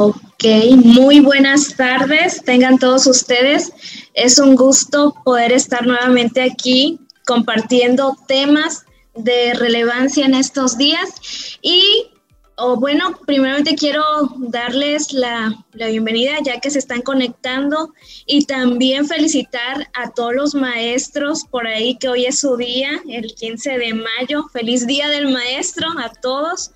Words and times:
Ok, 0.00 0.44
muy 0.76 1.18
buenas 1.18 1.74
tardes, 1.74 2.44
tengan 2.44 2.78
todos 2.78 3.04
ustedes. 3.08 3.72
Es 4.14 4.38
un 4.38 4.54
gusto 4.54 5.12
poder 5.24 5.50
estar 5.50 5.84
nuevamente 5.88 6.40
aquí 6.40 7.00
compartiendo 7.26 8.16
temas 8.28 8.84
de 9.16 9.54
relevancia 9.54 10.24
en 10.24 10.34
estos 10.34 10.78
días 10.78 11.58
y 11.62 12.12
o 12.58 12.76
bueno, 12.76 13.18
primeramente 13.26 13.74
quiero 13.74 14.04
darles 14.36 15.12
la, 15.12 15.64
la, 15.72 15.88
bienvenida 15.88 16.34
ya 16.44 16.60
que 16.60 16.70
se 16.70 16.78
están 16.78 17.02
conectando 17.02 17.92
y 18.24 18.44
también 18.44 19.04
felicitar 19.04 19.90
a 19.94 20.10
todos 20.10 20.32
los 20.32 20.54
maestros 20.54 21.44
por 21.50 21.66
ahí 21.66 21.96
que 21.98 22.08
hoy 22.08 22.26
es 22.26 22.38
su 22.38 22.56
día, 22.56 23.02
el 23.08 23.34
15 23.34 23.78
de 23.78 23.94
mayo. 23.94 24.44
Feliz 24.52 24.86
día 24.86 25.08
del 25.08 25.32
maestro 25.32 25.88
a 25.98 26.12
todos 26.12 26.70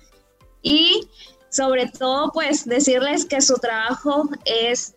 y 0.61 1.07
sobre 1.53 1.85
todo 1.87 2.31
pues 2.31 2.65
decirles 2.65 3.25
que 3.25 3.39
su 3.39 3.55
trabajo 3.55 4.27
es 4.43 4.95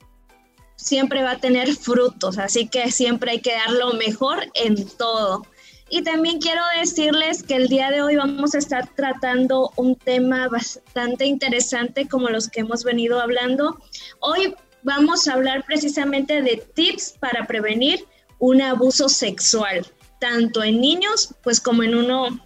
siempre 0.76 1.22
va 1.22 1.32
a 1.32 1.38
tener 1.38 1.74
frutos, 1.76 2.38
así 2.38 2.68
que 2.68 2.90
siempre 2.90 3.32
hay 3.32 3.40
que 3.40 3.52
dar 3.52 3.72
lo 3.72 3.92
mejor 3.94 4.46
en 4.54 4.88
todo. 4.96 5.42
Y 5.88 6.02
también 6.02 6.40
quiero 6.40 6.62
decirles 6.80 7.42
que 7.42 7.56
el 7.56 7.68
día 7.68 7.90
de 7.90 8.02
hoy 8.02 8.16
vamos 8.16 8.54
a 8.54 8.58
estar 8.58 8.88
tratando 8.94 9.70
un 9.76 9.94
tema 9.96 10.48
bastante 10.48 11.26
interesante 11.26 12.08
como 12.08 12.28
los 12.28 12.48
que 12.48 12.60
hemos 12.60 12.84
venido 12.84 13.20
hablando. 13.20 13.78
Hoy 14.20 14.54
vamos 14.82 15.28
a 15.28 15.34
hablar 15.34 15.64
precisamente 15.64 16.42
de 16.42 16.56
tips 16.74 17.16
para 17.20 17.46
prevenir 17.46 18.04
un 18.38 18.62
abuso 18.62 19.08
sexual, 19.08 19.86
tanto 20.20 20.64
en 20.64 20.80
niños 20.80 21.34
pues 21.42 21.60
como 21.60 21.82
en 21.82 21.94
uno 21.94 22.45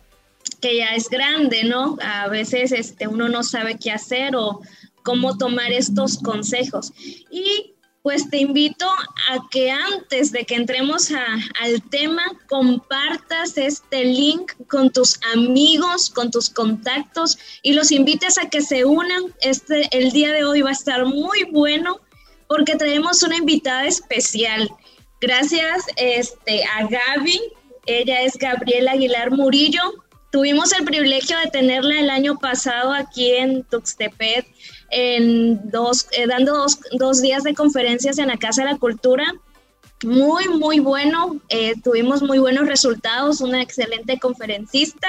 que 0.61 0.77
ya 0.77 0.95
es 0.95 1.09
grande, 1.09 1.65
¿no? 1.65 1.97
A 2.03 2.29
veces 2.29 2.73
este, 2.73 3.09
uno 3.09 3.29
no 3.29 3.43
sabe 3.43 3.79
qué 3.79 3.91
hacer 3.91 4.37
o 4.37 4.61
cómo 5.03 5.37
tomar 5.39 5.73
estos 5.73 6.19
consejos. 6.19 6.93
Y 7.31 7.75
pues 8.03 8.31
te 8.31 8.39
invito 8.39 8.87
a 8.89 9.49
que 9.51 9.71
antes 9.71 10.33
de 10.33 10.45
que 10.45 10.55
entremos 10.55 11.11
al 11.11 11.83
tema, 11.91 12.23
compartas 12.49 13.59
este 13.59 14.05
link 14.05 14.53
con 14.69 14.91
tus 14.91 15.21
amigos, 15.35 16.09
con 16.09 16.31
tus 16.31 16.49
contactos 16.49 17.39
y 17.63 17.75
los 17.75 17.93
invites 17.93 18.39
a 18.39 18.49
que 18.49 18.63
se 18.63 18.85
unan. 18.85 19.35
Este, 19.43 19.89
el 19.97 20.13
día 20.13 20.33
de 20.33 20.45
hoy 20.45 20.63
va 20.63 20.71
a 20.71 20.73
estar 20.73 21.05
muy 21.05 21.45
bueno 21.51 22.01
porque 22.49 22.77
traemos 22.77 23.23
una 23.23 23.37
invitada 23.37 23.87
especial. 23.87 24.71
Gracias 25.21 25.85
este, 25.97 26.65
a 26.65 26.87
Gaby, 26.87 27.39
ella 27.85 28.23
es 28.23 28.39
Gabriela 28.39 28.93
Aguilar 28.93 29.31
Murillo. 29.31 29.83
Tuvimos 30.31 30.73
el 30.73 30.85
privilegio 30.85 31.37
de 31.39 31.51
tenerla 31.51 31.99
el 31.99 32.09
año 32.09 32.39
pasado 32.39 32.93
aquí 32.93 33.33
en 33.33 33.65
Tuxtepec 33.65 34.47
en 34.91 35.71
dos, 35.71 36.07
eh, 36.13 36.27
dando 36.27 36.67
dos, 36.93 37.23
días 37.23 37.43
de 37.43 37.55
conferencias 37.55 38.19
en 38.19 38.29
la 38.29 38.37
Casa 38.37 38.65
de 38.65 38.73
la 38.73 38.79
Cultura. 38.79 39.25
Muy, 40.05 40.49
muy 40.49 40.79
bueno. 40.79 41.41
Eh, 41.49 41.75
tuvimos 41.83 42.23
muy 42.23 42.39
buenos 42.39 42.67
resultados, 42.67 43.41
una 43.41 43.61
excelente 43.61 44.19
conferencista 44.19 45.09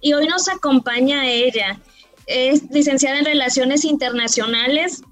y 0.00 0.14
hoy 0.14 0.26
nos 0.26 0.48
acompaña 0.48 1.28
ella. 1.28 1.78
Es 2.26 2.62
licenciada 2.70 3.18
en 3.18 3.26
Relaciones 3.26 3.84
Internacionales, 3.84 5.02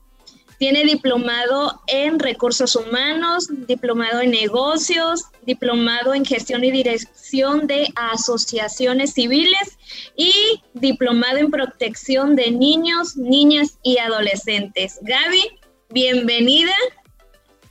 tiene 0.62 0.84
diplomado 0.84 1.82
en 1.88 2.20
recursos 2.20 2.76
humanos, 2.76 3.48
diplomado 3.66 4.20
en 4.20 4.30
negocios, 4.30 5.24
diplomado 5.44 6.14
en 6.14 6.24
gestión 6.24 6.62
y 6.62 6.70
dirección 6.70 7.66
de 7.66 7.88
asociaciones 7.96 9.12
civiles 9.12 9.76
y 10.14 10.62
diplomado 10.72 11.38
en 11.38 11.50
protección 11.50 12.36
de 12.36 12.52
niños, 12.52 13.16
niñas 13.16 13.80
y 13.82 13.98
adolescentes. 13.98 15.00
Gaby, 15.02 15.42
bienvenida. 15.90 16.74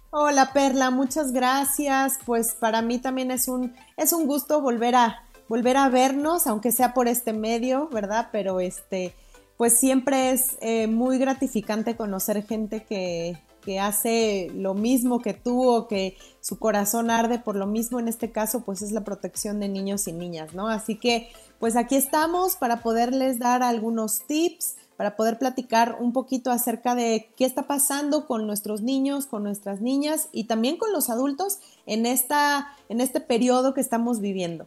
Hola 0.09 0.51
Perla, 0.51 0.89
muchas 0.89 1.31
gracias. 1.31 2.19
Pues 2.25 2.57
para 2.59 2.81
mí 2.81 2.99
también 2.99 3.31
es 3.31 3.47
un, 3.47 3.73
es 3.95 4.11
un 4.11 4.27
gusto 4.27 4.59
volver 4.59 4.95
a, 4.95 5.23
volver 5.47 5.77
a 5.77 5.87
vernos, 5.87 6.45
aunque 6.45 6.73
sea 6.73 6.93
por 6.93 7.07
este 7.07 7.31
medio, 7.31 7.87
¿verdad? 7.87 8.27
Pero 8.33 8.59
este, 8.59 9.15
pues 9.61 9.77
siempre 9.77 10.31
es 10.31 10.57
eh, 10.61 10.87
muy 10.87 11.19
gratificante 11.19 11.95
conocer 11.95 12.43
gente 12.47 12.81
que, 12.83 13.37
que, 13.63 13.79
hace 13.79 14.49
lo 14.55 14.73
mismo 14.73 15.19
que 15.19 15.35
tú 15.35 15.69
o 15.69 15.87
que 15.87 16.17
su 16.39 16.57
corazón 16.57 17.11
arde 17.11 17.37
por 17.37 17.55
lo 17.55 17.67
mismo. 17.67 17.99
En 17.99 18.07
este 18.07 18.31
caso, 18.31 18.61
pues 18.61 18.81
es 18.81 18.91
la 18.91 19.03
protección 19.03 19.59
de 19.59 19.69
niños 19.69 20.07
y 20.07 20.13
niñas, 20.13 20.55
¿no? 20.55 20.67
Así 20.67 20.95
que, 20.95 21.29
pues 21.59 21.75
aquí 21.75 21.95
estamos 21.95 22.55
para 22.55 22.81
poderles 22.81 23.37
dar 23.37 23.61
algunos 23.61 24.25
tips, 24.25 24.77
para 24.97 25.15
poder 25.15 25.37
platicar 25.37 25.97
un 25.99 26.11
poquito 26.11 26.49
acerca 26.49 26.95
de 26.95 27.29
qué 27.37 27.45
está 27.45 27.67
pasando 27.67 28.25
con 28.25 28.47
nuestros 28.47 28.81
niños, 28.81 29.27
con 29.27 29.43
nuestras 29.43 29.79
niñas 29.79 30.29
y 30.31 30.45
también 30.45 30.77
con 30.77 30.91
los 30.91 31.11
adultos 31.11 31.59
en, 31.85 32.07
esta, 32.07 32.75
en 32.89 32.99
este 32.99 33.19
periodo 33.19 33.75
que 33.75 33.81
estamos 33.81 34.21
viviendo. 34.21 34.65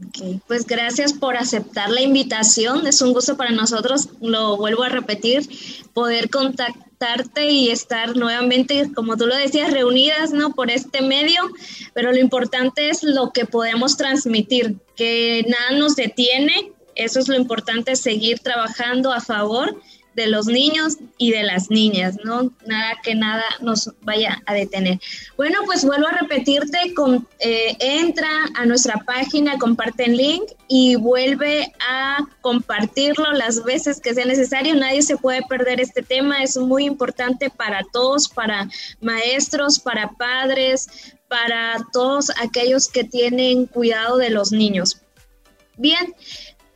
Ok, 0.00 0.40
pues 0.48 0.66
gracias 0.66 1.12
por 1.12 1.36
aceptar 1.36 1.90
la 1.90 2.00
invitación. 2.00 2.86
Es 2.86 3.02
un 3.02 3.12
gusto 3.12 3.36
para 3.36 3.50
nosotros, 3.50 4.08
lo 4.20 4.56
vuelvo 4.56 4.82
a 4.82 4.88
repetir, 4.88 5.48
poder 5.92 6.28
contactarte 6.30 7.50
y 7.50 7.70
estar 7.70 8.16
nuevamente, 8.16 8.90
como 8.94 9.16
tú 9.16 9.26
lo 9.26 9.36
decías, 9.36 9.72
reunidas, 9.72 10.32
¿no? 10.32 10.54
Por 10.54 10.70
este 10.70 11.02
medio, 11.02 11.42
pero 11.94 12.12
lo 12.12 12.18
importante 12.18 12.88
es 12.88 13.02
lo 13.02 13.32
que 13.32 13.44
podemos 13.44 13.96
transmitir, 13.96 14.76
que 14.96 15.44
nada 15.48 15.78
nos 15.78 15.94
detiene. 15.94 16.72
Eso 16.94 17.20
es 17.20 17.28
lo 17.28 17.36
importante, 17.36 17.96
seguir 17.96 18.40
trabajando 18.40 19.12
a 19.12 19.20
favor 19.20 19.80
de 20.14 20.26
los 20.26 20.46
niños 20.46 20.98
y 21.16 21.30
de 21.30 21.42
las 21.42 21.70
niñas, 21.70 22.16
¿no? 22.24 22.50
Nada 22.66 22.98
que 23.02 23.14
nada 23.14 23.44
nos 23.60 23.90
vaya 24.02 24.42
a 24.46 24.54
detener. 24.54 25.00
Bueno, 25.36 25.60
pues 25.64 25.84
vuelvo 25.84 26.06
a 26.06 26.12
repetirte, 26.12 26.78
eh, 27.38 27.76
entra 27.80 28.28
a 28.54 28.66
nuestra 28.66 29.02
página, 29.06 29.58
comparte 29.58 30.04
el 30.04 30.16
link 30.16 30.44
y 30.68 30.96
vuelve 30.96 31.72
a 31.88 32.18
compartirlo 32.40 33.32
las 33.32 33.64
veces 33.64 34.00
que 34.00 34.14
sea 34.14 34.26
necesario. 34.26 34.74
Nadie 34.74 35.02
se 35.02 35.16
puede 35.16 35.42
perder 35.48 35.80
este 35.80 36.02
tema, 36.02 36.42
es 36.42 36.56
muy 36.56 36.84
importante 36.84 37.50
para 37.50 37.82
todos, 37.92 38.28
para 38.28 38.68
maestros, 39.00 39.78
para 39.78 40.10
padres, 40.10 40.88
para 41.28 41.78
todos 41.92 42.30
aquellos 42.42 42.88
que 42.88 43.04
tienen 43.04 43.66
cuidado 43.66 44.18
de 44.18 44.30
los 44.30 44.52
niños. 44.52 45.00
Bien, 45.78 46.14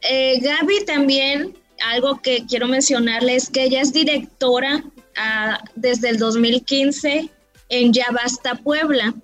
eh, 0.00 0.40
Gaby 0.40 0.84
también 0.86 1.54
algo 1.84 2.20
que 2.22 2.44
quiero 2.46 2.68
mencionarles 2.68 3.44
es 3.44 3.50
que 3.50 3.64
ella 3.64 3.80
es 3.80 3.92
directora 3.92 4.84
ah, 5.16 5.60
desde 5.74 6.10
el 6.10 6.18
2015 6.18 7.30
en 7.68 7.92
Ya 7.92 8.06
Basta 8.12 8.54
Puebla 8.54 9.14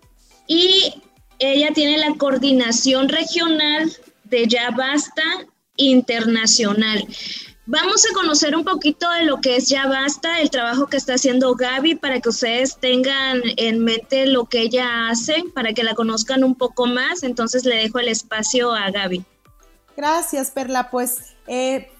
y 0.46 0.94
ella 1.38 1.70
tiene 1.74 1.98
la 1.98 2.14
coordinación 2.16 3.08
regional 3.08 3.92
de 4.24 4.46
Ya 4.46 4.70
Basta 4.70 5.22
Internacional. 5.76 7.06
Vamos 7.66 8.04
a 8.04 8.14
conocer 8.14 8.56
un 8.56 8.64
poquito 8.64 9.08
de 9.10 9.24
lo 9.24 9.40
que 9.40 9.56
es 9.56 9.68
Ya 9.68 9.86
Basta, 9.86 10.40
el 10.40 10.50
trabajo 10.50 10.88
que 10.88 10.96
está 10.96 11.14
haciendo 11.14 11.54
Gaby 11.54 11.94
para 11.94 12.20
que 12.20 12.28
ustedes 12.28 12.76
tengan 12.78 13.40
en 13.56 13.84
mente 13.84 14.26
lo 14.26 14.46
que 14.46 14.62
ella 14.62 15.08
hace, 15.08 15.44
para 15.54 15.72
que 15.72 15.84
la 15.84 15.94
conozcan 15.94 16.42
un 16.42 16.56
poco 16.56 16.86
más. 16.86 17.22
Entonces 17.22 17.64
le 17.64 17.76
dejo 17.76 18.00
el 18.00 18.08
espacio 18.08 18.74
a 18.74 18.90
Gaby. 18.90 19.24
Gracias, 19.96 20.50
Perla. 20.50 20.90
Pues 20.90 21.34
eh, 21.46 21.92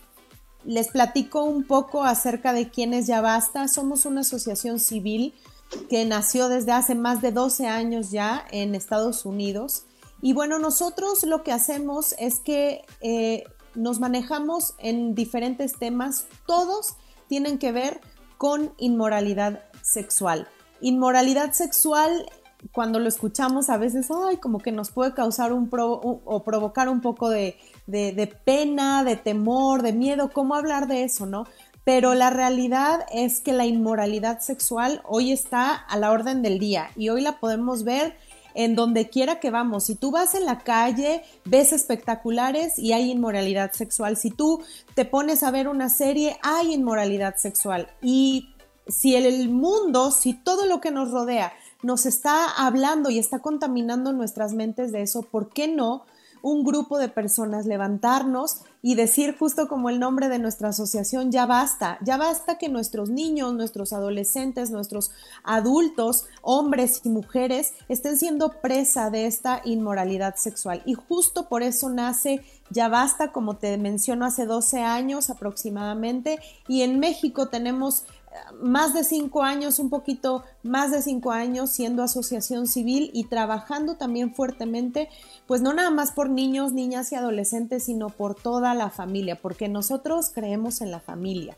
les 0.65 0.89
platico 0.89 1.45
un 1.45 1.65
poco 1.65 2.05
acerca 2.05 2.53
de 2.53 2.69
quién 2.69 2.95
es 2.95 3.06
Ya 3.06 3.21
Basta. 3.21 3.69
Somos 3.69 4.06
una 4.06 4.21
asociación 4.21 4.78
civil 4.78 5.34
que 5.89 6.05
nació 6.05 6.49
desde 6.49 6.73
hace 6.73 6.95
más 6.95 7.23
de 7.23 7.33
12 7.33 7.67
años 7.67 8.11
ya 8.11 8.45
en 8.50 8.75
Estados 8.75 9.25
Unidos. 9.25 9.84
Y 10.21 10.34
bueno, 10.34 10.59
nosotros 10.59 11.25
lo 11.25 11.43
que 11.43 11.53
hacemos 11.53 12.15
es 12.19 12.41
que 12.41 12.84
eh, 13.00 13.45
nos 13.75 13.99
manejamos 13.99 14.75
en 14.78 15.15
diferentes 15.15 15.78
temas. 15.78 16.27
Todos 16.47 16.94
tienen 17.29 17.59
que 17.59 17.73
ver 17.73 18.00
con 18.39 18.73
inmoralidad 18.79 19.64
sexual. 19.82 20.49
Inmoralidad 20.81 21.53
sexual 21.53 22.26
cuando 22.70 23.00
lo 23.00 23.09
escuchamos 23.09 23.70
a 23.70 23.76
veces, 23.76 24.09
ay, 24.11 24.37
como 24.37 24.61
que 24.61 24.70
nos 24.70 24.93
puede 24.93 25.14
causar 25.14 25.53
un, 25.53 25.69
o 25.73 26.44
provocar 26.44 26.88
un 26.88 27.00
poco 27.00 27.29
de, 27.29 27.59
de, 27.87 28.34
pena, 28.44 29.05
de 29.05 29.17
temor, 29.17 29.82
de 29.82 29.93
miedo, 29.93 30.31
¿cómo 30.32 30.55
hablar 30.55 30.87
de 30.87 31.05
eso, 31.05 31.26
no? 31.26 31.46
Pero 31.84 32.14
la 32.14 32.31
realidad 32.31 33.05
es 33.12 33.40
que 33.40 33.52
la 33.52 33.67
inmoralidad 33.67 34.40
sexual 34.40 35.02
hoy 35.05 35.32
está 35.32 35.75
a 35.75 35.96
la 35.99 36.12
orden 36.12 36.43
del 36.43 36.58
día 36.58 36.90
y 36.96 37.08
hoy 37.08 37.23
la 37.23 37.40
podemos 37.40 37.82
ver 37.82 38.17
en 38.55 38.75
donde 38.76 39.08
quiera 39.08 39.40
que 39.40 39.50
vamos. 39.50 39.84
Si 39.84 39.96
tú 39.96 40.11
vas 40.11 40.34
en 40.34 40.44
la 40.44 40.61
calle, 40.61 41.25
ves 41.44 41.73
espectaculares 41.73 42.79
y 42.79 42.93
hay 42.93 43.11
inmoralidad 43.11 43.73
sexual. 43.73 44.17
Si 44.17 44.31
tú 44.31 44.62
te 44.94 45.05
pones 45.05 45.43
a 45.43 45.50
ver 45.50 45.69
una 45.69 45.88
serie, 45.88 46.38
hay 46.43 46.73
inmoralidad 46.73 47.37
sexual. 47.37 47.88
Y 48.00 48.55
si 48.87 49.17
el 49.17 49.49
mundo, 49.49 50.11
si 50.11 50.35
todo 50.35 50.67
lo 50.67 50.81
que 50.81 50.90
nos 50.90 51.11
rodea 51.11 51.52
nos 51.82 52.06
está 52.06 52.49
hablando 52.49 53.11
y 53.11 53.19
está 53.19 53.40
contaminando 53.40 54.12
nuestras 54.12 54.52
mentes 54.52 54.93
de 54.93 55.02
eso, 55.02 55.23
¿por 55.23 55.49
qué 55.50 55.67
no 55.67 56.05
un 56.43 56.65
grupo 56.65 56.99
de 56.99 57.09
personas 57.09 57.67
levantarnos 57.67 58.62
y 58.83 58.97
decir 58.97 59.37
justo 59.39 59.69
como 59.69 59.91
el 59.91 60.00
nombre 60.00 60.29
de 60.29 60.41
nuestra 60.41 60.71
asociación, 60.71 61.31
ya 61.31 61.47
basta, 61.47 61.99
ya 62.03 62.17
basta 62.17 62.59
que 62.59 62.69
nuestros 62.69 63.11
niños, 63.11 63.55
nuestros 63.55 63.93
adolescentes, 63.93 64.71
nuestros 64.71 65.12
adultos, 65.44 66.27
hombres 66.43 67.00
y 67.05 67.09
mujeres 67.09 67.75
estén 67.89 68.19
siendo 68.19 68.61
presa 68.61 69.11
de 69.11 69.27
esta 69.27 69.62
inmoralidad 69.65 70.35
sexual. 70.37 70.83
Y 70.85 70.94
justo 70.94 71.49
por 71.49 71.62
eso 71.62 71.89
nace 71.89 72.43
Ya 72.71 72.88
basta, 72.88 73.33
como 73.33 73.56
te 73.56 73.77
menciono, 73.77 74.25
hace 74.25 74.47
12 74.47 74.81
años 74.81 75.29
aproximadamente, 75.29 76.38
y 76.67 76.81
en 76.81 77.00
México 77.00 77.49
tenemos 77.49 78.05
más 78.61 78.94
de 78.94 79.05
cinco 79.05 79.43
años, 79.43 79.79
un 79.79 79.90
poquito 79.90 80.44
más 80.62 80.90
de 80.90 81.02
cinco 81.02 81.32
años 81.32 81.70
siendo 81.70 82.02
asociación 82.02 82.67
civil 82.67 83.11
y 83.12 83.25
trabajando 83.25 83.96
también 83.96 84.34
fuertemente, 84.34 85.08
pues 85.46 85.61
no 85.62 85.73
nada 85.73 85.90
más 85.90 86.12
por 86.12 86.31
niños, 86.31 86.73
niñas 86.73 87.12
y 87.12 87.17
adolescentes, 87.17 87.84
sino 87.84 88.08
por 88.08 88.34
toda 88.34 88.75
la 88.75 88.90
familia, 88.90 89.40
porque 89.40 89.69
nosotros 89.69 90.31
creemos 90.34 90.81
en 90.81 90.90
la 90.90 91.00
familia. 91.00 91.56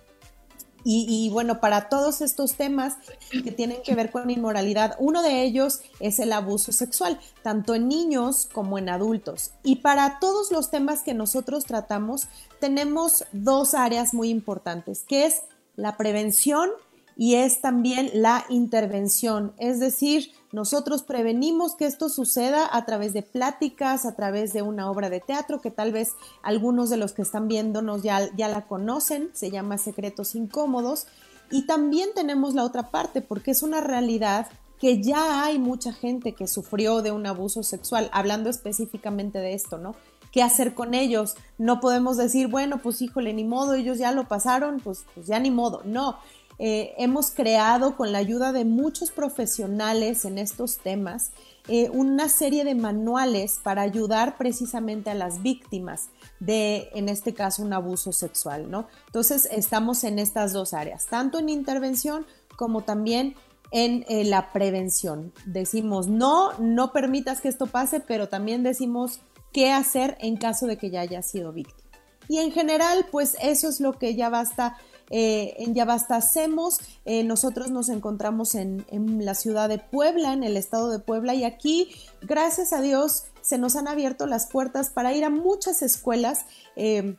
Y, 0.86 1.30
bueno, 1.32 1.60
para 1.60 1.88
todos 1.88 2.20
estos 2.20 2.56
temas 2.56 2.96
que 3.30 3.50
tienen 3.50 3.78
que 3.82 3.94
ver 3.94 4.10
con 4.10 4.28
inmoralidad, 4.28 4.96
uno 4.98 5.22
de 5.22 5.42
ellos 5.42 5.80
es 5.98 6.18
el 6.18 6.30
abuso 6.30 6.72
sexual, 6.72 7.18
tanto 7.42 7.74
en 7.74 7.88
niños 7.88 8.50
como 8.52 8.76
en 8.76 8.90
adultos. 8.90 9.52
Y 9.62 9.76
para 9.76 10.18
todos 10.18 10.52
los 10.52 10.70
temas 10.70 11.00
que 11.02 11.14
nosotros 11.14 11.64
tratamos, 11.64 12.28
tenemos 12.60 13.24
dos 13.32 13.72
áreas 13.72 14.12
muy 14.12 14.28
importantes, 14.28 15.04
que 15.08 15.24
es 15.24 15.44
la 15.76 15.96
prevención 15.96 16.70
y 17.16 17.36
es 17.36 17.60
también 17.60 18.10
la 18.12 18.44
intervención. 18.48 19.52
Es 19.58 19.78
decir, 19.78 20.32
nosotros 20.52 21.02
prevenimos 21.02 21.74
que 21.74 21.86
esto 21.86 22.08
suceda 22.08 22.68
a 22.70 22.84
través 22.84 23.12
de 23.12 23.22
pláticas, 23.22 24.04
a 24.04 24.14
través 24.16 24.52
de 24.52 24.62
una 24.62 24.90
obra 24.90 25.10
de 25.10 25.20
teatro 25.20 25.60
que 25.60 25.70
tal 25.70 25.92
vez 25.92 26.14
algunos 26.42 26.90
de 26.90 26.96
los 26.96 27.12
que 27.12 27.22
están 27.22 27.48
viéndonos 27.48 28.02
ya, 28.02 28.28
ya 28.36 28.48
la 28.48 28.66
conocen, 28.66 29.30
se 29.32 29.50
llama 29.50 29.78
Secretos 29.78 30.34
Incómodos. 30.34 31.06
Y 31.50 31.66
también 31.66 32.10
tenemos 32.14 32.54
la 32.54 32.64
otra 32.64 32.90
parte, 32.90 33.20
porque 33.20 33.52
es 33.52 33.62
una 33.62 33.80
realidad 33.80 34.48
que 34.80 35.02
ya 35.02 35.44
hay 35.44 35.58
mucha 35.58 35.92
gente 35.92 36.32
que 36.32 36.48
sufrió 36.48 37.00
de 37.00 37.12
un 37.12 37.26
abuso 37.26 37.62
sexual, 37.62 38.10
hablando 38.12 38.50
específicamente 38.50 39.38
de 39.38 39.54
esto, 39.54 39.78
¿no? 39.78 39.94
Qué 40.34 40.42
hacer 40.42 40.74
con 40.74 40.94
ellos. 40.94 41.36
No 41.58 41.78
podemos 41.78 42.16
decir, 42.16 42.48
bueno, 42.48 42.78
pues 42.82 43.00
híjole, 43.00 43.32
ni 43.32 43.44
modo, 43.44 43.74
ellos 43.74 43.98
ya 43.98 44.10
lo 44.10 44.26
pasaron, 44.26 44.80
pues, 44.80 45.04
pues 45.14 45.28
ya 45.28 45.38
ni 45.38 45.52
modo. 45.52 45.82
No, 45.84 46.18
eh, 46.58 46.92
hemos 46.98 47.30
creado 47.30 47.96
con 47.96 48.10
la 48.10 48.18
ayuda 48.18 48.52
de 48.52 48.64
muchos 48.64 49.12
profesionales 49.12 50.24
en 50.24 50.38
estos 50.38 50.78
temas 50.78 51.30
eh, 51.68 51.88
una 51.90 52.28
serie 52.28 52.64
de 52.64 52.74
manuales 52.74 53.60
para 53.62 53.82
ayudar 53.82 54.36
precisamente 54.36 55.08
a 55.08 55.14
las 55.14 55.40
víctimas 55.40 56.10
de, 56.40 56.90
en 56.94 57.08
este 57.08 57.32
caso, 57.32 57.62
un 57.62 57.72
abuso 57.72 58.12
sexual, 58.12 58.68
¿no? 58.68 58.88
Entonces, 59.06 59.48
estamos 59.52 60.02
en 60.02 60.18
estas 60.18 60.52
dos 60.52 60.74
áreas, 60.74 61.06
tanto 61.06 61.38
en 61.38 61.48
intervención 61.48 62.26
como 62.56 62.82
también 62.82 63.36
en 63.70 64.04
eh, 64.08 64.24
la 64.24 64.52
prevención. 64.52 65.32
Decimos, 65.46 66.08
no, 66.08 66.52
no 66.58 66.92
permitas 66.92 67.40
que 67.40 67.48
esto 67.48 67.66
pase, 67.66 68.00
pero 68.00 68.28
también 68.28 68.64
decimos, 68.64 69.20
qué 69.54 69.72
hacer 69.72 70.18
en 70.20 70.36
caso 70.36 70.66
de 70.66 70.76
que 70.76 70.90
ya 70.90 71.00
haya 71.00 71.22
sido 71.22 71.52
víctima. 71.52 71.88
Y 72.28 72.38
en 72.38 72.52
general, 72.52 73.06
pues 73.10 73.36
eso 73.40 73.68
es 73.68 73.80
lo 73.80 73.98
que 73.98 74.14
ya 74.14 74.28
basta. 74.28 74.76
Eh, 75.10 75.54
en 75.58 75.74
hacemos. 75.78 76.78
Eh, 77.04 77.24
nosotros 77.24 77.70
nos 77.70 77.88
encontramos 77.88 78.54
en, 78.54 78.84
la 79.24 79.34
ciudad 79.34 79.68
de 79.68 79.78
Puebla, 79.78 80.32
en 80.32 80.42
el 80.42 80.56
estado 80.56 80.90
de 80.90 80.98
Puebla, 80.98 81.34
y 81.34 81.44
aquí, 81.44 81.90
gracias 82.22 82.72
a 82.72 82.80
Dios, 82.80 83.24
se 83.42 83.58
nos 83.58 83.76
han 83.76 83.86
abierto 83.86 84.26
las 84.26 84.48
puertas 84.48 84.90
para 84.90 85.12
ir 85.12 85.24
a 85.24 85.30
muchas 85.30 85.82
escuelas. 85.82 86.46
Eh, 86.76 87.16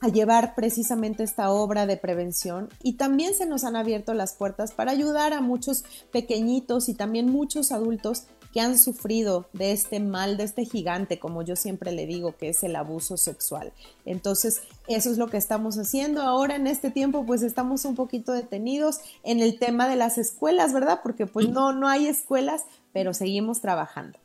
a 0.00 0.08
llevar 0.08 0.54
precisamente 0.54 1.22
esta 1.22 1.50
obra 1.50 1.86
de 1.86 1.96
prevención 1.96 2.68
y 2.82 2.94
también 2.94 3.32
se 3.32 3.46
nos 3.46 3.64
han 3.64 3.74
abierto 3.74 4.12
las 4.12 4.34
puertas 4.34 4.72
para 4.72 4.90
ayudar 4.90 5.32
a 5.32 5.40
muchos 5.40 5.82
pequeñitos 6.12 6.90
y 6.90 6.94
también 6.94 7.30
muchos 7.30 7.72
adultos 7.72 8.24
que 8.54 8.60
han 8.60 8.78
sufrido 8.78 9.48
de 9.52 9.72
este 9.72 9.98
mal, 9.98 10.36
de 10.36 10.44
este 10.44 10.64
gigante, 10.64 11.18
como 11.18 11.42
yo 11.42 11.56
siempre 11.56 11.90
le 11.90 12.06
digo, 12.06 12.36
que 12.36 12.50
es 12.50 12.62
el 12.62 12.76
abuso 12.76 13.16
sexual. 13.16 13.72
Entonces, 14.06 14.62
eso 14.86 15.10
es 15.10 15.18
lo 15.18 15.26
que 15.26 15.38
estamos 15.38 15.76
haciendo. 15.76 16.22
Ahora 16.22 16.54
en 16.54 16.68
este 16.68 16.92
tiempo, 16.92 17.26
pues 17.26 17.42
estamos 17.42 17.84
un 17.84 17.96
poquito 17.96 18.30
detenidos 18.30 19.00
en 19.24 19.40
el 19.40 19.58
tema 19.58 19.88
de 19.88 19.96
las 19.96 20.18
escuelas, 20.18 20.72
¿verdad? 20.72 21.00
Porque 21.02 21.26
pues 21.26 21.48
no, 21.48 21.72
no 21.72 21.88
hay 21.88 22.06
escuelas, 22.06 22.62
pero 22.92 23.12
seguimos 23.12 23.60
trabajando. 23.60 24.20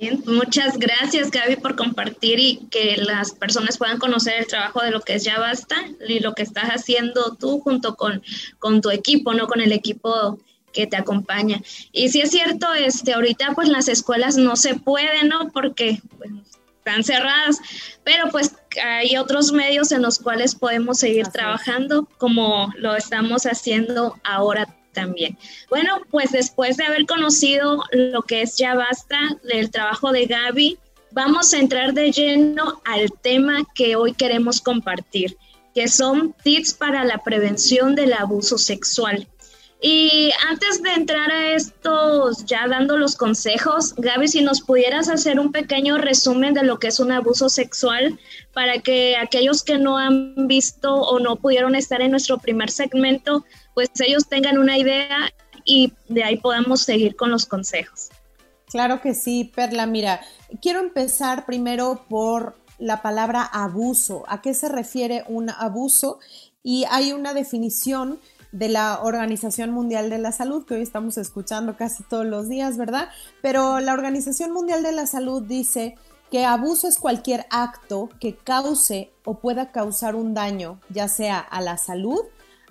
Bien, 0.00 0.22
muchas 0.26 0.78
gracias 0.78 1.30
Gaby 1.30 1.56
por 1.56 1.76
compartir 1.76 2.38
y 2.38 2.66
que 2.70 2.96
las 2.96 3.32
personas 3.32 3.76
puedan 3.76 3.98
conocer 3.98 4.36
el 4.38 4.46
trabajo 4.46 4.80
de 4.80 4.90
lo 4.90 5.02
que 5.02 5.16
es 5.16 5.24
Ya 5.24 5.38
Basta 5.38 5.76
y 6.08 6.20
lo 6.20 6.32
que 6.32 6.42
estás 6.42 6.70
haciendo 6.70 7.36
tú 7.38 7.60
junto 7.60 7.96
con, 7.96 8.22
con 8.58 8.80
tu 8.80 8.88
equipo, 8.88 9.34
¿no? 9.34 9.46
Con 9.46 9.60
el 9.60 9.72
equipo 9.72 10.38
que 10.72 10.86
te 10.86 10.96
acompaña. 10.96 11.60
Y 11.92 12.08
si 12.10 12.20
es 12.20 12.30
cierto, 12.30 12.72
este, 12.74 13.12
ahorita 13.12 13.52
pues 13.54 13.68
las 13.68 13.88
escuelas 13.88 14.36
no 14.36 14.56
se 14.56 14.74
pueden, 14.74 15.28
¿no? 15.28 15.50
Porque 15.50 16.00
pues, 16.18 16.30
están 16.78 17.04
cerradas, 17.04 17.58
pero 18.04 18.30
pues 18.30 18.54
hay 18.82 19.16
otros 19.16 19.52
medios 19.52 19.92
en 19.92 20.02
los 20.02 20.18
cuales 20.18 20.54
podemos 20.54 20.98
seguir 20.98 21.28
trabajando 21.28 22.08
como 22.18 22.72
lo 22.76 22.96
estamos 22.96 23.44
haciendo 23.44 24.18
ahora 24.24 24.66
también. 24.92 25.36
Bueno, 25.68 26.00
pues 26.10 26.32
después 26.32 26.76
de 26.76 26.84
haber 26.84 27.06
conocido 27.06 27.84
lo 27.92 28.22
que 28.22 28.42
es 28.42 28.56
Ya 28.56 28.74
Basta, 28.74 29.18
del 29.44 29.70
trabajo 29.70 30.10
de 30.12 30.26
Gaby, 30.26 30.78
vamos 31.12 31.52
a 31.52 31.58
entrar 31.58 31.92
de 31.92 32.12
lleno 32.12 32.80
al 32.84 33.12
tema 33.20 33.64
que 33.74 33.96
hoy 33.96 34.14
queremos 34.14 34.60
compartir, 34.60 35.36
que 35.74 35.88
son 35.88 36.34
tips 36.42 36.74
para 36.74 37.04
la 37.04 37.18
prevención 37.18 37.94
del 37.94 38.12
abuso 38.12 38.58
sexual. 38.58 39.28
Y 39.82 40.30
antes 40.46 40.82
de 40.82 40.90
entrar 40.90 41.30
a 41.30 41.54
estos, 41.54 42.44
ya 42.44 42.68
dando 42.68 42.98
los 42.98 43.16
consejos, 43.16 43.94
Gaby, 43.96 44.28
si 44.28 44.42
nos 44.42 44.60
pudieras 44.60 45.08
hacer 45.08 45.40
un 45.40 45.52
pequeño 45.52 45.96
resumen 45.96 46.52
de 46.52 46.64
lo 46.64 46.78
que 46.78 46.88
es 46.88 47.00
un 47.00 47.12
abuso 47.12 47.48
sexual 47.48 48.20
para 48.52 48.80
que 48.80 49.16
aquellos 49.16 49.62
que 49.62 49.78
no 49.78 49.96
han 49.96 50.46
visto 50.46 50.92
o 50.92 51.18
no 51.18 51.36
pudieron 51.36 51.74
estar 51.74 52.02
en 52.02 52.10
nuestro 52.10 52.38
primer 52.38 52.70
segmento, 52.70 53.46
pues 53.72 53.88
ellos 54.00 54.28
tengan 54.28 54.58
una 54.58 54.76
idea 54.76 55.32
y 55.64 55.94
de 56.08 56.24
ahí 56.24 56.36
podamos 56.36 56.82
seguir 56.82 57.16
con 57.16 57.30
los 57.30 57.46
consejos. 57.46 58.10
Claro 58.66 59.00
que 59.00 59.14
sí, 59.14 59.50
Perla. 59.54 59.86
Mira, 59.86 60.20
quiero 60.60 60.80
empezar 60.80 61.46
primero 61.46 62.04
por 62.08 62.54
la 62.78 63.00
palabra 63.00 63.42
abuso. 63.42 64.24
¿A 64.28 64.42
qué 64.42 64.52
se 64.52 64.68
refiere 64.68 65.24
un 65.26 65.48
abuso? 65.48 66.18
Y 66.62 66.84
hay 66.90 67.12
una 67.12 67.32
definición 67.32 68.20
de 68.52 68.68
la 68.68 69.00
Organización 69.02 69.70
Mundial 69.70 70.10
de 70.10 70.18
la 70.18 70.32
Salud, 70.32 70.64
que 70.64 70.74
hoy 70.74 70.82
estamos 70.82 71.18
escuchando 71.18 71.76
casi 71.76 72.02
todos 72.02 72.26
los 72.26 72.48
días, 72.48 72.76
¿verdad? 72.76 73.08
Pero 73.42 73.80
la 73.80 73.92
Organización 73.92 74.52
Mundial 74.52 74.82
de 74.82 74.92
la 74.92 75.06
Salud 75.06 75.42
dice 75.42 75.96
que 76.30 76.44
abuso 76.44 76.88
es 76.88 76.98
cualquier 76.98 77.46
acto 77.50 78.08
que 78.20 78.36
cause 78.36 79.12
o 79.24 79.38
pueda 79.38 79.72
causar 79.72 80.14
un 80.14 80.34
daño, 80.34 80.80
ya 80.88 81.08
sea 81.08 81.38
a 81.38 81.60
la 81.60 81.76
salud, 81.76 82.20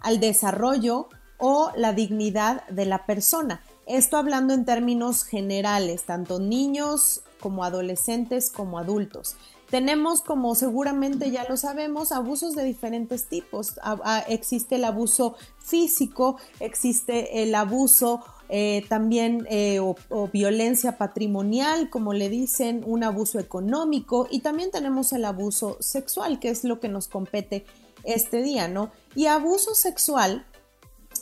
al 0.02 0.20
desarrollo 0.20 1.10
o 1.38 1.72
la 1.76 1.94
dignidad 1.94 2.66
de 2.68 2.86
la 2.86 3.06
persona. 3.06 3.62
Esto 3.86 4.18
hablando 4.18 4.54
en 4.54 4.66
términos 4.66 5.24
generales, 5.24 6.04
tanto 6.04 6.40
niños 6.40 7.24
como 7.40 7.64
adolescentes 7.64 8.50
como 8.50 8.78
adultos. 8.78 9.36
Tenemos, 9.70 10.22
como 10.22 10.56
seguramente 10.56 11.30
ya 11.30 11.46
lo 11.48 11.56
sabemos, 11.56 12.12
abusos 12.12 12.56
de 12.56 12.64
diferentes 12.64 13.28
tipos. 13.28 13.80
existe 14.28 14.76
el 14.76 14.86
abuso 14.86 15.36
físico, 15.60 16.38
existe 16.60 17.44
el 17.44 17.54
abuso 17.54 18.24
eh, 18.52 18.84
también 18.90 19.46
eh, 19.48 19.80
o, 19.80 19.96
violencia 20.34 20.98
patrimonial, 20.98 21.92
como 21.92 22.14
le 22.14 22.30
dicen, 22.30 22.84
un 22.86 23.04
abuso 23.04 23.38
económico 23.38 24.28
y 24.32 24.40
también 24.40 24.72
tenemos 24.72 25.14
el 25.14 25.24
abuso 25.24 25.78
sexual, 25.82 26.40
que 26.40 26.50
es 26.50 26.64
lo 26.64 26.80
que 26.80 26.90
nos 26.90 27.08
compete 27.08 27.66
este 28.04 28.42
día, 28.42 28.68
¿no? 28.68 28.92
Y 29.14 29.28
abuso 29.28 29.76
sexual, 29.76 30.48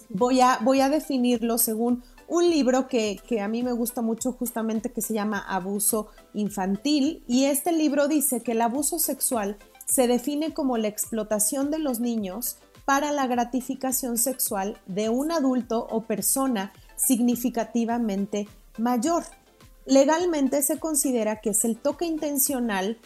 voy 0.07 0.39
a, 0.39 0.59
voy 0.61 0.79
a 0.79 0.87
definirlo 0.87 1.57
según 1.57 2.01
un 2.27 2.49
libro 2.49 2.87
que, 2.87 3.21
a 3.41 3.47
mí 3.47 3.63
me 3.63 3.71
gusta 3.71 4.01
mucho 4.01 4.33
justamente 4.33 4.91
que 4.91 5.01
se 5.01 5.13
llama 5.13 5.39
Abuso 5.39 6.07
Infantil 6.33 7.23
y 7.27 7.45
este 7.45 7.71
libro 7.71 8.07
dice 8.07 8.41
que 8.41 8.51
el 8.51 8.61
abuso 8.61 8.99
sexual 8.99 9.57
se 9.85 10.07
define 10.07 10.53
como 10.53 10.77
la 10.77 10.89
explotación 10.89 11.71
de 11.71 11.79
los 11.79 11.99
niños 11.99 12.57
para 12.85 13.11
la 13.11 13.27
gratificación 13.27 14.17
sexual 14.17 14.77
de 14.85 15.09
un 15.09 15.31
adulto 15.31 15.87
o 15.89 16.01
persona 16.01 16.73
significativamente 16.95 18.47
mayor. 18.77 19.23
Legalmente 19.85 20.61
se 20.61 20.79
considera 20.79 21.39
que 21.39 21.51
es 21.51 21.63
el 21.63 21.77
toque 21.77 22.05
intencional 22.05 22.97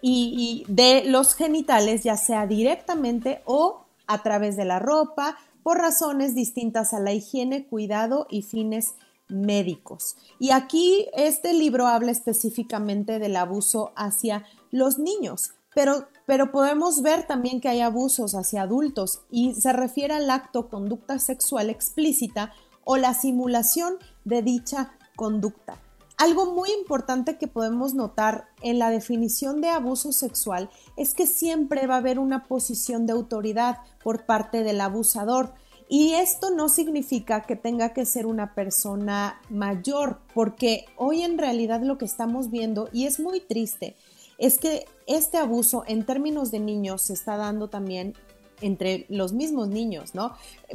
y, 0.00 0.64
de 0.68 1.04
los 1.06 1.34
genitales, 1.34 2.02
ya 2.02 2.16
sea 2.16 2.46
directamente 2.46 3.40
o 3.46 3.86
a 4.06 4.22
través 4.22 4.56
de 4.56 4.66
la 4.66 4.78
ropa, 4.78 5.38
por 5.64 5.78
razones 5.78 6.36
distintas 6.36 6.94
a 6.94 7.00
la 7.00 7.12
higiene, 7.12 7.66
cuidado 7.66 8.28
y 8.30 8.42
fines 8.42 8.94
médicos. 9.28 10.16
Y 10.38 10.50
aquí 10.50 11.06
este 11.14 11.54
libro 11.54 11.86
habla 11.88 12.12
específicamente 12.12 13.18
del 13.18 13.34
abuso 13.34 13.92
hacia 13.96 14.44
los 14.70 14.98
niños, 14.98 15.54
pero, 15.74 16.06
pero 16.26 16.52
podemos 16.52 17.02
ver 17.02 17.26
también 17.26 17.60
que 17.60 17.68
hay 17.68 17.80
abusos 17.80 18.34
hacia 18.34 18.62
adultos 18.62 19.22
y 19.30 19.54
se 19.54 19.72
refiere 19.72 20.14
al 20.14 20.30
acto 20.30 20.68
conducta 20.68 21.18
sexual 21.18 21.70
explícita 21.70 22.52
o 22.84 22.98
la 22.98 23.14
simulación 23.14 23.94
de 24.24 24.42
dicha 24.42 24.92
conducta. 25.16 25.80
Algo 26.16 26.52
muy 26.52 26.70
importante 26.70 27.38
que 27.38 27.48
podemos 27.48 27.94
notar 27.94 28.46
en 28.62 28.78
la 28.78 28.90
definición 28.90 29.60
de 29.60 29.68
abuso 29.68 30.12
sexual 30.12 30.70
es 30.96 31.12
que 31.12 31.26
siempre 31.26 31.86
va 31.86 31.96
a 31.96 31.98
haber 31.98 32.18
una 32.20 32.44
posición 32.44 33.06
de 33.06 33.12
autoridad 33.12 33.78
por 34.02 34.24
parte 34.24 34.62
del 34.62 34.80
abusador. 34.80 35.54
Y 35.88 36.12
esto 36.14 36.50
no 36.50 36.68
significa 36.68 37.42
que 37.42 37.56
tenga 37.56 37.92
que 37.92 38.06
ser 38.06 38.26
una 38.26 38.54
persona 38.54 39.40
mayor, 39.50 40.20
porque 40.34 40.86
hoy 40.96 41.22
en 41.22 41.36
realidad 41.36 41.82
lo 41.82 41.98
que 41.98 42.06
estamos 42.06 42.50
viendo, 42.50 42.88
y 42.92 43.06
es 43.06 43.20
muy 43.20 43.40
triste, 43.40 43.96
es 44.38 44.58
que 44.58 44.86
este 45.06 45.36
abuso 45.36 45.84
en 45.86 46.06
términos 46.06 46.50
de 46.50 46.60
niños 46.60 47.02
se 47.02 47.12
está 47.12 47.36
dando 47.36 47.68
también 47.68 48.14
entre 48.60 49.04
los 49.08 49.32
mismos 49.32 49.68
niños, 49.68 50.14
¿no? 50.14 50.32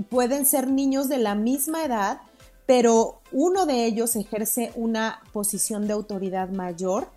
Pueden 0.09 0.45
ser 0.45 0.69
niños 0.69 1.09
de 1.09 1.17
la 1.17 1.33
misma 1.33 1.83
edad, 1.83 2.21
pero 2.69 3.23
uno 3.31 3.65
de 3.65 3.85
ellos 3.85 4.15
ejerce 4.15 4.71
una 4.75 5.23
posición 5.33 5.87
de 5.87 5.93
autoridad 5.93 6.49
mayor. 6.49 7.09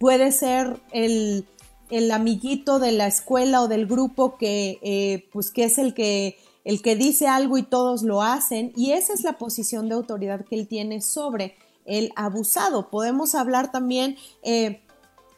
Puede 0.00 0.32
ser 0.32 0.80
el, 0.92 1.46
amiguito 2.10 2.78
de 2.78 2.90
la 2.92 3.06
escuela 3.06 3.60
o 3.60 3.68
del 3.68 3.84
grupo 3.84 4.38
que, 4.38 4.78
eh, 4.80 5.28
pues 5.30 5.50
que 5.50 5.64
es 5.64 5.76
el 5.76 5.92
que, 5.92 6.38
el 6.64 6.80
que 6.80 6.96
dice 6.96 7.28
algo 7.28 7.58
y 7.58 7.64
todos 7.64 8.02
lo 8.02 8.22
hacen, 8.22 8.72
y 8.76 8.92
esa 8.92 9.12
es 9.12 9.24
la 9.24 9.36
posición 9.36 9.90
de 9.90 9.96
autoridad 9.96 10.42
que 10.46 10.54
él 10.54 10.68
tiene 10.68 11.02
sobre 11.02 11.54
el 11.84 12.10
abusado. 12.16 12.88
Podemos 12.88 13.34
hablar 13.34 13.70
también 13.70 14.16
eh, 14.42 14.83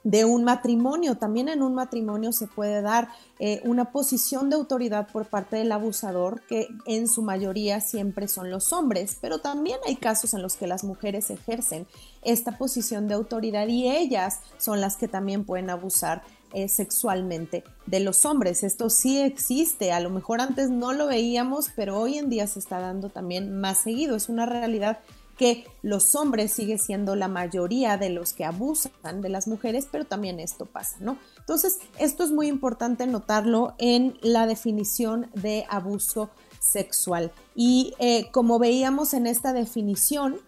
de 0.06 0.24
un 0.24 0.44
matrimonio. 0.44 1.16
También 1.16 1.48
en 1.48 1.64
un 1.64 1.74
matrimonio 1.74 2.30
se 2.30 2.46
puede 2.46 2.80
dar 2.80 3.08
eh, 3.40 3.60
una 3.64 3.90
posición 3.90 4.48
de 4.48 4.54
autoridad 4.54 5.08
por 5.08 5.26
parte 5.26 5.56
del 5.56 5.72
abusador, 5.72 6.42
que 6.42 6.68
en 6.86 7.08
su 7.08 7.22
mayoría 7.22 7.80
siempre 7.80 8.28
son 8.28 8.48
los 8.48 8.72
hombres, 8.72 9.18
pero 9.20 9.40
también 9.40 9.78
hay 9.84 9.96
casos 9.96 10.32
en 10.32 10.42
los 10.42 10.54
que 10.54 10.68
las 10.68 10.84
mujeres 10.84 11.28
ejercen 11.30 11.88
esta 12.22 12.56
posición 12.56 13.08
de 13.08 13.14
autoridad 13.14 13.66
y 13.66 13.88
ellas 13.88 14.42
son 14.58 14.80
las 14.80 14.96
que 14.96 15.08
también 15.08 15.44
pueden 15.44 15.70
abusar 15.70 16.22
eh, 16.52 16.68
sexualmente 16.68 17.64
de 17.86 17.98
los 17.98 18.24
hombres. 18.24 18.62
Esto 18.62 18.90
sí 18.90 19.18
existe, 19.18 19.90
a 19.90 19.98
lo 19.98 20.10
mejor 20.10 20.40
antes 20.40 20.70
no 20.70 20.92
lo 20.92 21.08
veíamos, 21.08 21.70
pero 21.74 21.98
hoy 21.98 22.18
en 22.18 22.30
día 22.30 22.46
se 22.46 22.60
está 22.60 22.78
dando 22.78 23.08
también 23.08 23.58
más 23.58 23.78
seguido. 23.78 24.14
Es 24.14 24.28
una 24.28 24.46
realidad 24.46 25.00
que 25.36 25.66
los 25.82 26.14
hombres 26.14 26.52
sigue 26.52 26.78
siendo 26.78 27.14
la 27.14 27.28
mayoría 27.28 27.96
de 27.96 28.10
los 28.10 28.32
que 28.32 28.44
abusan 28.44 29.20
de 29.20 29.28
las 29.28 29.46
mujeres, 29.46 29.86
pero 29.90 30.04
también 30.04 30.40
esto 30.40 30.66
pasa, 30.66 30.96
¿no? 31.00 31.18
Entonces, 31.38 31.78
esto 31.98 32.24
es 32.24 32.32
muy 32.32 32.48
importante 32.48 33.06
notarlo 33.06 33.74
en 33.78 34.18
la 34.22 34.46
definición 34.46 35.30
de 35.34 35.66
abuso 35.68 36.30
sexual. 36.58 37.32
Y 37.54 37.94
eh, 37.98 38.30
como 38.32 38.58
veíamos 38.58 39.14
en 39.14 39.26
esta 39.26 39.52
definición, 39.52 40.40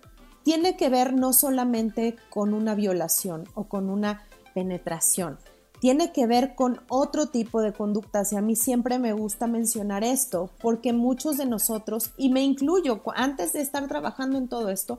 tiene 0.43 0.77
que 0.77 0.89
ver 0.89 1.13
no 1.13 1.33
solamente 1.33 2.17
con 2.31 2.55
una 2.55 2.75
violación 2.75 3.45
o 3.55 3.65
con 3.65 3.91
una 3.91 4.25
penetración, 4.55 5.39
tiene 5.81 6.13
que 6.13 6.27
ver 6.27 6.55
con 6.55 6.81
otro 6.89 7.27
tipo 7.27 7.61
de 7.61 7.73
conductas 7.73 8.33
y 8.33 8.37
a 8.37 8.41
mí 8.41 8.57
siempre 8.57 8.99
me 8.99 9.13
gusta 9.13 9.47
mencionar 9.47 10.05
esto 10.05 10.51
porque 10.61 10.93
muchos 10.93 11.37
de 11.37 11.47
nosotros, 11.47 12.11
y 12.17 12.31
me 12.31 12.43
incluyo, 12.43 13.01
antes 13.15 13.53
de 13.53 13.61
estar 13.61 13.87
trabajando 13.87 14.39
en 14.39 14.49
todo 14.49 14.71
esto, 14.71 14.99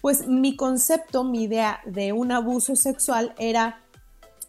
pues 0.00 0.26
mi 0.28 0.56
concepto, 0.56 1.24
mi 1.24 1.44
idea 1.44 1.80
de 1.84 2.12
un 2.12 2.32
abuso 2.32 2.76
sexual 2.76 3.34
era 3.38 3.80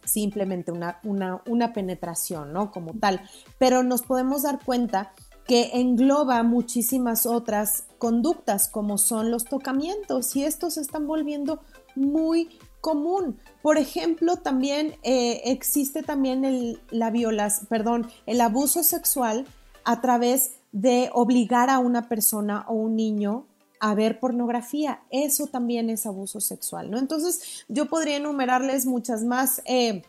simplemente 0.04 0.72
una, 0.72 0.98
una, 1.04 1.42
una 1.46 1.72
penetración, 1.72 2.52
¿no? 2.52 2.70
Como 2.70 2.94
tal, 2.94 3.20
pero 3.58 3.82
nos 3.82 4.02
podemos 4.02 4.42
dar 4.42 4.64
cuenta 4.64 5.12
que 5.46 5.70
engloba 5.74 6.42
muchísimas 6.42 7.24
otras 7.24 7.84
conductas 7.98 8.68
como 8.68 8.98
son 8.98 9.30
los 9.30 9.44
tocamientos 9.44 10.36
y 10.36 10.44
estos 10.44 10.74
se 10.74 10.82
están 10.82 11.06
volviendo 11.06 11.62
muy 11.96 12.50
común. 12.80 13.38
Por 13.62 13.78
ejemplo, 13.78 14.36
también 14.36 14.96
eh, 15.02 15.42
existe 15.44 16.02
también 16.02 16.44
el, 16.44 16.80
la 16.90 17.10
violas, 17.10 17.66
perdón, 17.68 18.08
el 18.26 18.40
abuso 18.40 18.82
sexual 18.82 19.46
a 19.84 20.00
través 20.00 20.52
de 20.72 21.10
obligar 21.12 21.70
a 21.70 21.78
una 21.78 22.08
persona 22.08 22.64
o 22.68 22.74
un 22.74 22.96
niño 22.96 23.46
a 23.80 23.94
ver 23.94 24.20
pornografía. 24.20 25.02
Eso 25.10 25.46
también 25.46 25.90
es 25.90 26.06
abuso 26.06 26.40
sexual, 26.40 26.90
¿no? 26.90 26.98
Entonces, 26.98 27.64
yo 27.68 27.86
podría 27.86 28.16
enumerarles 28.16 28.86
muchas 28.86 29.24
más 29.24 29.62
eh, 29.64 30.02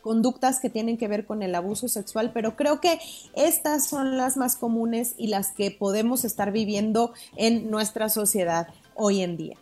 conductas 0.00 0.60
que 0.60 0.70
tienen 0.70 0.98
que 0.98 1.08
ver 1.08 1.26
con 1.26 1.42
el 1.42 1.54
abuso 1.54 1.88
sexual, 1.88 2.32
pero 2.32 2.56
creo 2.56 2.80
que 2.80 2.98
estas 3.34 3.86
son 3.86 4.16
las 4.16 4.36
más 4.36 4.56
comunes 4.56 5.14
y 5.16 5.28
las 5.28 5.52
que 5.52 5.70
podemos 5.70 6.24
estar 6.24 6.52
viviendo 6.52 7.12
en 7.36 7.70
nuestra 7.70 8.08
sociedad 8.08 8.68
hoy 8.94 9.22
en 9.22 9.36
día. 9.36 9.56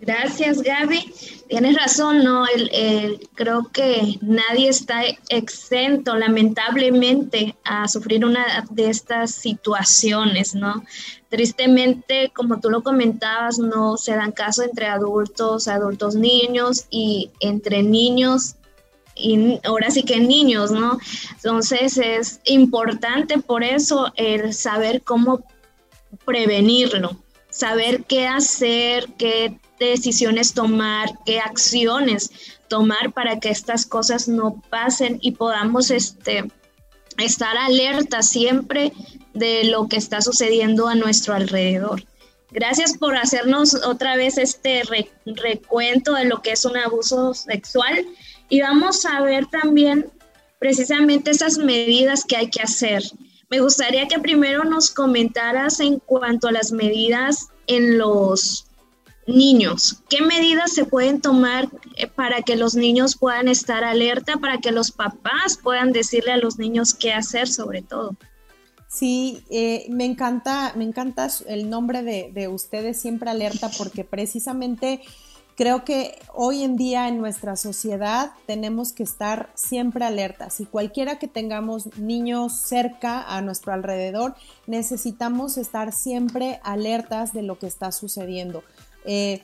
Gracias, 0.00 0.60
Gaby. 0.62 1.12
Tienes 1.48 1.76
razón, 1.76 2.24
¿no? 2.24 2.46
El, 2.46 3.28
creo 3.34 3.70
que 3.72 4.18
nadie 4.20 4.68
está 4.68 5.02
exento, 5.28 6.16
lamentablemente, 6.16 7.54
a 7.64 7.86
sufrir 7.88 8.24
una 8.24 8.66
de 8.70 8.90
estas 8.90 9.34
situaciones, 9.34 10.54
¿no? 10.54 10.84
Tristemente, 11.28 12.30
como 12.34 12.60
tú 12.60 12.70
lo 12.70 12.82
comentabas, 12.82 13.58
no 13.58 13.96
se 13.96 14.14
dan 14.14 14.32
caso 14.32 14.62
entre 14.62 14.86
adultos, 14.86 15.68
adultos 15.68 16.14
niños 16.14 16.86
y 16.90 17.30
entre 17.40 17.82
niños 17.82 18.56
y 19.16 19.60
ahora 19.64 19.90
sí 19.90 20.02
que 20.02 20.18
niños, 20.18 20.70
¿no? 20.70 20.98
Entonces 21.36 21.98
es 21.98 22.40
importante 22.44 23.38
por 23.38 23.62
eso 23.62 24.12
el 24.16 24.52
saber 24.52 25.02
cómo 25.02 25.44
prevenirlo, 26.24 27.16
saber 27.50 28.04
qué 28.04 28.26
hacer, 28.26 29.08
qué 29.16 29.58
decisiones 29.78 30.54
tomar, 30.54 31.10
qué 31.24 31.40
acciones 31.40 32.30
tomar 32.68 33.12
para 33.12 33.40
que 33.40 33.50
estas 33.50 33.86
cosas 33.86 34.28
no 34.28 34.62
pasen 34.70 35.18
y 35.20 35.32
podamos 35.32 35.90
este, 35.90 36.44
estar 37.18 37.56
alerta 37.56 38.22
siempre 38.22 38.92
de 39.32 39.64
lo 39.64 39.88
que 39.88 39.96
está 39.96 40.20
sucediendo 40.20 40.88
a 40.88 40.94
nuestro 40.94 41.34
alrededor. 41.34 42.04
Gracias 42.50 42.96
por 42.96 43.16
hacernos 43.16 43.74
otra 43.74 44.16
vez 44.16 44.38
este 44.38 44.82
recuento 45.26 46.14
de 46.14 46.26
lo 46.26 46.40
que 46.40 46.52
es 46.52 46.64
un 46.64 46.76
abuso 46.76 47.34
sexual 47.34 48.06
y 48.48 48.60
vamos 48.60 49.04
a 49.06 49.20
ver 49.22 49.46
también 49.46 50.12
precisamente 50.60 51.32
esas 51.32 51.58
medidas 51.58 52.24
que 52.24 52.36
hay 52.36 52.50
que 52.50 52.62
hacer. 52.62 53.02
Me 53.50 53.60
gustaría 53.60 54.06
que 54.06 54.20
primero 54.20 54.64
nos 54.64 54.90
comentaras 54.90 55.80
en 55.80 55.98
cuanto 55.98 56.48
a 56.48 56.52
las 56.52 56.70
medidas 56.70 57.48
en 57.66 57.98
los 57.98 58.66
niños. 59.26 60.02
¿Qué 60.08 60.20
medidas 60.22 60.72
se 60.72 60.84
pueden 60.84 61.20
tomar 61.20 61.68
eh, 61.96 62.06
para 62.06 62.42
que 62.42 62.56
los 62.56 62.74
niños 62.74 63.16
puedan 63.16 63.48
estar 63.48 63.84
alerta, 63.84 64.36
para 64.36 64.58
que 64.58 64.72
los 64.72 64.90
papás 64.90 65.58
puedan 65.62 65.92
decirle 65.92 66.32
a 66.32 66.36
los 66.36 66.58
niños 66.58 66.94
qué 66.94 67.12
hacer 67.12 67.48
sobre 67.48 67.82
todo? 67.82 68.16
Sí, 68.88 69.42
eh, 69.50 69.86
me 69.90 70.04
encanta, 70.04 70.72
me 70.76 70.84
encanta 70.84 71.28
el 71.48 71.68
nombre 71.68 72.02
de, 72.02 72.30
de 72.32 72.48
ustedes 72.48 73.00
siempre 73.00 73.30
alerta 73.30 73.68
porque 73.76 74.04
precisamente 74.04 75.00
creo 75.56 75.84
que 75.84 76.18
hoy 76.32 76.62
en 76.62 76.76
día 76.76 77.08
en 77.08 77.18
nuestra 77.18 77.56
sociedad 77.56 78.32
tenemos 78.46 78.92
que 78.92 79.02
estar 79.02 79.50
siempre 79.54 80.04
alertas 80.04 80.60
y 80.60 80.66
cualquiera 80.66 81.18
que 81.18 81.28
tengamos 81.28 81.96
niños 81.96 82.60
cerca 82.60 83.22
a 83.22 83.40
nuestro 83.40 83.72
alrededor, 83.72 84.34
necesitamos 84.66 85.56
estar 85.56 85.92
siempre 85.92 86.60
alertas 86.62 87.32
de 87.32 87.42
lo 87.42 87.58
que 87.58 87.66
está 87.66 87.92
sucediendo. 87.92 88.62
Eh, 89.04 89.42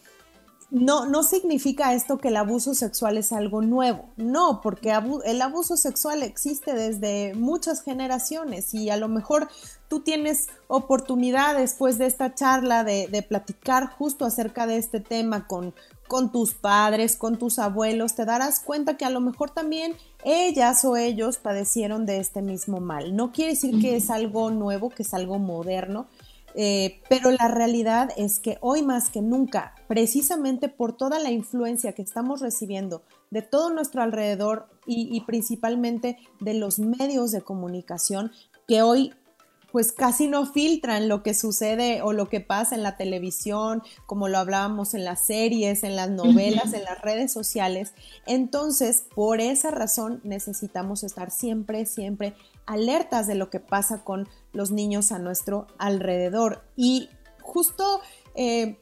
no, 0.70 1.04
no 1.06 1.24
significa 1.24 1.94
esto 1.94 2.18
que 2.18 2.28
el 2.28 2.36
abuso 2.36 2.74
sexual 2.74 3.18
es 3.18 3.32
algo 3.32 3.60
nuevo, 3.60 4.08
no, 4.16 4.60
porque 4.62 4.96
el 5.24 5.42
abuso 5.42 5.76
sexual 5.76 6.22
existe 6.22 6.74
desde 6.74 7.34
muchas 7.34 7.82
generaciones 7.82 8.72
y 8.72 8.88
a 8.88 8.96
lo 8.96 9.08
mejor 9.08 9.48
tú 9.88 10.00
tienes 10.00 10.46
oportunidad 10.68 11.56
después 11.56 11.98
de 11.98 12.06
esta 12.06 12.36
charla 12.36 12.84
de, 12.84 13.08
de 13.08 13.22
platicar 13.22 13.90
justo 13.90 14.24
acerca 14.24 14.68
de 14.68 14.76
este 14.76 15.00
tema 15.00 15.48
con, 15.48 15.74
con 16.06 16.30
tus 16.30 16.54
padres, 16.54 17.16
con 17.16 17.36
tus 17.36 17.58
abuelos, 17.58 18.14
te 18.14 18.24
darás 18.24 18.60
cuenta 18.60 18.96
que 18.96 19.04
a 19.04 19.10
lo 19.10 19.20
mejor 19.20 19.50
también 19.50 19.96
ellas 20.24 20.84
o 20.84 20.96
ellos 20.96 21.38
padecieron 21.38 22.06
de 22.06 22.18
este 22.18 22.42
mismo 22.42 22.78
mal. 22.78 23.16
No 23.16 23.32
quiere 23.32 23.52
decir 23.52 23.80
que 23.80 23.96
es 23.96 24.10
algo 24.10 24.50
nuevo, 24.50 24.90
que 24.90 25.02
es 25.02 25.14
algo 25.14 25.38
moderno, 25.40 26.06
eh, 26.54 27.00
pero 27.08 27.30
la 27.30 27.48
realidad 27.48 28.10
es 28.16 28.38
que 28.38 28.58
hoy 28.60 28.82
más 28.82 29.10
que 29.10 29.22
nunca, 29.22 29.74
precisamente 29.88 30.68
por 30.68 30.96
toda 30.96 31.18
la 31.18 31.30
influencia 31.30 31.92
que 31.92 32.02
estamos 32.02 32.40
recibiendo 32.40 33.02
de 33.30 33.42
todo 33.42 33.70
nuestro 33.70 34.02
alrededor 34.02 34.68
y, 34.86 35.20
principalmente 35.20 36.18
de 36.40 36.54
los 36.54 36.80
medios 36.80 37.30
de 37.30 37.42
comunicación, 37.42 38.32
que 38.66 38.82
hoy 38.82 39.12
pues 39.70 39.92
casi 39.92 40.26
no 40.26 40.46
filtran 40.46 41.08
lo 41.08 41.22
que 41.22 41.32
sucede 41.32 42.02
o 42.02 42.12
lo 42.12 42.28
que 42.28 42.40
pasa 42.40 42.74
en 42.74 42.82
la 42.82 42.96
televisión, 42.96 43.84
como 44.04 44.26
lo 44.26 44.38
hablábamos 44.38 44.94
en 44.94 45.04
las 45.04 45.24
series, 45.24 45.84
en 45.84 45.94
las 45.94 46.10
novelas, 46.10 46.72
en 46.72 46.82
las 46.82 47.00
redes 47.00 47.32
sociales. 47.32 47.94
Entonces, 48.26 49.04
por 49.14 49.40
esa 49.40 49.70
razón 49.70 50.20
necesitamos 50.24 51.04
estar 51.04 51.30
siempre, 51.30 51.86
siempre 51.86 52.34
alertas 52.66 53.28
de 53.28 53.36
lo 53.36 53.48
que 53.48 53.60
pasa 53.60 54.02
con 54.02 54.28
los 54.52 54.70
niños 54.70 55.12
a 55.12 55.18
nuestro 55.18 55.66
alrededor. 55.78 56.62
Y 56.76 57.08
justo 57.40 58.00
eh, 58.34 58.78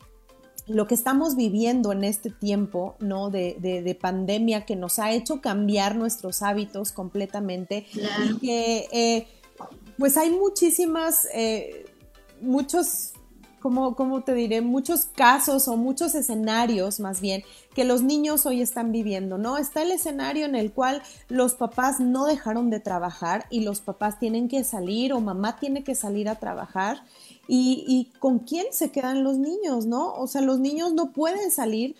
lo 0.68 0.86
que 0.86 0.94
estamos 0.94 1.34
viviendo 1.34 1.92
en 1.92 2.04
este 2.04 2.30
tiempo, 2.30 2.96
¿no? 3.00 3.30
De, 3.30 3.98
pandemia 4.00 4.66
que 4.66 4.76
nos 4.76 4.98
ha 4.98 5.12
hecho 5.12 5.40
cambiar 5.40 5.96
nuestros 5.96 6.42
hábitos 6.42 6.92
completamente 6.92 7.86
y 7.94 8.38
que, 8.38 8.88
eh, 8.92 9.26
pues 9.96 10.16
hay 10.16 10.30
muchísimas, 10.30 11.26
eh, 11.34 11.86
muchos, 12.40 13.12
¿cómo, 13.60 13.94
¿cómo, 13.94 14.22
te 14.22 14.34
diré? 14.34 14.60
Muchos 14.60 15.06
casos 15.06 15.68
o 15.68 15.76
muchos 15.76 16.14
escenarios 16.14 17.00
más 17.00 17.20
bien 17.20 17.42
que 17.74 17.84
los 17.84 18.02
niños 18.02 18.44
hoy 18.46 18.60
están 18.60 18.90
viviendo, 18.90 19.38
¿no? 19.38 19.56
Está 19.56 19.82
el 19.82 19.92
escenario 19.92 20.46
en 20.46 20.54
el 20.54 20.72
cual 20.72 21.02
los 21.28 21.54
papás 21.54 22.00
no 22.00 22.26
dejaron 22.26 22.70
de 22.70 22.80
trabajar 22.80 23.46
y 23.50 23.60
los 23.60 23.80
papás 23.80 24.18
tienen 24.18 24.48
que 24.48 24.64
salir 24.64 25.12
o 25.12 25.20
mamá 25.20 25.56
tiene 25.56 25.84
que 25.84 25.94
salir 25.94 26.28
a 26.28 26.36
trabajar 26.36 27.02
y, 27.46 28.10
con 28.18 28.40
quién 28.40 28.66
se 28.72 28.90
quedan 28.90 29.24
los 29.24 29.38
niños, 29.38 29.86
¿no? 29.86 30.12
O 30.14 30.26
sea, 30.26 30.42
los 30.42 30.58
niños 30.58 30.92
no 30.92 31.12
pueden 31.12 31.50
salir 31.50 31.96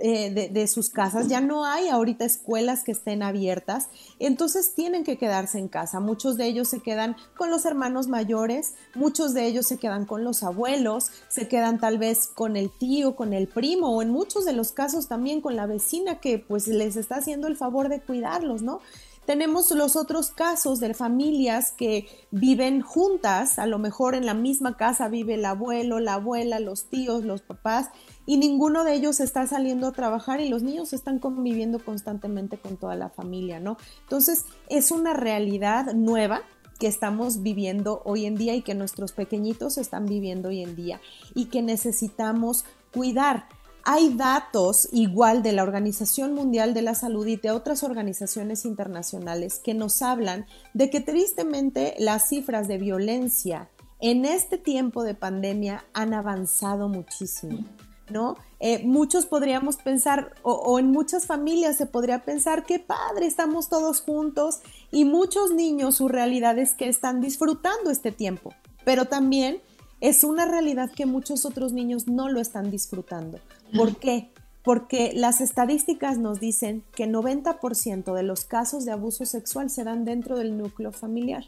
eh, 0.00 0.50
de, 0.52 0.68
sus 0.68 0.90
casas, 0.90 1.26
ya 1.26 1.40
no 1.40 1.64
hay 1.64 1.88
ahorita 1.88 2.24
escuelas 2.24 2.84
que 2.84 2.92
estén 2.92 3.20
abiertas, 3.20 3.88
entonces 4.20 4.74
tienen 4.74 5.02
que 5.02 5.18
quedarse 5.18 5.58
en 5.58 5.66
casa. 5.66 5.98
Muchos 5.98 6.36
de 6.36 6.46
ellos 6.46 6.68
se 6.68 6.78
quedan 6.78 7.16
con 7.36 7.50
los 7.50 7.64
hermanos 7.64 8.06
mayores, 8.06 8.74
muchos 8.94 9.34
de 9.34 9.46
ellos 9.46 9.66
se 9.66 9.78
quedan 9.78 10.06
con 10.06 10.22
los 10.22 10.44
abuelos, 10.44 11.10
se 11.28 11.48
quedan 11.48 11.80
tal 11.80 11.98
vez 11.98 12.28
con 12.28 12.56
el 12.56 12.70
tío, 12.70 13.16
con 13.16 13.32
el 13.32 13.48
primo 13.48 13.96
o 13.96 14.00
en 14.00 14.10
muchos 14.10 14.44
de 14.44 14.52
los 14.52 14.70
casos 14.70 15.08
también 15.08 15.40
con 15.40 15.56
la 15.56 15.66
vecina 15.66 16.20
que 16.20 16.38
pues 16.38 16.68
les 16.68 16.94
está 16.94 17.16
haciendo 17.16 17.48
el 17.48 17.56
favor 17.56 17.88
de 17.88 18.00
cuidarlos, 18.00 18.62
¿no? 18.62 18.80
Tenemos 19.28 19.70
los 19.72 19.94
otros 19.94 20.30
casos 20.30 20.80
de 20.80 20.94
familias 20.94 21.72
que 21.72 22.08
viven 22.30 22.80
juntas, 22.80 23.58
a 23.58 23.66
lo 23.66 23.78
mejor 23.78 24.14
en 24.14 24.24
la 24.24 24.32
misma 24.32 24.78
casa 24.78 25.08
vive 25.08 25.34
el 25.34 25.44
abuelo, 25.44 26.00
la 26.00 26.14
abuela, 26.14 26.60
los 26.60 26.84
tíos, 26.84 27.24
los 27.24 27.42
papás, 27.42 27.90
y 28.28 28.36
ninguno 28.36 28.84
de 28.84 28.92
ellos 28.92 29.20
está 29.20 29.46
saliendo 29.46 29.86
a 29.86 29.92
trabajar 29.92 30.42
y 30.42 30.50
los 30.50 30.62
niños 30.62 30.92
están 30.92 31.18
conviviendo 31.18 31.82
constantemente 31.82 32.58
con 32.58 32.76
toda 32.76 32.94
la 32.94 33.08
familia, 33.08 33.58
¿no? 33.58 33.78
Entonces, 34.02 34.44
es 34.68 34.90
una 34.90 35.14
realidad 35.14 35.94
nueva 35.94 36.42
que 36.78 36.88
estamos 36.88 37.42
viviendo 37.42 38.02
hoy 38.04 38.26
en 38.26 38.36
día 38.36 38.54
y 38.54 38.60
que 38.60 38.74
nuestros 38.74 39.12
pequeñitos 39.12 39.78
están 39.78 40.04
viviendo 40.04 40.50
hoy 40.50 40.62
en 40.62 40.76
día 40.76 41.00
y 41.34 41.46
que 41.46 41.62
necesitamos 41.62 42.66
cuidar 42.92 43.46
hay 43.82 44.12
datos 44.12 44.90
igual 44.92 45.42
de 45.42 45.52
la 45.52 45.62
Organización 45.62 46.34
Mundial 46.34 46.74
de 46.74 46.82
la 46.82 46.94
Salud 46.94 47.26
y 47.26 47.36
de 47.36 47.50
otras 47.50 47.82
organizaciones 47.82 48.66
internacionales 48.66 49.58
que 49.64 49.72
nos 49.72 50.02
hablan 50.02 50.44
de 50.74 50.90
que 50.90 51.00
tristemente 51.00 51.94
las 51.98 52.28
cifras 52.28 52.68
de 52.68 52.76
violencia 52.76 53.70
en 54.00 54.26
este 54.26 54.58
tiempo 54.58 55.02
de 55.02 55.14
pandemia 55.14 55.86
han 55.94 56.12
avanzado 56.12 56.90
muchísimo. 56.90 57.64
¿No? 58.10 58.36
Eh, 58.60 58.82
muchos 58.84 59.26
podríamos 59.26 59.76
pensar, 59.76 60.34
o, 60.42 60.52
o, 60.52 60.78
en 60.78 60.90
muchas 60.90 61.26
familias 61.26 61.76
se 61.76 61.86
podría 61.86 62.24
pensar, 62.24 62.64
qué 62.64 62.78
padre, 62.78 63.26
estamos 63.26 63.68
todos 63.68 64.00
juntos, 64.00 64.60
y 64.90 65.04
muchos 65.04 65.52
niños 65.52 65.96
su 65.96 66.08
realidad 66.08 66.58
es 66.58 66.74
que 66.74 66.88
están 66.88 67.20
disfrutando 67.20 67.90
este 67.90 68.10
tiempo, 68.10 68.52
pero 68.84 69.04
también 69.04 69.60
es 70.00 70.24
una 70.24 70.46
realidad 70.46 70.90
que 70.90 71.06
muchos 71.06 71.44
otros 71.44 71.72
niños 71.72 72.06
no 72.06 72.28
lo 72.28 72.40
están 72.40 72.70
disfrutando. 72.70 73.38
¿Por 73.76 73.96
qué? 73.96 74.30
Porque 74.62 75.12
las 75.14 75.40
estadísticas 75.40 76.18
nos 76.18 76.40
dicen 76.40 76.84
que 76.94 77.06
90% 77.06 78.14
de 78.14 78.22
los 78.22 78.44
casos 78.44 78.84
de 78.84 78.92
abuso 78.92 79.24
sexual 79.24 79.70
se 79.70 79.84
dan 79.84 80.04
dentro 80.04 80.36
del 80.36 80.56
núcleo 80.56 80.92
familiar. 80.92 81.44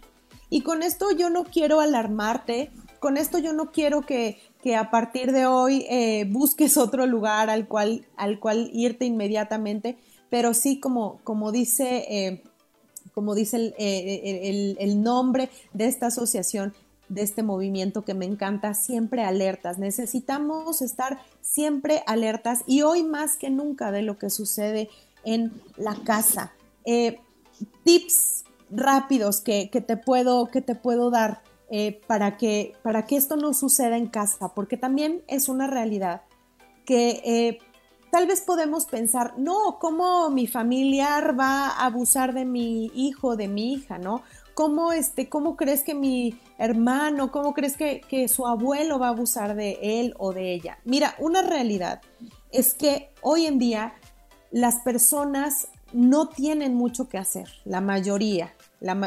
Y 0.49 0.63
con 0.63 0.83
esto 0.83 1.13
yo 1.13 1.31
no 1.31 1.45
quiero 1.45 1.81
alarmarte, 1.81 2.71
con 2.99 3.17
esto 3.17 3.39
yo 3.39 3.53
no 3.53 3.71
quiero 3.71 4.03
que, 4.03 4.41
a 4.77 4.91
partir 4.91 5.33
de 5.33 5.47
hoy 5.47 5.87
eh, 5.89 6.27
busques 6.31 6.77
otro 6.77 7.07
lugar 7.07 7.51
al 7.51 7.67
cual, 7.67 8.07
al 8.17 8.39
cual 8.39 8.71
irte 8.73 9.05
inmediatamente, 9.05 9.97
pero 10.29 10.55
sí 10.55 10.79
como, 10.79 11.21
como 11.25 11.51
dice, 11.51 12.05
eh, 12.09 12.43
como 13.15 13.35
dice 13.35 13.75
eh, 13.79 14.77
el 14.79 15.03
nombre 15.03 15.51
de 15.73 15.87
esta 15.87 16.07
asociación, 16.07 16.75
de 17.09 17.23
este 17.23 17.43
movimiento 17.43 18.03
que 18.05 18.15
me 18.15 18.25
encanta, 18.25 18.75
siempre 18.75 19.25
alertas. 19.25 19.79
Necesitamos 19.79 20.81
estar 20.81 21.21
siempre 21.41 22.05
alertas 22.07 22.63
y 22.67 22.83
hoy 22.83 23.03
más 23.03 23.37
que 23.37 23.51
nunca 23.51 23.91
de 23.91 24.03
lo 24.03 24.17
que 24.17 24.31
sucede 24.31 24.89
en 25.25 25.53
la 25.77 25.97
casa. 26.05 26.53
Tips 27.85 28.45
rápidos 28.71 29.41
que, 29.41 29.69
te 29.69 29.97
puedo, 29.97 30.47
que 30.47 30.61
te 30.61 30.75
puedo 30.75 31.11
dar 31.11 31.43
eh, 31.73 32.01
para, 32.09 32.37
que, 32.37 32.73
para 32.83 33.07
que 33.07 33.17
esto 33.17 33.37
no 33.37 33.55
suceda 33.55 33.97
en 33.97 34.09
casa, 34.09 34.55
porque 34.55 34.77
también 34.77 35.23
es 35.29 35.49
una 35.49 35.69
realidad 35.69 36.23
que 36.85 37.23
eh, 37.25 37.59
tal 38.11 38.27
vez 38.27 38.41
podemos 38.41 38.87
pensar, 38.87 39.35
no, 39.39 39.79
¿cómo 39.79 40.31
mi 40.31 40.49
familiar 40.49 41.39
va 41.39 41.69
a 41.69 41.87
abusar 41.87 42.35
de 42.35 42.45
mi 42.45 42.87
hijo, 42.95 43.37
de 43.37 43.47
mi 43.47 43.75
hija, 43.75 43.99
no? 43.99 44.23
¿Cómo, 44.55 44.93
este, 44.93 45.29
cómo 45.29 45.57
crees 45.57 45.83
que 45.83 45.95
mi 45.95 46.39
hermano, 46.59 47.31
cómo 47.31 47.55
crees 47.55 47.77
que, 47.77 48.01
que 48.01 48.27
su 48.27 48.49
abuelo 48.49 48.99
va 48.99 49.07
a 49.07 49.11
abusar 49.11 49.55
de 49.55 49.79
él 49.81 50.15
o 50.19 50.33
de 50.33 50.53
ella? 50.53 50.79
Mira, 50.85 51.15
una 51.21 51.41
realidad 51.41 52.01
es 52.51 52.75
que 52.75 53.13
hoy 53.23 53.47
en 53.47 53.61
día 53.61 53.95
las 54.51 54.81
personas 54.81 55.69
no 55.93 56.29
tienen 56.29 56.75
mucho 56.75 57.09
que 57.09 57.19
hacer, 57.19 57.49
la 57.65 57.81
mayoría, 57.81 58.53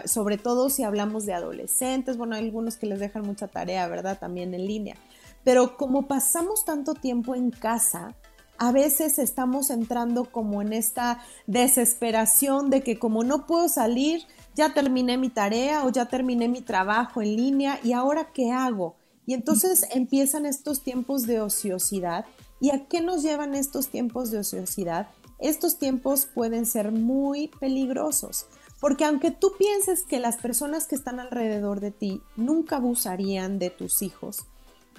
sobre 0.05 0.37
todo 0.37 0.69
si 0.69 0.83
hablamos 0.83 1.25
de 1.25 1.33
adolescentes, 1.33 2.17
bueno, 2.17 2.35
hay 2.35 2.45
algunos 2.45 2.77
que 2.77 2.85
les 2.85 2.99
dejan 2.99 3.23
mucha 3.23 3.47
tarea, 3.47 3.87
¿verdad? 3.87 4.19
También 4.19 4.53
en 4.53 4.65
línea. 4.65 4.95
Pero 5.43 5.77
como 5.77 6.07
pasamos 6.07 6.63
tanto 6.65 6.93
tiempo 6.93 7.35
en 7.35 7.51
casa, 7.51 8.15
a 8.57 8.71
veces 8.71 9.19
estamos 9.19 9.69
entrando 9.69 10.25
como 10.25 10.61
en 10.61 10.73
esta 10.73 11.19
desesperación 11.47 12.69
de 12.69 12.81
que 12.81 12.99
como 12.99 13.23
no 13.23 13.45
puedo 13.45 13.67
salir, 13.67 14.21
ya 14.55 14.73
terminé 14.73 15.17
mi 15.17 15.29
tarea 15.29 15.83
o 15.85 15.89
ya 15.89 16.05
terminé 16.05 16.47
mi 16.47 16.61
trabajo 16.61 17.21
en 17.21 17.35
línea 17.35 17.79
y 17.83 17.93
ahora 17.93 18.31
qué 18.33 18.51
hago. 18.51 18.95
Y 19.25 19.33
entonces 19.33 19.87
empiezan 19.91 20.45
estos 20.45 20.81
tiempos 20.81 21.25
de 21.25 21.41
ociosidad. 21.41 22.25
¿Y 22.59 22.71
a 22.71 22.85
qué 22.85 23.01
nos 23.01 23.23
llevan 23.23 23.55
estos 23.55 23.89
tiempos 23.89 24.31
de 24.31 24.39
ociosidad? 24.39 25.07
Estos 25.39 25.77
tiempos 25.77 26.25
pueden 26.25 26.65
ser 26.65 26.91
muy 26.91 27.49
peligrosos, 27.59 28.45
porque 28.83 29.05
aunque 29.05 29.31
tú 29.31 29.53
pienses 29.57 30.03
que 30.03 30.19
las 30.19 30.35
personas 30.35 30.87
que 30.87 30.95
están 30.95 31.21
alrededor 31.21 31.79
de 31.79 31.91
ti 31.91 32.21
nunca 32.35 32.75
abusarían 32.75 33.57
de 33.57 33.69
tus 33.69 34.01
hijos, 34.01 34.39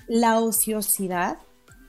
la 0.08 0.40
ociosidad 0.40 1.36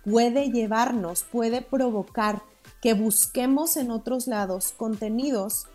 puede 0.04 0.52
llevarnos, 0.52 1.24
puede 1.24 1.62
provocar 1.62 2.44
que 2.82 2.96
busquemos 2.96 3.78
en 3.78 3.92
otros 3.92 4.28
lados 4.28 4.74
contenidos 4.76 5.68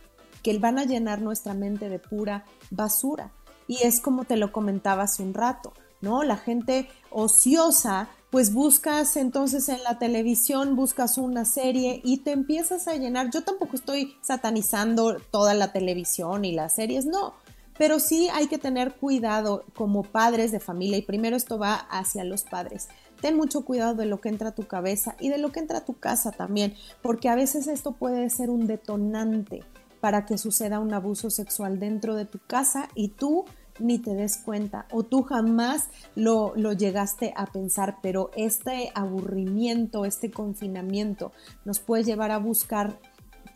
que 0.42 0.58
van 0.58 0.78
a 0.78 0.84
llenar 0.84 1.22
nuestra 1.22 1.54
mente 1.54 1.88
de 1.88 1.98
pura 1.98 2.44
basura. 2.70 3.32
Y 3.66 3.78
es 3.84 3.98
como 3.98 4.24
te 4.24 4.36
lo 4.36 4.52
comentaba 4.52 5.04
hace 5.04 5.22
un 5.22 5.32
rato, 5.32 5.72
¿no? 6.00 6.22
La 6.22 6.36
gente 6.36 6.88
ociosa, 7.10 8.08
pues 8.30 8.52
buscas 8.52 9.16
entonces 9.16 9.68
en 9.68 9.82
la 9.82 9.98
televisión, 9.98 10.76
buscas 10.76 11.18
una 11.18 11.44
serie 11.44 12.00
y 12.04 12.18
te 12.18 12.32
empiezas 12.32 12.88
a 12.88 12.94
llenar. 12.94 13.30
Yo 13.30 13.42
tampoco 13.42 13.76
estoy 13.76 14.16
satanizando 14.22 15.16
toda 15.30 15.54
la 15.54 15.72
televisión 15.72 16.44
y 16.44 16.52
las 16.52 16.74
series, 16.74 17.06
no. 17.06 17.34
Pero 17.76 17.98
sí 17.98 18.28
hay 18.34 18.46
que 18.46 18.58
tener 18.58 18.92
cuidado 18.94 19.64
como 19.74 20.02
padres 20.02 20.52
de 20.52 20.60
familia 20.60 20.98
y 20.98 21.02
primero 21.02 21.36
esto 21.36 21.58
va 21.58 21.74
hacia 21.74 22.24
los 22.24 22.44
padres. 22.44 22.88
Ten 23.20 23.36
mucho 23.36 23.64
cuidado 23.64 23.94
de 23.94 24.06
lo 24.06 24.20
que 24.20 24.28
entra 24.28 24.50
a 24.50 24.54
tu 24.54 24.66
cabeza 24.66 25.16
y 25.18 25.28
de 25.28 25.38
lo 25.38 25.50
que 25.50 25.60
entra 25.60 25.78
a 25.78 25.84
tu 25.84 25.98
casa 25.98 26.30
también, 26.30 26.74
porque 27.02 27.28
a 27.28 27.34
veces 27.34 27.66
esto 27.66 27.92
puede 27.92 28.28
ser 28.30 28.50
un 28.50 28.66
detonante 28.66 29.62
para 30.00 30.24
que 30.24 30.38
suceda 30.38 30.78
un 30.78 30.94
abuso 30.94 31.30
sexual 31.30 31.78
dentro 31.78 32.14
de 32.14 32.24
tu 32.24 32.38
casa 32.46 32.88
y 32.94 33.08
tú 33.08 33.44
ni 33.80 33.98
te 33.98 34.14
des 34.14 34.38
cuenta 34.38 34.86
o 34.90 35.02
tú 35.02 35.22
jamás 35.22 35.88
lo, 36.14 36.54
llegaste 36.54 37.32
a 37.36 37.46
pensar, 37.46 37.96
pero 38.02 38.30
este 38.36 38.90
aburrimiento, 38.94 40.04
este 40.04 40.30
confinamiento 40.30 41.32
nos 41.64 41.80
puede 41.80 42.04
llevar 42.04 42.30
a 42.30 42.38
buscar 42.38 42.98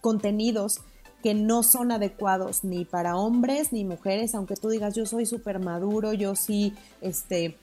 contenidos 0.01 0.81
que 1.23 1.35
no 1.35 1.63
son 1.63 1.93
adecuados 1.93 2.65
ni 2.65 2.85
para 2.85 3.17
hombres 3.17 3.73
ni 3.73 3.85
mujeres, 3.85 4.35
aunque 4.35 4.57
tú 4.57 4.69
digas 4.69 4.95
yo 4.95 5.07
soy 5.07 5.25
súper 5.25 5.59
maduro, 5.59 6.13
yo 6.13 6.35
sí, 6.35 6.75
este, 7.01 7.57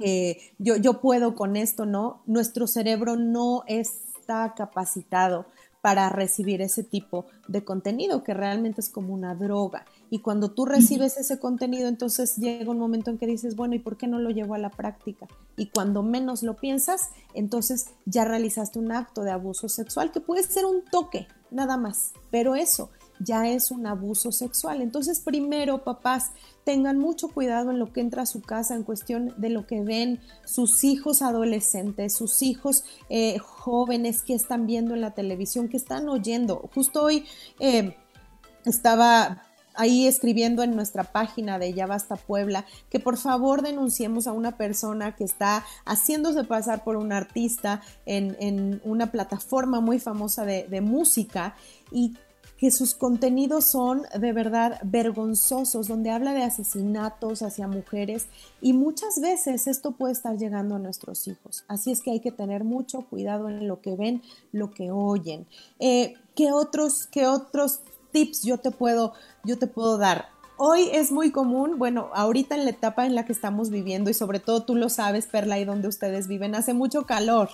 eh, 0.00 0.38
yo, 0.58 0.76
yo 0.76 1.00
puedo 1.00 1.34
con 1.34 1.56
esto, 1.56 1.86
¿no? 1.86 2.22
Nuestro 2.26 2.66
cerebro 2.66 3.16
no 3.16 3.62
está 3.66 4.54
capacitado 4.56 5.46
para 5.80 6.08
recibir 6.08 6.60
ese 6.60 6.82
tipo 6.82 7.26
de 7.46 7.64
contenido 7.64 8.24
que 8.24 8.34
realmente 8.34 8.80
es 8.80 8.88
como 8.88 9.14
una 9.14 9.34
droga. 9.34 9.84
Y 10.10 10.20
cuando 10.20 10.50
tú 10.50 10.66
recibes 10.66 11.16
ese 11.16 11.38
contenido, 11.38 11.88
entonces 11.88 12.36
llega 12.36 12.70
un 12.70 12.78
momento 12.78 13.10
en 13.10 13.18
que 13.18 13.26
dices, 13.26 13.56
bueno, 13.56 13.74
¿y 13.74 13.78
por 13.78 13.96
qué 13.96 14.06
no 14.06 14.18
lo 14.18 14.30
llevo 14.30 14.54
a 14.54 14.58
la 14.58 14.70
práctica? 14.70 15.28
Y 15.56 15.66
cuando 15.66 16.02
menos 16.02 16.42
lo 16.42 16.56
piensas, 16.56 17.10
entonces 17.34 17.86
ya 18.06 18.24
realizaste 18.24 18.78
un 18.78 18.92
acto 18.92 19.22
de 19.22 19.30
abuso 19.30 19.68
sexual 19.68 20.10
que 20.10 20.20
puede 20.20 20.42
ser 20.42 20.64
un 20.64 20.84
toque, 20.84 21.28
nada 21.50 21.76
más, 21.76 22.12
pero 22.30 22.56
eso 22.56 22.90
ya 23.20 23.48
es 23.48 23.70
un 23.70 23.86
abuso 23.86 24.32
sexual. 24.32 24.82
Entonces, 24.82 25.20
primero, 25.20 25.84
papás, 25.84 26.32
tengan 26.64 26.98
mucho 26.98 27.28
cuidado 27.28 27.70
en 27.70 27.78
lo 27.78 27.92
que 27.92 28.00
entra 28.00 28.22
a 28.22 28.26
su 28.26 28.42
casa 28.42 28.74
en 28.74 28.82
cuestión 28.82 29.34
de 29.36 29.48
lo 29.48 29.66
que 29.66 29.82
ven 29.82 30.20
sus 30.44 30.84
hijos 30.84 31.22
adolescentes, 31.22 32.14
sus 32.14 32.42
hijos 32.42 32.84
eh, 33.08 33.38
jóvenes 33.38 34.22
que 34.22 34.34
están 34.34 34.66
viendo 34.66 34.94
en 34.94 35.00
la 35.00 35.12
televisión, 35.12 35.68
que 35.68 35.76
están 35.76 36.08
oyendo. 36.08 36.68
Justo 36.74 37.02
hoy 37.02 37.24
eh, 37.58 37.96
estaba 38.64 39.42
ahí 39.78 40.08
escribiendo 40.08 40.64
en 40.64 40.74
nuestra 40.74 41.04
página 41.04 41.58
de 41.58 41.72
Ya 41.72 41.86
Basta 41.86 42.16
Puebla 42.16 42.66
que 42.90 42.98
por 42.98 43.16
favor 43.16 43.62
denunciemos 43.62 44.26
a 44.26 44.32
una 44.32 44.56
persona 44.56 45.14
que 45.14 45.22
está 45.22 45.64
haciéndose 45.86 46.42
pasar 46.42 46.82
por 46.82 46.96
un 46.96 47.12
artista 47.12 47.80
en, 48.04 48.80
una 48.82 49.12
plataforma 49.12 49.80
muy 49.80 50.00
famosa 50.00 50.44
de, 50.44 50.66
de 50.68 50.80
música 50.80 51.54
y 51.92 52.16
que 52.58 52.72
sus 52.72 52.94
contenidos 52.94 53.66
son 53.66 54.02
de 54.18 54.32
verdad 54.32 54.80
vergonzosos, 54.82 55.86
donde 55.86 56.10
habla 56.10 56.34
de 56.34 56.42
asesinatos 56.42 57.42
hacia 57.42 57.68
mujeres 57.68 58.26
y 58.60 58.72
muchas 58.72 59.20
veces 59.20 59.68
esto 59.68 59.92
puede 59.92 60.12
estar 60.12 60.36
llegando 60.36 60.74
a 60.74 60.80
nuestros 60.80 61.28
hijos. 61.28 61.64
Así 61.68 61.92
es 61.92 62.02
que 62.02 62.10
hay 62.10 62.20
que 62.20 62.32
tener 62.32 62.64
mucho 62.64 63.02
cuidado 63.02 63.48
en 63.48 63.68
lo 63.68 63.80
que 63.80 63.94
ven, 63.94 64.22
lo 64.52 64.72
que 64.72 64.90
oyen. 64.90 65.46
Eh, 65.78 66.14
¿qué, 66.34 66.50
otros, 66.50 67.06
¿Qué 67.06 67.28
otros 67.28 67.80
tips 68.10 68.42
yo 68.42 68.58
te 68.58 68.72
puedo, 68.72 69.12
yo 69.44 69.56
te 69.56 69.68
puedo 69.68 69.96
dar? 69.96 70.26
Hoy 70.56 70.88
es 70.92 71.12
muy 71.12 71.30
común, 71.30 71.78
bueno, 71.78 72.10
ahorita 72.12 72.56
en 72.56 72.64
la 72.64 72.70
etapa 72.70 73.06
en 73.06 73.14
la 73.14 73.24
que 73.24 73.32
estamos 73.32 73.70
viviendo 73.70 74.10
y 74.10 74.14
sobre 74.14 74.40
todo 74.40 74.64
tú 74.64 74.74
lo 74.74 74.88
sabes, 74.88 75.26
Perla, 75.26 75.60
y 75.60 75.64
donde 75.64 75.86
ustedes 75.86 76.26
viven, 76.26 76.56
hace 76.56 76.74
mucho 76.74 77.06
calor, 77.06 77.50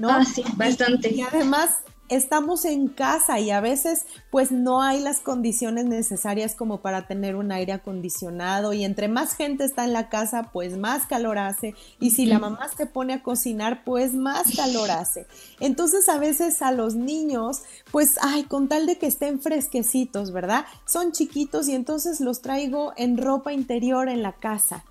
¿no? 0.00 0.10
Ah, 0.10 0.24
sí, 0.24 0.42
bastante. 0.56 1.14
y 1.14 1.20
además 1.20 1.76
estamos 2.08 2.64
en 2.64 2.88
casa 2.88 3.38
y 3.38 3.50
a 3.50 3.60
veces 3.60 4.06
pues 4.30 4.50
no 4.50 4.82
hay 4.82 5.00
las 5.00 5.20
condiciones 5.20 5.84
necesarias 5.84 6.54
como 6.54 6.80
para 6.80 7.06
tener 7.06 7.36
un 7.36 7.52
aire 7.52 7.72
acondicionado 7.72 8.72
y 8.72 8.84
entre 8.84 9.08
más 9.08 9.34
gente 9.34 9.64
está 9.64 9.84
en 9.84 9.92
la 9.92 10.08
casa 10.08 10.50
pues 10.52 10.78
más 10.78 11.06
calor 11.06 11.38
hace 11.38 11.74
y 12.00 12.10
si 12.10 12.26
la 12.26 12.38
mamá 12.38 12.68
se 12.74 12.86
pone 12.86 13.14
a 13.14 13.22
cocinar 13.22 13.84
pues 13.84 14.14
más 14.14 14.56
calor 14.56 14.90
hace. 14.90 15.26
Entonces 15.60 16.08
a 16.08 16.18
veces 16.18 16.62
a 16.62 16.72
los 16.72 16.94
niños 16.94 17.62
pues 17.90 18.16
ay 18.22 18.44
con 18.44 18.68
tal 18.68 18.86
de 18.86 18.98
que 18.98 19.06
estén 19.06 19.40
fresquecitos, 19.40 20.32
¿verdad? 20.32 20.64
Son 20.86 21.12
chiquitos 21.12 21.68
y 21.68 21.74
entonces 21.74 22.20
los 22.20 22.40
traigo 22.40 22.92
en 22.96 23.18
ropa 23.18 23.52
interior 23.52 24.08
en 24.08 24.22
la 24.22 24.32
casa. 24.32 24.84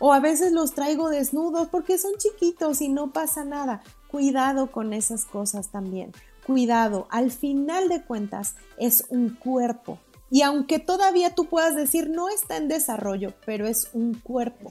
O 0.00 0.12
a 0.12 0.20
veces 0.20 0.52
los 0.52 0.72
traigo 0.72 1.08
desnudos 1.08 1.68
porque 1.68 1.98
son 1.98 2.12
chiquitos 2.18 2.80
y 2.80 2.88
no 2.88 3.12
pasa 3.12 3.44
nada. 3.44 3.82
Cuidado 4.08 4.70
con 4.70 4.92
esas 4.92 5.24
cosas 5.24 5.70
también 5.70 6.12
cuidado, 6.46 7.06
al 7.10 7.30
final 7.30 7.88
de 7.88 8.02
cuentas 8.02 8.56
es 8.78 9.06
un 9.08 9.30
cuerpo. 9.30 9.98
Y 10.30 10.42
aunque 10.42 10.78
todavía 10.78 11.34
tú 11.34 11.46
puedas 11.46 11.76
decir 11.76 12.10
no 12.10 12.28
está 12.28 12.56
en 12.56 12.68
desarrollo, 12.68 13.34
pero 13.46 13.66
es 13.66 13.90
un 13.92 14.14
cuerpo. 14.14 14.70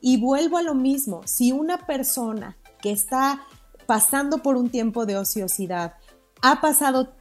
Y 0.00 0.20
vuelvo 0.20 0.58
a 0.58 0.62
lo 0.62 0.74
mismo, 0.74 1.22
si 1.24 1.52
una 1.52 1.86
persona 1.86 2.56
que 2.80 2.90
está 2.90 3.42
pasando 3.86 4.38
por 4.38 4.56
un 4.56 4.70
tiempo 4.70 5.06
de 5.06 5.16
ociosidad, 5.16 5.94
ha 6.42 6.60
pasado 6.60 7.14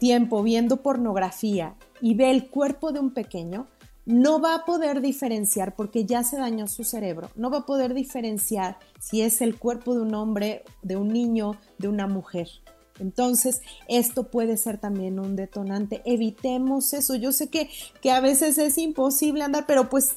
tiempo 0.00 0.42
viendo 0.42 0.82
pornografía 0.82 1.76
y 2.00 2.14
ve 2.14 2.30
el 2.30 2.48
cuerpo 2.48 2.92
de 2.92 2.98
un 2.98 3.12
pequeño, 3.12 3.68
no 4.06 4.40
va 4.40 4.54
a 4.54 4.64
poder 4.64 5.00
diferenciar 5.00 5.76
porque 5.76 6.04
ya 6.04 6.24
se 6.24 6.36
dañó 6.36 6.66
su 6.66 6.84
cerebro, 6.84 7.30
no 7.36 7.50
va 7.50 7.58
a 7.58 7.66
poder 7.66 7.94
diferenciar 7.94 8.78
si 8.98 9.22
es 9.22 9.40
el 9.40 9.58
cuerpo 9.58 9.94
de 9.94 10.02
un 10.02 10.14
hombre, 10.14 10.64
de 10.82 10.96
un 10.96 11.08
niño, 11.08 11.52
de 11.78 11.88
una 11.88 12.06
mujer. 12.06 12.48
Entonces, 12.98 13.60
esto 13.88 14.24
puede 14.24 14.56
ser 14.56 14.78
también 14.78 15.18
un 15.18 15.36
detonante. 15.36 16.02
Evitemos 16.04 16.92
eso. 16.92 17.14
Yo 17.14 17.32
sé 17.32 17.48
que, 17.48 17.68
que 18.00 18.10
a 18.10 18.20
veces 18.20 18.58
es 18.58 18.78
imposible 18.78 19.42
andar, 19.42 19.64
pero 19.66 19.88
pues 19.88 20.16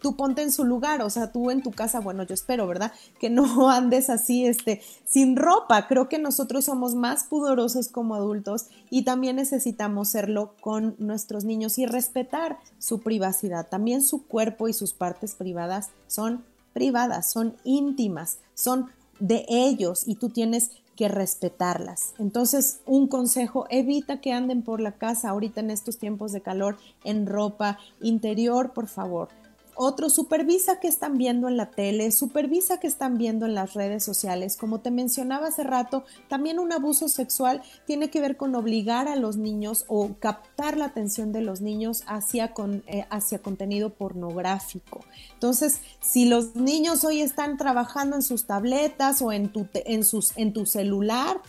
tú 0.00 0.16
ponte 0.16 0.42
en 0.42 0.50
su 0.50 0.64
lugar, 0.64 1.02
o 1.02 1.10
sea, 1.10 1.30
tú 1.30 1.50
en 1.50 1.62
tu 1.62 1.70
casa, 1.70 2.00
bueno, 2.00 2.22
yo 2.22 2.34
espero, 2.34 2.66
¿verdad? 2.66 2.92
Que 3.18 3.30
no 3.30 3.70
andes 3.70 4.10
así, 4.10 4.46
este, 4.46 4.80
sin 5.04 5.36
ropa. 5.36 5.86
Creo 5.86 6.08
que 6.08 6.18
nosotros 6.18 6.64
somos 6.64 6.94
más 6.94 7.24
pudorosos 7.24 7.88
como 7.88 8.14
adultos 8.14 8.66
y 8.88 9.02
también 9.02 9.36
necesitamos 9.36 10.08
serlo 10.08 10.54
con 10.60 10.96
nuestros 10.98 11.44
niños 11.44 11.78
y 11.78 11.86
respetar 11.86 12.58
su 12.78 13.00
privacidad. 13.00 13.68
También 13.68 14.02
su 14.02 14.26
cuerpo 14.26 14.68
y 14.68 14.72
sus 14.72 14.92
partes 14.92 15.34
privadas 15.34 15.90
son 16.06 16.44
privadas, 16.72 17.30
son 17.30 17.56
íntimas, 17.64 18.38
son 18.54 18.90
de 19.18 19.44
ellos 19.48 20.04
y 20.06 20.14
tú 20.14 20.30
tienes 20.30 20.70
que 21.00 21.08
respetarlas. 21.08 22.12
Entonces, 22.18 22.82
un 22.84 23.08
consejo, 23.08 23.64
evita 23.70 24.20
que 24.20 24.34
anden 24.34 24.60
por 24.60 24.82
la 24.82 24.92
casa 24.92 25.30
ahorita 25.30 25.60
en 25.62 25.70
estos 25.70 25.96
tiempos 25.96 26.30
de 26.30 26.42
calor 26.42 26.76
en 27.04 27.24
ropa 27.26 27.78
interior, 28.02 28.74
por 28.74 28.86
favor. 28.86 29.30
Otro, 29.74 30.10
supervisa 30.10 30.80
que 30.80 30.88
están 30.88 31.18
viendo 31.18 31.48
en 31.48 31.56
la 31.56 31.70
tele, 31.70 32.10
supervisa 32.10 32.78
que 32.78 32.86
están 32.86 33.18
viendo 33.18 33.46
en 33.46 33.54
las 33.54 33.74
redes 33.74 34.04
sociales. 34.04 34.56
Como 34.56 34.80
te 34.80 34.90
mencionaba 34.90 35.48
hace 35.48 35.64
rato, 35.64 36.04
también 36.28 36.58
un 36.58 36.72
abuso 36.72 37.08
sexual 37.08 37.62
tiene 37.86 38.10
que 38.10 38.20
ver 38.20 38.36
con 38.36 38.54
obligar 38.54 39.08
a 39.08 39.16
los 39.16 39.36
niños 39.36 39.84
o 39.88 40.14
captar 40.18 40.76
la 40.76 40.86
atención 40.86 41.32
de 41.32 41.40
los 41.40 41.60
niños 41.60 42.02
hacia, 42.06 42.52
con, 42.52 42.82
eh, 42.86 43.06
hacia 43.10 43.38
contenido 43.38 43.90
pornográfico. 43.90 45.00
Entonces, 45.32 45.80
si 46.00 46.26
los 46.26 46.56
niños 46.56 47.04
hoy 47.04 47.20
están 47.20 47.56
trabajando 47.56 48.16
en 48.16 48.22
sus 48.22 48.46
tabletas 48.46 49.22
o 49.22 49.32
en 49.32 49.52
tu, 49.52 49.66
en 49.72 50.04
sus, 50.04 50.36
en 50.36 50.52
tu 50.52 50.66
celular, 50.66 51.40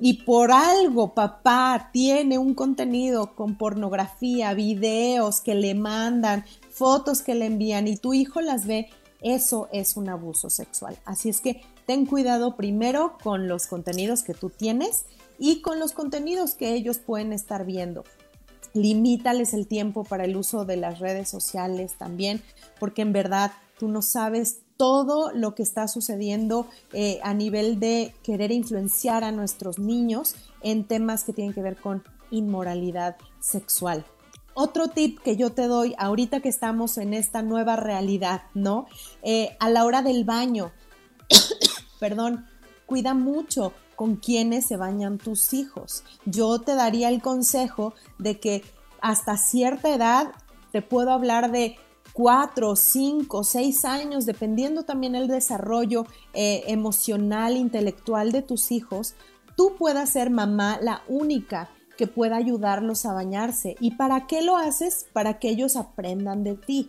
y 0.00 0.24
por 0.24 0.50
algo 0.50 1.14
papá 1.14 1.90
tiene 1.92 2.38
un 2.38 2.54
contenido 2.54 3.34
con 3.34 3.56
pornografía, 3.56 4.54
videos 4.54 5.40
que 5.40 5.54
le 5.54 5.74
mandan, 5.74 6.44
fotos 6.74 7.22
que 7.22 7.34
le 7.34 7.46
envían 7.46 7.86
y 7.86 7.96
tu 7.96 8.14
hijo 8.14 8.40
las 8.40 8.66
ve, 8.66 8.90
eso 9.22 9.68
es 9.72 9.96
un 9.96 10.08
abuso 10.08 10.50
sexual. 10.50 10.98
Así 11.04 11.28
es 11.28 11.40
que 11.40 11.62
ten 11.86 12.04
cuidado 12.04 12.56
primero 12.56 13.16
con 13.22 13.48
los 13.48 13.66
contenidos 13.66 14.22
que 14.22 14.34
tú 14.34 14.50
tienes 14.50 15.06
y 15.38 15.62
con 15.62 15.78
los 15.78 15.92
contenidos 15.92 16.54
que 16.54 16.74
ellos 16.74 16.98
pueden 16.98 17.32
estar 17.32 17.64
viendo. 17.64 18.04
Limítales 18.74 19.54
el 19.54 19.68
tiempo 19.68 20.02
para 20.02 20.24
el 20.24 20.36
uso 20.36 20.64
de 20.64 20.76
las 20.76 20.98
redes 20.98 21.28
sociales 21.28 21.94
también, 21.96 22.42
porque 22.80 23.02
en 23.02 23.12
verdad 23.12 23.52
tú 23.78 23.88
no 23.88 24.02
sabes 24.02 24.58
todo 24.76 25.30
lo 25.32 25.54
que 25.54 25.62
está 25.62 25.86
sucediendo 25.86 26.66
eh, 26.92 27.20
a 27.22 27.34
nivel 27.34 27.78
de 27.78 28.12
querer 28.24 28.50
influenciar 28.50 29.22
a 29.22 29.30
nuestros 29.30 29.78
niños 29.78 30.34
en 30.60 30.84
temas 30.84 31.22
que 31.22 31.32
tienen 31.32 31.54
que 31.54 31.62
ver 31.62 31.76
con 31.76 32.02
inmoralidad 32.32 33.16
sexual. 33.38 34.04
Otro 34.54 34.88
tip 34.88 35.18
que 35.20 35.36
yo 35.36 35.52
te 35.52 35.66
doy 35.66 35.94
ahorita 35.98 36.40
que 36.40 36.48
estamos 36.48 36.96
en 36.98 37.12
esta 37.12 37.42
nueva 37.42 37.76
realidad, 37.76 38.42
¿no? 38.54 38.86
Eh, 39.22 39.56
a 39.58 39.68
la 39.68 39.84
hora 39.84 40.02
del 40.02 40.24
baño, 40.24 40.72
perdón, 42.00 42.46
cuida 42.86 43.14
mucho 43.14 43.72
con 43.96 44.16
quienes 44.16 44.66
se 44.66 44.76
bañan 44.76 45.18
tus 45.18 45.52
hijos. 45.54 46.04
Yo 46.24 46.60
te 46.60 46.74
daría 46.74 47.08
el 47.08 47.20
consejo 47.20 47.94
de 48.18 48.38
que 48.38 48.62
hasta 49.00 49.36
cierta 49.36 49.92
edad, 49.92 50.32
te 50.72 50.82
puedo 50.82 51.10
hablar 51.10 51.50
de 51.50 51.76
cuatro, 52.12 52.76
cinco, 52.76 53.44
seis 53.44 53.84
años, 53.84 54.24
dependiendo 54.24 54.84
también 54.84 55.14
el 55.14 55.28
desarrollo 55.28 56.06
eh, 56.32 56.62
emocional, 56.68 57.56
intelectual 57.56 58.32
de 58.32 58.42
tus 58.42 58.70
hijos, 58.70 59.14
tú 59.56 59.74
puedas 59.76 60.10
ser 60.10 60.30
mamá 60.30 60.78
la 60.80 61.02
única 61.08 61.68
que 61.96 62.06
pueda 62.06 62.36
ayudarlos 62.36 63.06
a 63.06 63.12
bañarse. 63.12 63.76
¿Y 63.80 63.92
para 63.92 64.26
qué 64.26 64.42
lo 64.42 64.56
haces? 64.56 65.06
Para 65.12 65.38
que 65.38 65.48
ellos 65.48 65.76
aprendan 65.76 66.44
de 66.44 66.54
ti. 66.54 66.88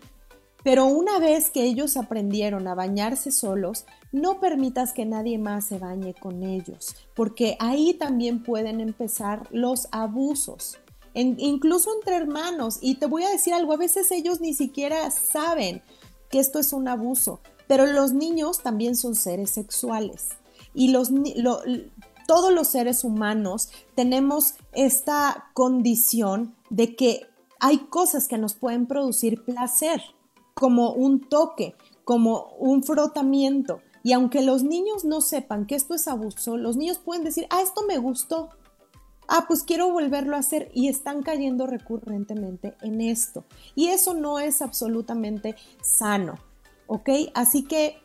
Pero 0.65 0.87
una 0.87 1.19
vez 1.19 1.51
que 1.51 1.63
ellos 1.63 1.95
aprendieron 1.95 2.67
a 2.67 2.73
bañarse 2.73 3.31
solos, 3.31 3.85
no 4.11 4.39
permitas 4.39 4.93
que 4.93 5.05
nadie 5.05 5.37
más 5.37 5.65
se 5.65 5.77
bañe 5.77 6.15
con 6.15 6.41
ellos, 6.41 6.95
porque 7.13 7.55
ahí 7.59 7.93
también 7.93 8.41
pueden 8.41 8.81
empezar 8.81 9.47
los 9.51 9.87
abusos, 9.91 10.79
incluso 11.13 11.93
entre 11.93 12.15
hermanos. 12.15 12.79
Y 12.81 12.95
te 12.95 13.05
voy 13.05 13.25
a 13.25 13.29
decir 13.29 13.53
algo, 13.53 13.73
a 13.73 13.77
veces 13.77 14.09
ellos 14.09 14.41
ni 14.41 14.55
siquiera 14.55 15.11
saben 15.11 15.83
que 16.31 16.39
esto 16.39 16.57
es 16.57 16.73
un 16.73 16.87
abuso, 16.87 17.41
pero 17.67 17.85
los 17.85 18.13
niños 18.13 18.63
también 18.63 18.95
son 18.95 19.13
seres 19.13 19.51
sexuales. 19.51 20.29
Y 20.73 20.87
los, 20.89 21.11
todos 22.25 22.53
los 22.53 22.67
seres 22.67 23.03
humanos 23.03 23.69
tenemos 23.95 24.55
esta 24.73 25.49
condición 25.53 26.55
de 26.69 26.95
que 26.95 27.27
hay 27.59 27.77
cosas 27.77 28.27
que 28.27 28.37
nos 28.37 28.53
pueden 28.53 28.85
producir 28.85 29.43
placer, 29.43 30.01
como 30.53 30.91
un 30.91 31.21
toque, 31.21 31.75
como 32.03 32.49
un 32.59 32.83
frotamiento. 32.83 33.81
Y 34.03 34.13
aunque 34.13 34.43
los 34.43 34.63
niños 34.63 35.03
no 35.03 35.21
sepan 35.21 35.65
que 35.65 35.75
esto 35.75 35.95
es 35.95 36.07
abuso, 36.07 36.57
los 36.57 36.77
niños 36.77 36.99
pueden 36.99 37.23
decir, 37.23 37.47
ah, 37.49 37.61
esto 37.61 37.83
me 37.87 37.97
gustó. 37.97 38.49
ah, 39.27 39.45
pues 39.47 39.63
quiero 39.63 39.91
volverlo 39.91 40.35
a 40.35 40.39
hacer 40.39 40.69
y 40.71 40.87
están 40.87 41.23
cayendo 41.23 41.65
recurrentemente 41.65 42.75
en 42.81 43.01
esto. 43.01 43.43
Y 43.73 43.87
eso 43.87 44.13
no 44.13 44.39
es 44.39 44.61
absolutamente 44.61 45.55
sano, 45.81 46.35
¿ok? 46.85 47.09
Así 47.33 47.63
que 47.63 47.97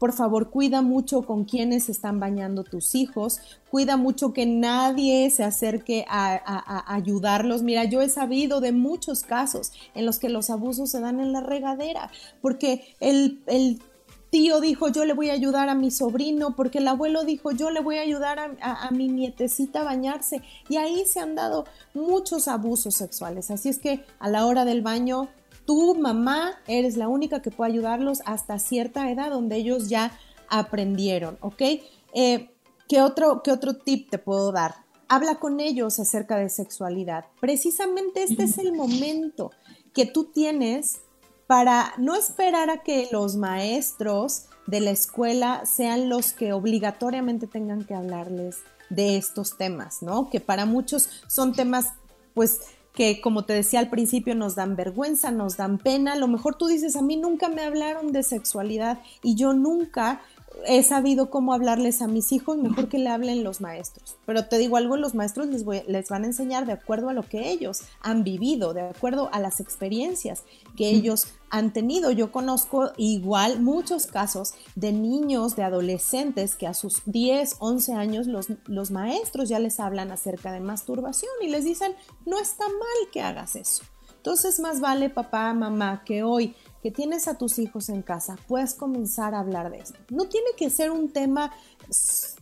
por 0.00 0.14
favor, 0.14 0.48
cuida 0.48 0.80
mucho 0.80 1.22
con 1.26 1.44
quienes 1.44 1.90
están 1.90 2.20
bañando 2.20 2.64
tus 2.64 2.94
hijos, 2.94 3.38
cuida 3.70 3.98
mucho 3.98 4.32
que 4.32 4.46
nadie 4.46 5.28
se 5.28 5.44
acerque 5.44 6.06
a, 6.08 6.84
ayudarlos. 6.90 7.62
Mira, 7.62 7.84
yo 7.84 8.00
he 8.00 8.08
sabido 8.08 8.62
de 8.62 8.72
muchos 8.72 9.22
casos 9.24 9.72
en 9.94 10.06
los 10.06 10.18
que 10.18 10.30
los 10.30 10.48
abusos 10.48 10.88
se 10.88 11.00
dan 11.00 11.20
en 11.20 11.34
la 11.34 11.42
regadera, 11.42 12.10
porque 12.40 12.96
el, 12.98 13.42
tío 14.30 14.60
dijo 14.60 14.88
yo 14.88 15.04
le 15.04 15.12
voy 15.12 15.28
a 15.28 15.34
ayudar 15.34 15.68
a 15.68 15.74
mi 15.74 15.90
sobrino, 15.90 16.56
porque 16.56 16.78
el 16.78 16.88
abuelo 16.88 17.24
dijo 17.24 17.50
yo 17.50 17.70
le 17.70 17.80
voy 17.80 17.98
a 17.98 18.02
ayudar 18.02 18.56
a, 18.62 18.90
mi 18.92 19.08
nietecita 19.08 19.82
a 19.82 19.84
bañarse. 19.84 20.40
Y 20.70 20.78
ahí 20.78 21.04
se 21.04 21.20
han 21.20 21.34
dado 21.34 21.66
muchos 21.92 22.48
abusos 22.48 22.94
sexuales. 22.94 23.50
Así 23.50 23.68
es 23.68 23.78
que 23.78 24.06
a 24.18 24.30
la 24.30 24.46
hora 24.46 24.64
del 24.64 24.80
baño, 24.80 25.28
tu 25.70 25.94
mamá 25.94 26.54
eres 26.66 26.96
la 26.96 27.06
única 27.06 27.42
que 27.42 27.52
puede 27.52 27.70
ayudarlos 27.70 28.22
hasta 28.26 28.58
cierta 28.58 29.08
edad 29.08 29.30
donde 29.30 29.54
ellos 29.54 29.88
ya 29.88 30.10
aprendieron, 30.48 31.38
¿ok? 31.42 31.62
Eh, 32.12 32.50
¿qué, 32.88 33.02
otro, 33.02 33.44
¿Qué 33.44 33.52
otro 33.52 33.76
tip 33.76 34.10
te 34.10 34.18
puedo 34.18 34.50
dar? 34.50 34.74
Habla 35.08 35.36
con 35.36 35.60
ellos 35.60 36.00
acerca 36.00 36.38
de 36.38 36.48
sexualidad. 36.48 37.26
Precisamente 37.38 38.24
este 38.24 38.42
es 38.42 38.58
el 38.58 38.72
momento 38.72 39.52
que 39.94 40.06
tú 40.06 40.24
tienes 40.24 41.02
para 41.46 41.92
no 41.98 42.16
esperar 42.16 42.68
a 42.68 42.82
que 42.82 43.08
los 43.12 43.36
maestros 43.36 44.46
de 44.66 44.80
la 44.80 44.90
escuela 44.90 45.64
sean 45.66 46.08
los 46.08 46.32
que 46.32 46.52
obligatoriamente 46.52 47.46
tengan 47.46 47.84
que 47.84 47.94
hablarles 47.94 48.56
de 48.88 49.16
estos 49.16 49.56
temas, 49.56 50.02
¿no? 50.02 50.30
Que 50.30 50.40
para 50.40 50.66
muchos 50.66 51.22
son 51.28 51.52
temas, 51.52 51.90
pues, 52.34 52.58
que 53.00 53.22
como 53.22 53.46
te 53.46 53.54
decía 53.54 53.80
al 53.80 53.88
principio 53.88 54.34
nos 54.34 54.56
dan 54.56 54.76
vergüenza, 54.76 55.30
nos 55.30 55.56
dan 55.56 55.78
pena. 55.78 56.12
A 56.12 56.16
lo 56.16 56.28
mejor 56.28 56.56
tú 56.56 56.66
dices, 56.66 56.96
a 56.96 57.00
mí 57.00 57.16
nunca 57.16 57.48
me 57.48 57.62
hablaron 57.62 58.12
de 58.12 58.22
sexualidad 58.22 58.98
y 59.22 59.36
yo 59.36 59.54
nunca 59.54 60.20
he 60.66 60.82
sabido 60.82 61.30
cómo 61.30 61.52
hablarles 61.52 62.02
a 62.02 62.06
mis 62.06 62.32
hijos, 62.32 62.58
mejor 62.58 62.88
que 62.88 62.98
le 62.98 63.08
hablen 63.08 63.44
los 63.44 63.60
maestros. 63.60 64.16
Pero 64.26 64.46
te 64.46 64.58
digo 64.58 64.76
algo, 64.76 64.96
los 64.96 65.14
maestros 65.14 65.46
les, 65.48 65.64
les 65.86 66.08
van 66.08 66.24
a 66.24 66.26
enseñar 66.26 66.66
de 66.66 66.72
acuerdo 66.72 67.08
a 67.08 67.12
lo 67.12 67.22
que 67.22 67.50
ellos 67.50 67.82
han 68.00 68.24
vivido, 68.24 68.74
de 68.74 68.82
acuerdo 68.82 69.30
a 69.32 69.40
las 69.40 69.60
experiencias 69.60 70.42
que 70.76 70.90
ellos 70.90 71.28
han 71.50 71.72
tenido. 71.72 72.10
Yo 72.10 72.32
conozco 72.32 72.92
igual 72.96 73.60
muchos 73.60 74.06
casos 74.06 74.54
de 74.74 74.92
niños, 74.92 75.56
de 75.56 75.62
adolescentes 75.62 76.56
que 76.56 76.66
a 76.66 76.74
sus 76.74 77.02
10, 77.06 77.56
11 77.58 77.94
años 77.94 78.26
los, 78.26 78.48
los 78.66 78.90
maestros 78.90 79.48
ya 79.48 79.58
les 79.58 79.80
hablan 79.80 80.12
acerca 80.12 80.52
de 80.52 80.60
masturbación 80.60 81.32
y 81.42 81.48
les 81.48 81.64
dicen, 81.64 81.94
no 82.26 82.38
está 82.38 82.64
mal 82.64 83.10
que 83.12 83.22
hagas 83.22 83.56
eso. 83.56 83.82
Entonces 84.16 84.60
más 84.60 84.80
vale 84.80 85.08
papá, 85.08 85.54
mamá, 85.54 86.02
que 86.04 86.22
hoy 86.22 86.54
que 86.82 86.90
tienes 86.90 87.28
a 87.28 87.36
tus 87.36 87.58
hijos 87.58 87.88
en 87.88 88.02
casa, 88.02 88.36
puedes 88.48 88.74
comenzar 88.74 89.34
a 89.34 89.40
hablar 89.40 89.70
de 89.70 89.78
esto. 89.78 89.98
No 90.10 90.28
tiene 90.28 90.48
que 90.56 90.70
ser 90.70 90.90
un 90.90 91.10
tema 91.10 91.52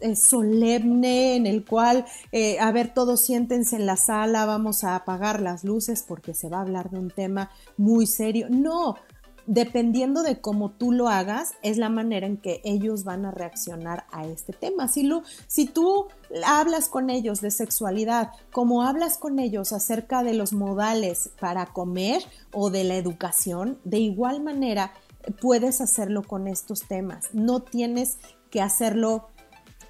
eh, 0.00 0.16
solemne 0.16 1.36
en 1.36 1.46
el 1.46 1.64
cual, 1.64 2.04
eh, 2.32 2.58
a 2.60 2.70
ver, 2.70 2.92
todos 2.94 3.24
siéntense 3.24 3.76
en 3.76 3.86
la 3.86 3.96
sala, 3.96 4.46
vamos 4.46 4.84
a 4.84 4.94
apagar 4.94 5.40
las 5.40 5.64
luces 5.64 6.04
porque 6.06 6.34
se 6.34 6.48
va 6.48 6.58
a 6.58 6.62
hablar 6.62 6.90
de 6.90 6.98
un 6.98 7.10
tema 7.10 7.50
muy 7.76 8.06
serio. 8.06 8.48
No, 8.50 8.96
dependiendo 9.48 10.22
de 10.22 10.40
cómo 10.42 10.70
tú 10.70 10.92
lo 10.92 11.08
hagas, 11.08 11.54
es 11.62 11.78
la 11.78 11.88
manera 11.88 12.26
en 12.26 12.36
que 12.36 12.60
ellos 12.64 13.02
van 13.04 13.24
a 13.24 13.30
reaccionar 13.30 14.04
a 14.12 14.26
este 14.26 14.52
tema. 14.52 14.88
Si, 14.88 15.04
lo, 15.04 15.22
si 15.46 15.64
tú 15.64 16.06
hablas 16.44 16.90
con 16.90 17.08
ellos 17.08 17.40
de 17.40 17.50
sexualidad, 17.50 18.30
como 18.52 18.82
hablas 18.82 19.16
con 19.16 19.38
ellos 19.38 19.72
acerca 19.72 20.22
de 20.22 20.34
los 20.34 20.52
modales 20.52 21.30
para 21.40 21.64
comer 21.64 22.22
o 22.52 22.68
de 22.68 22.84
la 22.84 22.96
educación, 22.96 23.78
de 23.84 23.98
igual 23.98 24.42
manera 24.42 24.92
puedes 25.40 25.80
hacerlo 25.80 26.22
con 26.22 26.46
estos 26.46 26.82
temas. 26.82 27.28
No 27.32 27.62
tienes 27.62 28.18
que 28.50 28.60
hacerlo 28.60 29.28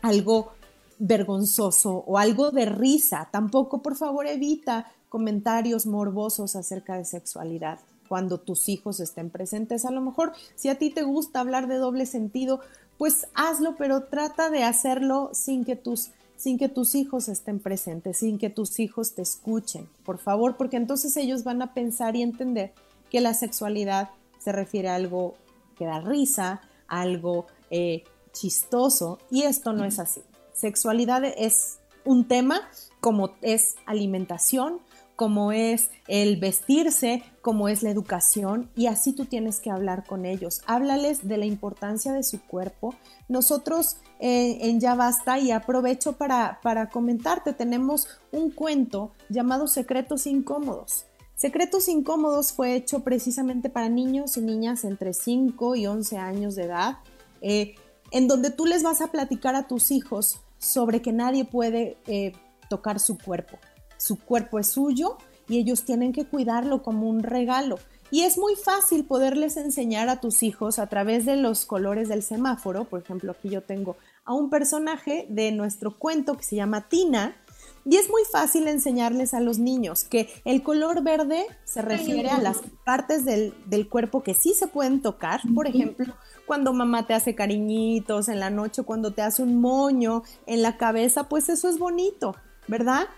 algo 0.02 0.52
vergonzoso 1.00 2.04
o 2.06 2.16
algo 2.16 2.52
de 2.52 2.66
risa. 2.66 3.28
Tampoco, 3.32 3.82
por 3.82 3.96
favor, 3.96 4.28
evita 4.28 4.86
comentarios 5.08 5.84
morbosos 5.84 6.54
acerca 6.54 6.96
de 6.96 7.04
sexualidad 7.04 7.80
cuando 8.08 8.38
tus 8.38 8.68
hijos 8.68 9.00
estén 9.00 9.30
presentes. 9.30 9.84
A 9.84 9.90
lo 9.90 10.00
mejor 10.00 10.32
si 10.56 10.68
a 10.68 10.78
ti 10.78 10.90
te 10.90 11.02
gusta 11.02 11.40
hablar 11.40 11.68
de 11.68 11.76
doble 11.76 12.06
sentido, 12.06 12.60
pues 12.96 13.28
hazlo, 13.34 13.76
pero 13.76 14.04
trata 14.04 14.50
de 14.50 14.64
hacerlo 14.64 15.30
sin 15.32 15.64
que 15.64 15.76
tus 15.76 16.10
sin 16.36 16.56
que 16.56 16.68
tus 16.68 16.94
hijos 16.94 17.28
estén 17.28 17.58
presentes, 17.58 18.18
sin 18.18 18.38
que 18.38 18.48
tus 18.48 18.78
hijos 18.78 19.14
te 19.14 19.22
escuchen, 19.22 19.88
por 20.04 20.18
favor, 20.18 20.56
porque 20.56 20.76
entonces 20.76 21.16
ellos 21.16 21.42
van 21.42 21.60
a 21.62 21.74
pensar 21.74 22.14
y 22.14 22.22
entender 22.22 22.72
que 23.10 23.20
la 23.20 23.34
sexualidad 23.34 24.10
se 24.38 24.52
refiere 24.52 24.88
a 24.88 24.94
algo 24.94 25.34
que 25.76 25.84
da 25.84 26.00
risa, 26.00 26.60
algo 26.86 27.46
eh, 27.70 28.04
chistoso, 28.32 29.18
y 29.32 29.42
esto 29.42 29.72
no 29.72 29.84
es 29.84 29.98
así. 29.98 30.22
Sexualidad 30.52 31.24
es 31.24 31.78
un 32.04 32.28
tema 32.28 32.60
como 33.00 33.30
es 33.42 33.74
alimentación, 33.84 34.78
como 35.18 35.50
es 35.50 35.90
el 36.06 36.36
vestirse, 36.36 37.24
como 37.42 37.68
es 37.68 37.82
la 37.82 37.90
educación, 37.90 38.70
y 38.76 38.86
así 38.86 39.12
tú 39.12 39.24
tienes 39.24 39.58
que 39.58 39.68
hablar 39.68 40.06
con 40.06 40.24
ellos. 40.24 40.60
Háblales 40.64 41.26
de 41.26 41.38
la 41.38 41.44
importancia 41.44 42.12
de 42.12 42.22
su 42.22 42.40
cuerpo. 42.40 42.94
Nosotros 43.28 43.96
eh, 44.20 44.58
en 44.60 44.78
Ya 44.78 44.94
Basta, 44.94 45.40
y 45.40 45.50
aprovecho 45.50 46.12
para, 46.12 46.60
para 46.62 46.88
comentarte, 46.88 47.52
tenemos 47.52 48.06
un 48.30 48.52
cuento 48.52 49.10
llamado 49.28 49.66
Secretos 49.66 50.28
Incómodos. 50.28 51.06
Secretos 51.34 51.88
Incómodos 51.88 52.52
fue 52.52 52.76
hecho 52.76 53.00
precisamente 53.00 53.70
para 53.70 53.88
niños 53.88 54.36
y 54.36 54.40
niñas 54.40 54.84
entre 54.84 55.14
5 55.14 55.74
y 55.74 55.88
11 55.88 56.16
años 56.16 56.54
de 56.54 56.62
edad, 56.62 56.98
eh, 57.40 57.74
en 58.12 58.28
donde 58.28 58.50
tú 58.50 58.66
les 58.66 58.84
vas 58.84 59.00
a 59.00 59.08
platicar 59.08 59.56
a 59.56 59.66
tus 59.66 59.90
hijos 59.90 60.38
sobre 60.58 61.02
que 61.02 61.12
nadie 61.12 61.44
puede 61.44 61.96
eh, 62.06 62.34
tocar 62.70 63.00
su 63.00 63.18
cuerpo 63.18 63.58
su 63.98 64.18
cuerpo 64.18 64.58
es 64.58 64.68
suyo 64.68 65.18
y 65.48 65.58
ellos 65.58 65.84
tienen 65.84 66.12
que 66.12 66.24
cuidarlo 66.24 66.82
como 66.82 67.08
un 67.08 67.22
regalo. 67.22 67.78
Y 68.10 68.22
es 68.22 68.38
muy 68.38 68.54
fácil 68.56 69.04
poderles 69.04 69.56
enseñar 69.56 70.08
a 70.08 70.20
tus 70.20 70.42
hijos 70.42 70.78
a 70.78 70.86
través 70.86 71.26
de 71.26 71.36
los 71.36 71.66
colores 71.66 72.08
del 72.08 72.22
semáforo. 72.22 72.84
Por 72.84 73.02
ejemplo, 73.02 73.32
aquí 73.32 73.50
yo 73.50 73.62
tengo 73.62 73.96
a 74.24 74.32
un 74.32 74.48
personaje 74.48 75.26
de 75.28 75.52
nuestro 75.52 75.98
cuento 75.98 76.36
que 76.36 76.44
se 76.44 76.56
llama 76.56 76.88
Tina. 76.88 77.36
Y 77.84 77.96
es 77.96 78.10
muy 78.10 78.22
fácil 78.30 78.66
enseñarles 78.66 79.34
a 79.34 79.40
los 79.40 79.58
niños 79.58 80.04
que 80.04 80.28
el 80.44 80.62
color 80.62 81.02
verde 81.02 81.46
se 81.64 81.80
refiere 81.80 82.28
a 82.28 82.38
las 82.38 82.60
partes 82.84 83.24
del, 83.24 83.54
del 83.66 83.88
cuerpo 83.88 84.22
que 84.22 84.34
sí 84.34 84.52
se 84.52 84.66
pueden 84.66 85.00
tocar. 85.00 85.40
Por 85.54 85.66
ejemplo, 85.66 86.14
cuando 86.46 86.72
mamá 86.72 87.06
te 87.06 87.14
hace 87.14 87.34
cariñitos 87.34 88.28
en 88.28 88.40
la 88.40 88.50
noche, 88.50 88.82
cuando 88.82 89.12
te 89.12 89.22
hace 89.22 89.42
un 89.42 89.60
moño 89.60 90.22
en 90.46 90.60
la 90.60 90.76
cabeza, 90.76 91.28
pues 91.28 91.48
eso 91.48 91.68
es 91.68 91.78
bonito, 91.78 92.34
¿verdad? 92.66 93.08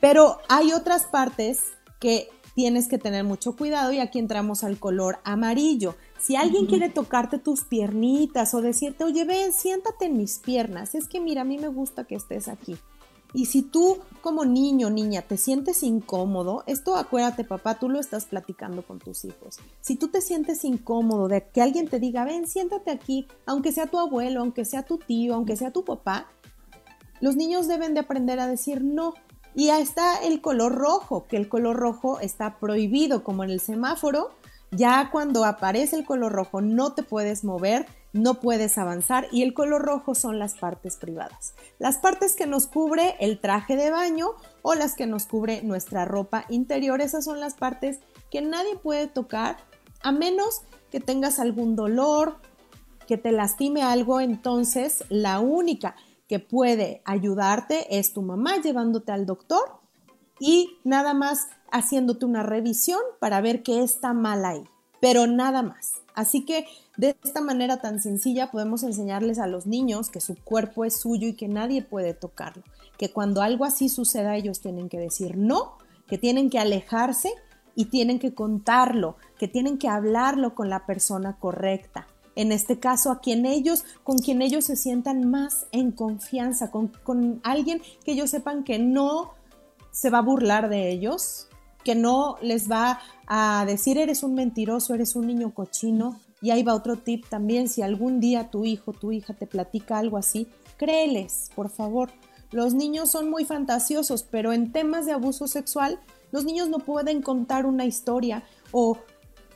Pero 0.00 0.38
hay 0.48 0.72
otras 0.72 1.04
partes 1.04 1.62
que 2.00 2.28
tienes 2.54 2.88
que 2.88 2.98
tener 2.98 3.22
mucho 3.24 3.54
cuidado 3.54 3.92
y 3.92 4.00
aquí 4.00 4.18
entramos 4.18 4.64
al 4.64 4.78
color 4.78 5.18
amarillo. 5.24 5.94
Si 6.18 6.34
alguien 6.34 6.66
quiere 6.66 6.88
tocarte 6.88 7.38
tus 7.38 7.62
piernitas 7.62 8.52
o 8.54 8.60
decirte, 8.60 9.04
oye, 9.04 9.24
ven, 9.24 9.52
siéntate 9.52 10.06
en 10.06 10.16
mis 10.16 10.38
piernas, 10.38 10.94
es 10.94 11.06
que 11.06 11.20
mira, 11.20 11.42
a 11.42 11.44
mí 11.44 11.58
me 11.58 11.68
gusta 11.68 12.02
que 12.04 12.16
estés 12.16 12.48
aquí. 12.48 12.76
Y 13.34 13.44
si 13.44 13.62
tú 13.62 13.98
como 14.22 14.44
niño 14.44 14.86
o 14.86 14.90
niña 14.90 15.22
te 15.22 15.36
sientes 15.36 15.82
incómodo, 15.82 16.64
esto 16.66 16.96
acuérdate 16.96 17.44
papá, 17.44 17.78
tú 17.78 17.88
lo 17.88 18.00
estás 18.00 18.24
platicando 18.24 18.82
con 18.82 18.98
tus 18.98 19.24
hijos. 19.24 19.58
Si 19.80 19.96
tú 19.96 20.08
te 20.08 20.20
sientes 20.20 20.64
incómodo 20.64 21.28
de 21.28 21.46
que 21.46 21.60
alguien 21.60 21.88
te 21.88 22.00
diga, 22.00 22.24
ven, 22.24 22.48
siéntate 22.48 22.90
aquí, 22.90 23.28
aunque 23.44 23.70
sea 23.70 23.86
tu 23.86 23.98
abuelo, 23.98 24.40
aunque 24.40 24.64
sea 24.64 24.82
tu 24.82 24.98
tío, 24.98 25.34
aunque 25.34 25.56
sea 25.56 25.72
tu 25.72 25.84
papá, 25.84 26.26
los 27.20 27.36
niños 27.36 27.68
deben 27.68 27.94
de 27.94 28.00
aprender 28.00 28.40
a 28.40 28.46
decir 28.46 28.82
no, 28.82 29.14
y 29.58 29.70
ahí 29.70 29.82
está 29.82 30.18
el 30.22 30.40
color 30.40 30.76
rojo, 30.76 31.26
que 31.26 31.36
el 31.36 31.48
color 31.48 31.76
rojo 31.76 32.20
está 32.20 32.60
prohibido 32.60 33.24
como 33.24 33.42
en 33.42 33.50
el 33.50 33.58
semáforo. 33.58 34.30
Ya 34.70 35.10
cuando 35.10 35.44
aparece 35.44 35.96
el 35.96 36.06
color 36.06 36.30
rojo 36.30 36.60
no 36.60 36.92
te 36.92 37.02
puedes 37.02 37.42
mover, 37.42 37.84
no 38.12 38.34
puedes 38.34 38.78
avanzar 38.78 39.26
y 39.32 39.42
el 39.42 39.54
color 39.54 39.82
rojo 39.82 40.14
son 40.14 40.38
las 40.38 40.54
partes 40.54 40.94
privadas. 40.94 41.54
Las 41.80 41.98
partes 41.98 42.36
que 42.36 42.46
nos 42.46 42.68
cubre 42.68 43.16
el 43.18 43.40
traje 43.40 43.74
de 43.74 43.90
baño 43.90 44.28
o 44.62 44.76
las 44.76 44.94
que 44.94 45.08
nos 45.08 45.26
cubre 45.26 45.60
nuestra 45.62 46.04
ropa 46.04 46.44
interior, 46.48 47.00
esas 47.00 47.24
son 47.24 47.40
las 47.40 47.54
partes 47.54 47.98
que 48.30 48.40
nadie 48.40 48.76
puede 48.76 49.08
tocar 49.08 49.56
a 50.02 50.12
menos 50.12 50.62
que 50.92 51.00
tengas 51.00 51.40
algún 51.40 51.74
dolor, 51.74 52.36
que 53.08 53.18
te 53.18 53.32
lastime 53.32 53.82
algo, 53.82 54.20
entonces 54.20 55.02
la 55.08 55.40
única 55.40 55.96
que 56.28 56.38
puede 56.38 57.02
ayudarte 57.04 57.98
es 57.98 58.12
tu 58.12 58.22
mamá 58.22 58.60
llevándote 58.62 59.12
al 59.12 59.26
doctor 59.26 59.80
y 60.38 60.78
nada 60.84 61.14
más 61.14 61.48
haciéndote 61.72 62.26
una 62.26 62.42
revisión 62.42 63.00
para 63.18 63.40
ver 63.40 63.62
qué 63.62 63.82
está 63.82 64.12
mal 64.12 64.44
ahí. 64.44 64.64
Pero 65.00 65.26
nada 65.26 65.62
más. 65.62 65.94
Así 66.14 66.44
que 66.44 66.66
de 66.96 67.16
esta 67.22 67.40
manera 67.40 67.80
tan 67.80 68.00
sencilla 68.00 68.50
podemos 68.50 68.82
enseñarles 68.82 69.38
a 69.38 69.46
los 69.46 69.66
niños 69.66 70.10
que 70.10 70.20
su 70.20 70.34
cuerpo 70.36 70.84
es 70.84 71.00
suyo 71.00 71.28
y 71.28 71.34
que 71.34 71.48
nadie 71.48 71.82
puede 71.82 72.12
tocarlo, 72.12 72.64
que 72.96 73.12
cuando 73.12 73.40
algo 73.40 73.64
así 73.64 73.88
suceda 73.88 74.36
ellos 74.36 74.60
tienen 74.60 74.88
que 74.88 74.98
decir 74.98 75.36
no, 75.36 75.78
que 76.08 76.18
tienen 76.18 76.50
que 76.50 76.58
alejarse 76.58 77.32
y 77.76 77.84
tienen 77.84 78.18
que 78.18 78.34
contarlo, 78.34 79.16
que 79.38 79.46
tienen 79.46 79.78
que 79.78 79.88
hablarlo 79.88 80.56
con 80.56 80.68
la 80.68 80.86
persona 80.86 81.36
correcta. 81.38 82.08
En 82.38 82.52
este 82.52 82.78
caso, 82.78 83.10
a 83.10 83.18
quien 83.18 83.46
ellos, 83.46 83.84
con 84.04 84.16
quien 84.18 84.42
ellos 84.42 84.64
se 84.66 84.76
sientan 84.76 85.28
más 85.28 85.66
en 85.72 85.90
confianza, 85.90 86.70
con, 86.70 86.86
con 87.02 87.40
alguien 87.42 87.82
que 88.04 88.12
ellos 88.12 88.30
sepan 88.30 88.62
que 88.62 88.78
no 88.78 89.32
se 89.90 90.08
va 90.08 90.18
a 90.18 90.22
burlar 90.22 90.68
de 90.68 90.88
ellos, 90.88 91.48
que 91.82 91.96
no 91.96 92.36
les 92.40 92.70
va 92.70 93.00
a 93.26 93.64
decir 93.66 93.98
eres 93.98 94.22
un 94.22 94.36
mentiroso, 94.36 94.94
eres 94.94 95.16
un 95.16 95.26
niño 95.26 95.52
cochino. 95.52 96.20
Y 96.40 96.50
ahí 96.50 96.62
va 96.62 96.76
otro 96.76 96.94
tip 96.94 97.26
también, 97.28 97.68
si 97.68 97.82
algún 97.82 98.20
día 98.20 98.52
tu 98.52 98.64
hijo, 98.64 98.92
tu 98.92 99.10
hija 99.10 99.34
te 99.34 99.48
platica 99.48 99.98
algo 99.98 100.16
así, 100.16 100.46
créeles, 100.76 101.50
por 101.56 101.70
favor. 101.70 102.08
Los 102.52 102.72
niños 102.72 103.10
son 103.10 103.28
muy 103.30 103.46
fantasiosos, 103.46 104.22
pero 104.22 104.52
en 104.52 104.70
temas 104.70 105.06
de 105.06 105.12
abuso 105.12 105.48
sexual, 105.48 105.98
los 106.30 106.44
niños 106.44 106.68
no 106.68 106.78
pueden 106.78 107.20
contar 107.20 107.66
una 107.66 107.84
historia 107.84 108.44
o, 108.70 108.96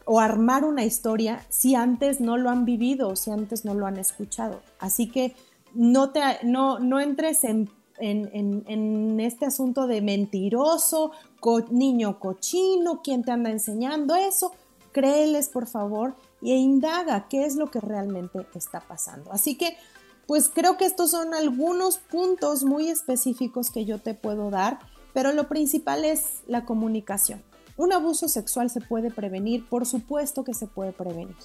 o 0.05 0.21
armar 0.21 0.65
una 0.65 0.85
historia 0.85 1.45
si 1.49 1.75
antes 1.75 2.21
no 2.21 2.37
lo 2.37 2.51
han 2.51 2.65
vivido 2.65 3.09
o 3.09 3.17
si 3.17 3.31
antes 3.31 3.65
no 3.65 3.75
lo 3.75 3.87
han 3.87 3.99
escuchado. 3.99 4.61
Así 4.79 5.09
que 5.09 5.35
no, 5.75 6.11
te, 6.11 6.21
no, 6.43 6.79
no 6.79 7.01
entres 7.01 7.45
en 7.45 7.71
en, 8.03 9.21
este 9.21 9.47
asunto 9.47 9.87
de 9.87 10.01
mentiroso, 10.01 11.13
niño 11.71 12.19
cochino, 12.19 13.01
quién 13.03 13.23
te 13.23 13.33
anda 13.33 13.51
enseñando 13.51 14.15
eso, 14.15 14.53
créeles 14.93 15.49
por 15.49 15.67
favor 15.67 16.17
e 16.43 16.57
indaga 16.57 17.29
qué 17.29 17.45
es 17.45 17.57
lo 17.57 17.71
que 17.71 17.81
realmente 17.81 18.47
está 18.55 18.81
pasando. 18.81 19.33
Así 19.33 19.57
que, 19.57 19.77
pues 20.27 20.51
creo 20.53 20.77
que 20.77 20.85
estos 20.85 21.11
son 21.11 21.35
algunos 21.35 21.99
puntos 21.99 22.65
muy 22.65 22.89
específicos 22.89 23.71
que 23.71 23.85
yo 23.85 24.01
te 24.01 24.15
puedo 24.15 24.51
dar, 24.51 24.79
pero 25.13 25.33
lo 25.33 25.49
principal 25.49 26.05
es 26.05 26.43
la 26.47 26.65
comunicación. 26.65 27.43
Un 27.77 27.93
abuso 27.93 28.29
sexual 28.29 28.71
se 28.71 28.81
puede 28.81 29.11
prevenir, 29.11 29.69
por 29.69 29.87
supuesto 29.87 30.45
que 30.45 30.55
se 30.55 30.67
puede 30.67 30.93
prevenir. 30.93 31.37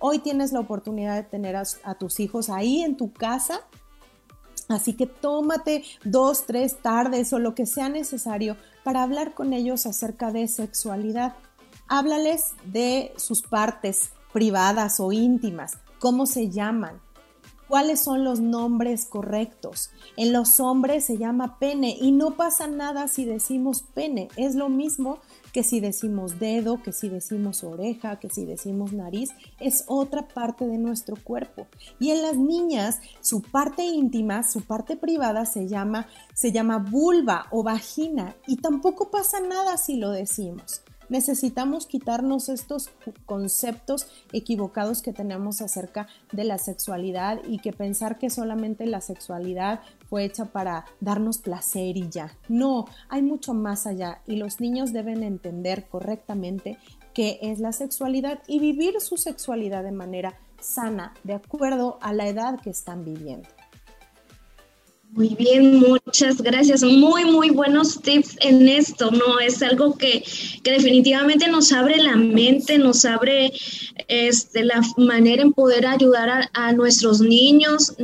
Hoy 0.00 0.18
tienes 0.20 0.52
la 0.52 0.60
oportunidad 0.60 1.16
de 1.16 1.24
tener 1.24 1.56
a, 1.56 1.94
tus 1.94 2.20
hijos 2.20 2.50
ahí 2.50 2.82
en 2.82 2.96
tu 2.96 3.12
casa 3.12 3.62
Así 4.68 4.92
que 4.92 5.06
tómate 5.06 5.82
dos, 6.04 6.44
tres 6.44 6.76
tardes 6.82 7.32
o 7.32 7.38
lo 7.38 7.54
que 7.54 7.64
sea 7.64 7.88
necesario 7.88 8.56
para 8.84 9.02
hablar 9.02 9.34
con 9.34 9.54
ellos 9.54 9.86
acerca 9.86 10.30
de 10.30 10.46
sexualidad. 10.46 11.34
Háblales 11.88 12.52
de 12.66 13.12
sus 13.16 13.40
partes 13.40 14.10
privadas 14.32 15.00
o 15.00 15.10
íntimas, 15.10 15.78
cómo 15.98 16.26
se 16.26 16.50
llaman, 16.50 17.00
cuáles 17.66 18.00
son 18.00 18.24
los 18.24 18.40
nombres 18.40 19.06
correctos. 19.06 19.90
En 20.18 20.34
los 20.34 20.60
hombres 20.60 21.06
se 21.06 21.16
llama 21.16 21.58
pene 21.58 21.96
y 21.98 22.12
no 22.12 22.36
pasa 22.36 22.66
nada 22.66 23.08
si 23.08 23.24
decimos 23.24 23.82
pene, 23.94 24.28
es 24.36 24.54
lo 24.54 24.68
mismo 24.68 25.18
que 25.58 25.64
si 25.64 25.80
decimos 25.80 26.38
dedo, 26.38 26.80
que 26.84 26.92
si 26.92 27.08
decimos 27.08 27.64
oreja, 27.64 28.20
que 28.20 28.30
si 28.30 28.44
decimos 28.44 28.92
nariz, 28.92 29.30
es 29.58 29.82
otra 29.88 30.28
parte 30.28 30.68
de 30.68 30.78
nuestro 30.78 31.16
cuerpo. 31.16 31.66
Y 31.98 32.10
en 32.12 32.22
las 32.22 32.36
niñas, 32.36 33.00
su 33.22 33.42
parte 33.42 33.82
íntima, 33.82 34.44
su 34.44 34.60
parte 34.60 34.96
privada 34.96 35.46
se 35.46 35.66
llama, 35.66 36.06
se 36.32 36.52
llama 36.52 36.78
vulva 36.78 37.46
o 37.50 37.64
vagina 37.64 38.36
y 38.46 38.58
tampoco 38.58 39.10
pasa 39.10 39.40
nada 39.40 39.78
si 39.78 39.96
lo 39.96 40.12
decimos. 40.12 40.82
Necesitamos 41.08 41.86
quitarnos 41.86 42.48
estos 42.48 42.90
conceptos 43.26 44.06
equivocados 44.32 45.02
que 45.02 45.12
tenemos 45.12 45.60
acerca 45.60 46.06
de 46.32 46.44
la 46.44 46.58
sexualidad 46.58 47.40
y 47.46 47.58
que 47.58 47.72
pensar 47.72 48.18
que 48.18 48.30
solamente 48.30 48.86
la 48.86 49.00
sexualidad 49.00 49.80
fue 50.08 50.24
hecha 50.24 50.46
para 50.46 50.84
darnos 51.00 51.38
placer 51.38 51.96
y 51.96 52.08
ya. 52.08 52.36
No, 52.48 52.86
hay 53.08 53.22
mucho 53.22 53.54
más 53.54 53.86
allá 53.86 54.20
y 54.26 54.36
los 54.36 54.60
niños 54.60 54.92
deben 54.92 55.22
entender 55.22 55.88
correctamente 55.88 56.78
qué 57.14 57.38
es 57.42 57.58
la 57.58 57.72
sexualidad 57.72 58.40
y 58.46 58.58
vivir 58.58 59.00
su 59.00 59.16
sexualidad 59.16 59.84
de 59.84 59.92
manera 59.92 60.34
sana, 60.60 61.14
de 61.24 61.34
acuerdo 61.34 61.98
a 62.00 62.12
la 62.12 62.26
edad 62.28 62.60
que 62.60 62.70
están 62.70 63.04
viviendo. 63.04 63.48
Muy 65.10 65.34
bien, 65.34 65.80
muchas 65.80 66.40
gracias. 66.40 66.82
Muy, 66.82 67.24
muy 67.24 67.50
buenos 67.50 68.00
tips 68.00 68.36
en 68.40 68.68
esto, 68.68 69.10
¿no? 69.10 69.40
Es 69.40 69.62
algo 69.62 69.96
que, 69.96 70.22
que 70.62 70.70
definitivamente 70.72 71.48
nos 71.48 71.72
abre 71.72 71.96
la 71.96 72.14
mente, 72.14 72.78
nos 72.78 73.04
abre 73.04 73.52
este, 74.06 74.64
la 74.64 74.80
manera 74.96 75.42
en 75.42 75.52
poder 75.52 75.86
ayudar 75.86 76.28
a, 76.28 76.50
a 76.52 76.72
nuestros 76.72 77.20
niños, 77.20 77.94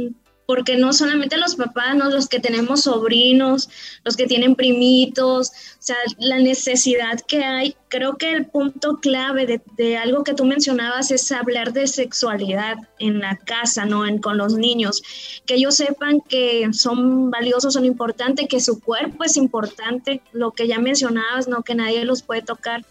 porque 0.46 0.76
no 0.76 0.92
solamente 0.92 1.37
los 1.37 1.57
papás, 1.57 1.96
¿no? 1.96 2.11
los 2.11 2.28
que 2.28 2.40
tenemos 2.40 2.83
sobrinos, 2.83 3.68
los 4.04 4.16
que 4.16 4.26
tienen 4.26 4.54
primitos, 4.54 5.48
o 5.48 5.76
sea, 5.78 5.96
la 6.18 6.38
necesidad 6.38 7.20
que 7.20 7.44
hay, 7.44 7.76
creo 7.88 8.16
que 8.16 8.33
el 8.33 8.46
punto 8.46 8.98
clave 9.00 9.61
de, 9.76 9.96
algo 9.96 10.24
que 10.24 10.35
tú 10.35 10.44
mencionabas 10.44 11.11
es 11.11 11.30
hablar 11.33 11.72
de 11.72 11.87
sexualidad 11.87 12.76
en 12.98 13.20
la 13.20 13.37
casa, 13.37 13.85
¿no? 13.87 14.07
En, 14.07 14.18
con 14.18 14.37
los 14.37 14.54
niños, 14.54 15.02
que 15.46 15.54
ellos 15.54 15.76
sepan 15.76 16.20
que 16.20 16.68
son 16.72 17.30
valiosos, 17.30 17.74
son 17.74 17.85
importantes, 17.85 18.48
que 18.48 18.61
su 18.61 18.80
cuerpo 18.80 19.24
es 19.24 19.37
importante, 19.37 20.20
lo 20.33 20.50
que 20.52 20.68
ya 20.68 20.78
mencionabas, 20.78 21.48
¿no? 21.48 21.62
Que 21.62 21.74
nadie 21.74 22.04
los 22.04 22.22
puede 22.22 22.42
tocar. 22.42 22.85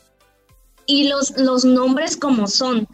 Y 0.86 1.08
los, 1.08 1.38
los 1.38 1.64
nombres 1.66 2.18
como 2.18 2.48
son, 2.48 2.88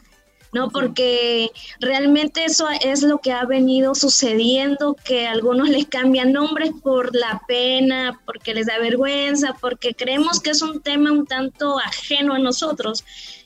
¿no? 0.54 0.70
Porque 0.70 1.52
realmente 1.80 2.46
eso 2.46 2.68
es 2.84 3.04
lo 3.04 3.20
que 3.20 3.32
ha 3.32 3.46
venido 3.46 3.96
sucediendo, 3.96 4.96
que 4.96 5.28
algunos 5.28 5.70
les 5.70 5.86
cambian 5.88 6.34
nombres 6.34 6.72
por 6.82 7.16
la 7.16 7.42
pena, 7.48 8.20
porque 8.26 8.54
les 8.54 8.68
da 8.68 8.80
vergüenza, 8.80 9.56
porque 9.60 9.94
creemos 9.94 10.40
que 10.40 10.52
es 10.52 10.62
un 10.62 10.82
tema 10.82 11.12
un 11.12 11.26
tanto 11.26 11.80
ajeno 11.80 12.34
a 12.34 12.40
nosotros 12.40 13.04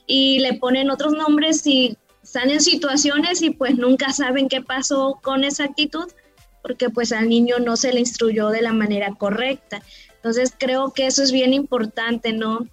y 0.07 0.39
le 0.39 0.53
ponen 0.53 0.89
otros 0.89 1.13
nombres 1.13 1.65
y 1.65 1.97
están 2.23 2.49
en 2.49 2.61
situaciones 2.61 3.41
y 3.41 3.51
pues 3.51 3.77
nunca 3.77 4.11
saben 4.13 4.47
qué 4.47 4.61
pasó 4.61 5.19
con 5.21 5.43
esa 5.43 5.65
actitud 5.65 6.07
porque 6.63 6.89
pues 6.89 7.11
al 7.11 7.27
niño 7.27 7.59
no 7.59 7.75
se 7.75 7.93
le 7.93 7.99
instruyó 7.99 8.49
de 8.49 8.61
la 8.61 8.71
manera 8.71 9.13
correcta. 9.15 9.83
Entonces 10.15 10.53
creo 10.57 10.93
que 10.93 11.05
eso 11.05 11.21
es 11.21 11.33
bien 11.33 11.53
importante, 11.53 12.31
¿no? 12.31 12.65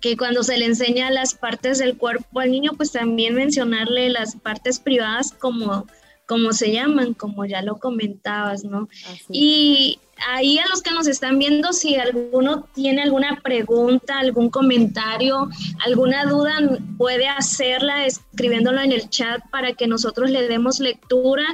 Que 0.00 0.16
cuando 0.16 0.42
se 0.42 0.56
le 0.58 0.66
enseña 0.66 1.10
las 1.10 1.34
partes 1.34 1.78
del 1.78 1.96
cuerpo 1.96 2.40
al 2.40 2.50
niño, 2.50 2.72
pues 2.76 2.92
también 2.92 3.34
mencionarle 3.34 4.10
las 4.10 4.36
partes 4.36 4.78
privadas 4.78 5.32
como, 5.32 5.86
como 6.26 6.52
se 6.52 6.72
llaman, 6.72 7.14
como 7.14 7.44
ya 7.44 7.62
lo 7.62 7.78
comentabas, 7.78 8.64
¿no? 8.64 8.88
Y 9.30 9.98
ahí 10.26 10.58
a 10.58 10.68
los 10.68 10.82
que 10.82 10.92
nos 10.92 11.06
están 11.06 11.38
viendo, 11.38 11.72
si 11.72 11.96
alguno 11.96 12.66
tiene 12.74 13.02
alguna 13.02 13.40
pregunta, 13.42 14.18
algún 14.18 14.50
comentario, 14.50 15.48
alguna 15.84 16.24
duda, 16.24 16.58
puede 16.96 17.28
hacerla 17.28 18.06
escribiéndolo 18.06 18.80
en 18.80 18.92
el 18.92 19.08
chat 19.08 19.40
para 19.50 19.72
que 19.72 19.86
nosotros 19.86 20.30
le 20.30 20.48
demos 20.48 20.80
lectura. 20.80 21.44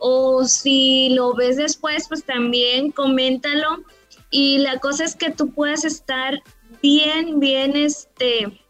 O 0.00 0.44
si 0.44 1.08
lo 1.10 1.34
ves 1.34 1.56
después, 1.56 2.06
pues 2.08 2.24
también 2.24 2.92
coméntalo. 2.92 3.82
Y 4.30 4.58
la 4.58 4.78
cosa 4.78 5.04
es 5.04 5.16
que 5.16 5.30
tú 5.30 5.50
puedas 5.50 5.84
estar 5.84 6.40
bien, 6.82 7.40
bien 7.40 7.76
este, 7.76 8.60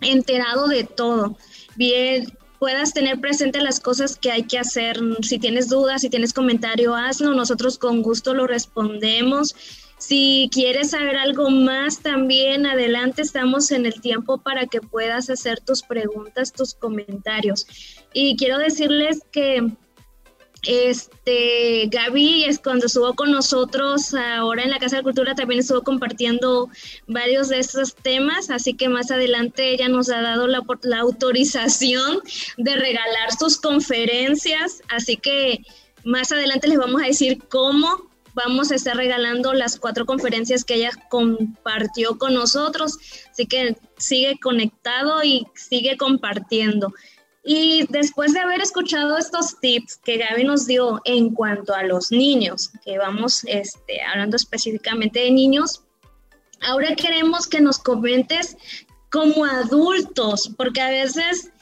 enterado 0.00 0.68
de 0.68 0.84
todo, 0.84 1.36
bien 1.76 2.32
puedas 2.64 2.94
tener 2.94 3.20
presente 3.20 3.60
las 3.60 3.78
cosas 3.78 4.16
que 4.16 4.30
hay 4.30 4.44
que 4.44 4.58
hacer. 4.58 4.98
Si 5.20 5.38
tienes 5.38 5.68
dudas, 5.68 6.00
si 6.00 6.08
tienes 6.08 6.32
comentario, 6.32 6.94
hazlo. 6.94 7.34
Nosotros 7.34 7.78
con 7.78 8.00
gusto 8.00 8.32
lo 8.32 8.46
respondemos. 8.46 9.54
Si 9.98 10.48
quieres 10.50 10.92
saber 10.92 11.16
algo 11.16 11.50
más 11.50 12.00
también, 12.00 12.64
adelante 12.64 13.20
estamos 13.20 13.70
en 13.70 13.84
el 13.84 14.00
tiempo 14.00 14.38
para 14.38 14.66
que 14.66 14.80
puedas 14.80 15.28
hacer 15.28 15.60
tus 15.60 15.82
preguntas, 15.82 16.52
tus 16.54 16.74
comentarios. 16.74 17.66
Y 18.14 18.36
quiero 18.36 18.56
decirles 18.58 19.20
que 19.30 19.70
este, 20.66 21.88
Gaby 21.90 22.44
es 22.44 22.58
cuando 22.58 22.86
estuvo 22.86 23.14
con 23.14 23.30
nosotros 23.30 24.14
ahora 24.14 24.62
en 24.62 24.70
la 24.70 24.78
Casa 24.78 24.96
de 24.96 25.02
Cultura 25.02 25.34
también 25.34 25.60
estuvo 25.60 25.82
compartiendo 25.82 26.68
varios 27.06 27.48
de 27.48 27.58
estos 27.58 27.94
temas, 27.94 28.50
así 28.50 28.74
que 28.74 28.88
más 28.88 29.10
adelante 29.10 29.70
ella 29.70 29.88
nos 29.88 30.10
ha 30.10 30.20
dado 30.20 30.46
la, 30.46 30.62
la 30.82 30.98
autorización 31.00 32.20
de 32.56 32.76
regalar 32.76 33.32
sus 33.38 33.58
conferencias, 33.58 34.82
así 34.88 35.16
que 35.16 35.60
más 36.04 36.32
adelante 36.32 36.68
les 36.68 36.78
vamos 36.78 37.02
a 37.02 37.06
decir 37.06 37.42
cómo 37.48 38.10
vamos 38.34 38.72
a 38.72 38.74
estar 38.74 38.96
regalando 38.96 39.52
las 39.52 39.78
cuatro 39.78 40.06
conferencias 40.06 40.64
que 40.64 40.74
ella 40.74 40.90
compartió 41.08 42.18
con 42.18 42.34
nosotros, 42.34 42.98
así 43.30 43.46
que 43.46 43.76
sigue 43.96 44.38
conectado 44.40 45.22
y 45.22 45.46
sigue 45.54 45.96
compartiendo. 45.96 46.92
Y 47.44 47.86
después 47.90 48.32
de 48.32 48.40
haber 48.40 48.62
escuchado 48.62 49.18
estos 49.18 49.60
tips 49.60 49.96
que 49.98 50.16
Gaby 50.18 50.44
nos 50.44 50.66
dio 50.66 51.00
en 51.04 51.34
cuanto 51.34 51.74
a 51.74 51.82
los 51.82 52.10
niños, 52.10 52.70
que 52.84 52.96
vamos 52.98 53.44
este, 53.44 54.00
hablando 54.02 54.36
específicamente 54.36 55.20
de 55.20 55.30
niños, 55.30 55.82
ahora 56.62 56.94
queremos 56.96 57.46
que 57.46 57.60
nos 57.60 57.78
comentes 57.78 58.56
como 59.10 59.44
adultos, 59.44 60.50
porque 60.56 60.80
a 60.80 60.88
veces 60.88 61.52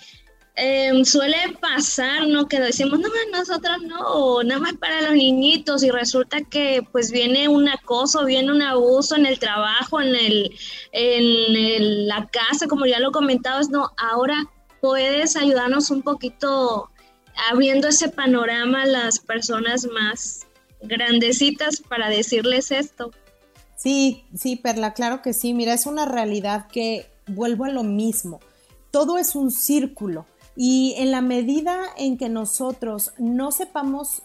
Em, 0.54 1.02
suele 1.06 1.56
pasar, 1.62 2.26
¿no? 2.28 2.46
Que 2.46 2.60
decimos, 2.60 2.98
no, 2.98 3.08
nosotros 3.32 3.78
no, 3.84 4.42
nada 4.42 4.60
más 4.60 4.74
para 4.74 5.00
los 5.00 5.12
niñitos 5.12 5.82
y 5.82 5.90
resulta 5.90 6.42
que 6.42 6.86
pues 6.92 7.10
viene 7.10 7.48
un 7.48 7.70
acoso, 7.70 8.26
viene 8.26 8.52
un 8.52 8.60
abuso 8.60 9.16
en 9.16 9.24
el 9.24 9.38
trabajo, 9.38 10.02
en, 10.02 10.14
el, 10.14 10.54
en 10.92 12.06
la 12.06 12.28
casa, 12.28 12.66
como 12.68 12.84
ya 12.84 13.00
lo 13.00 13.12
comentabas, 13.12 13.70
no, 13.70 13.92
ahora 13.96 14.44
puedes 14.82 15.36
ayudarnos 15.36 15.92
un 15.92 16.02
poquito 16.02 16.90
abriendo 17.50 17.86
ese 17.86 18.08
panorama 18.08 18.82
a 18.82 18.86
las 18.86 19.20
personas 19.20 19.86
más 19.86 20.40
grandecitas 20.82 21.80
para 21.80 22.08
decirles 22.10 22.72
esto. 22.72 23.12
Sí, 23.76 24.24
sí, 24.34 24.56
Perla, 24.56 24.92
claro 24.92 25.22
que 25.22 25.34
sí. 25.34 25.54
Mira, 25.54 25.72
es 25.72 25.86
una 25.86 26.04
realidad 26.04 26.66
que 26.66 27.06
vuelvo 27.28 27.64
a 27.64 27.70
lo 27.70 27.84
mismo. 27.84 28.40
Todo 28.90 29.18
es 29.18 29.36
un 29.36 29.52
círculo 29.52 30.26
y 30.56 30.94
en 30.98 31.12
la 31.12 31.22
medida 31.22 31.84
en 31.96 32.18
que 32.18 32.28
nosotros 32.28 33.12
no 33.18 33.52
sepamos 33.52 34.22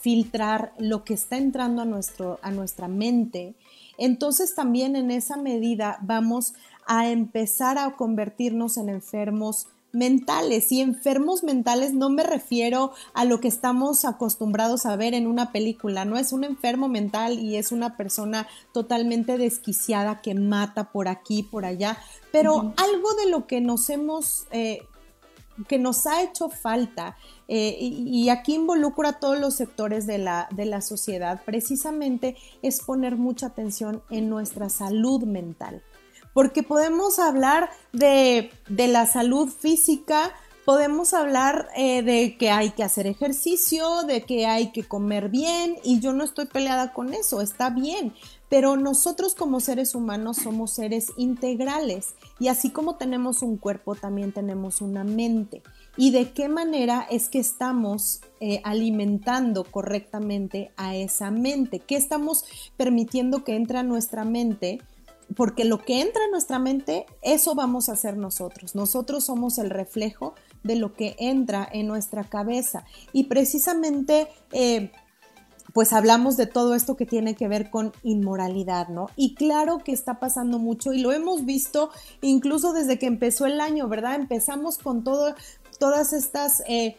filtrar 0.00 0.72
lo 0.78 1.02
que 1.02 1.14
está 1.14 1.36
entrando 1.36 1.82
a, 1.82 1.84
nuestro, 1.84 2.38
a 2.42 2.52
nuestra 2.52 2.86
mente, 2.86 3.56
entonces 3.98 4.54
también 4.54 4.94
en 4.94 5.10
esa 5.10 5.36
medida 5.36 5.98
vamos 6.00 6.54
a 6.86 7.08
empezar 7.08 7.76
a 7.76 7.96
convertirnos 7.96 8.76
en 8.76 8.88
enfermos 8.88 9.66
mentales. 9.92 10.70
Y 10.72 10.80
enfermos 10.80 11.42
mentales 11.42 11.94
no 11.94 12.10
me 12.10 12.22
refiero 12.22 12.92
a 13.14 13.24
lo 13.24 13.40
que 13.40 13.48
estamos 13.48 14.04
acostumbrados 14.04 14.86
a 14.86 14.96
ver 14.96 15.14
en 15.14 15.26
una 15.26 15.52
película, 15.52 16.04
no 16.04 16.16
es 16.16 16.32
un 16.32 16.44
enfermo 16.44 16.88
mental 16.88 17.38
y 17.38 17.56
es 17.56 17.72
una 17.72 17.96
persona 17.96 18.46
totalmente 18.72 19.38
desquiciada 19.38 20.20
que 20.20 20.34
mata 20.34 20.92
por 20.92 21.08
aquí, 21.08 21.42
por 21.42 21.64
allá, 21.64 21.98
pero 22.32 22.74
algo 22.76 23.14
de 23.24 23.30
lo 23.30 23.46
que 23.46 23.60
nos 23.60 23.88
hemos 23.90 24.46
eh, 24.50 24.80
que 25.68 25.78
nos 25.78 26.06
ha 26.06 26.22
hecho 26.22 26.48
falta, 26.50 27.16
eh, 27.48 27.76
y, 27.80 28.28
aquí 28.28 28.54
involucra 28.54 29.10
a 29.10 29.18
todos 29.20 29.38
los 29.38 29.54
sectores 29.54 30.06
de 30.06 30.18
la, 30.18 30.48
de 30.50 30.66
la 30.66 30.82
sociedad, 30.82 31.40
precisamente 31.44 32.36
es 32.62 32.82
poner 32.82 33.16
mucha 33.16 33.46
atención 33.46 34.02
en 34.10 34.28
nuestra 34.28 34.68
salud 34.68 35.22
mental. 35.24 35.82
Porque 36.36 36.62
podemos 36.62 37.18
hablar 37.18 37.70
de, 37.94 38.50
de 38.68 38.88
la 38.88 39.06
salud 39.06 39.48
física, 39.48 40.34
podemos 40.66 41.14
hablar 41.14 41.68
eh, 41.74 42.02
de 42.02 42.36
que 42.36 42.50
hay 42.50 42.72
que 42.72 42.82
hacer 42.82 43.06
ejercicio, 43.06 44.02
de 44.02 44.20
que 44.20 44.44
hay 44.44 44.70
que 44.70 44.84
comer 44.84 45.30
bien, 45.30 45.78
y 45.82 45.98
yo 46.00 46.12
no 46.12 46.24
estoy 46.24 46.44
peleada 46.44 46.92
con 46.92 47.14
eso, 47.14 47.40
está 47.40 47.70
bien, 47.70 48.12
pero 48.50 48.76
nosotros 48.76 49.34
como 49.34 49.60
seres 49.60 49.94
humanos 49.94 50.36
somos 50.36 50.72
seres 50.72 51.06
integrales 51.16 52.16
y 52.38 52.48
así 52.48 52.68
como 52.68 52.96
tenemos 52.96 53.40
un 53.40 53.56
cuerpo, 53.56 53.94
también 53.94 54.32
tenemos 54.32 54.82
una 54.82 55.04
mente. 55.04 55.62
¿Y 55.96 56.10
de 56.10 56.32
qué 56.32 56.50
manera 56.50 57.06
es 57.10 57.30
que 57.30 57.38
estamos 57.38 58.20
eh, 58.40 58.60
alimentando 58.62 59.64
correctamente 59.64 60.70
a 60.76 60.94
esa 60.94 61.30
mente? 61.30 61.78
¿Qué 61.78 61.96
estamos 61.96 62.44
permitiendo 62.76 63.42
que 63.42 63.56
entre 63.56 63.78
a 63.78 63.82
nuestra 63.82 64.26
mente? 64.26 64.82
Porque 65.34 65.64
lo 65.64 65.78
que 65.78 66.00
entra 66.00 66.24
en 66.24 66.30
nuestra 66.30 66.58
mente, 66.58 67.06
eso 67.22 67.54
vamos 67.54 67.88
a 67.88 67.92
hacer 67.92 68.16
nosotros. 68.16 68.74
Nosotros 68.74 69.24
somos 69.24 69.58
el 69.58 69.70
reflejo 69.70 70.34
de 70.62 70.76
lo 70.76 70.94
que 70.94 71.16
entra 71.18 71.68
en 71.70 71.86
nuestra 71.86 72.24
cabeza. 72.24 72.84
Y 73.12 73.24
precisamente... 73.24 74.28
Eh, 74.52 74.92
pues 75.76 75.92
hablamos 75.92 76.38
de 76.38 76.46
todo 76.46 76.74
esto 76.74 76.96
que 76.96 77.04
tiene 77.04 77.34
que 77.34 77.48
ver 77.48 77.68
con 77.68 77.92
inmoralidad, 78.02 78.88
¿no? 78.88 79.10
Y 79.14 79.34
claro 79.34 79.76
que 79.84 79.92
está 79.92 80.18
pasando 80.18 80.58
mucho 80.58 80.94
y 80.94 81.00
lo 81.00 81.12
hemos 81.12 81.44
visto 81.44 81.90
incluso 82.22 82.72
desde 82.72 82.98
que 82.98 83.04
empezó 83.04 83.44
el 83.44 83.60
año, 83.60 83.86
¿verdad? 83.86 84.14
Empezamos 84.14 84.78
con 84.78 85.04
todo, 85.04 85.34
todas 85.78 86.14
estas, 86.14 86.62
eh, 86.66 86.96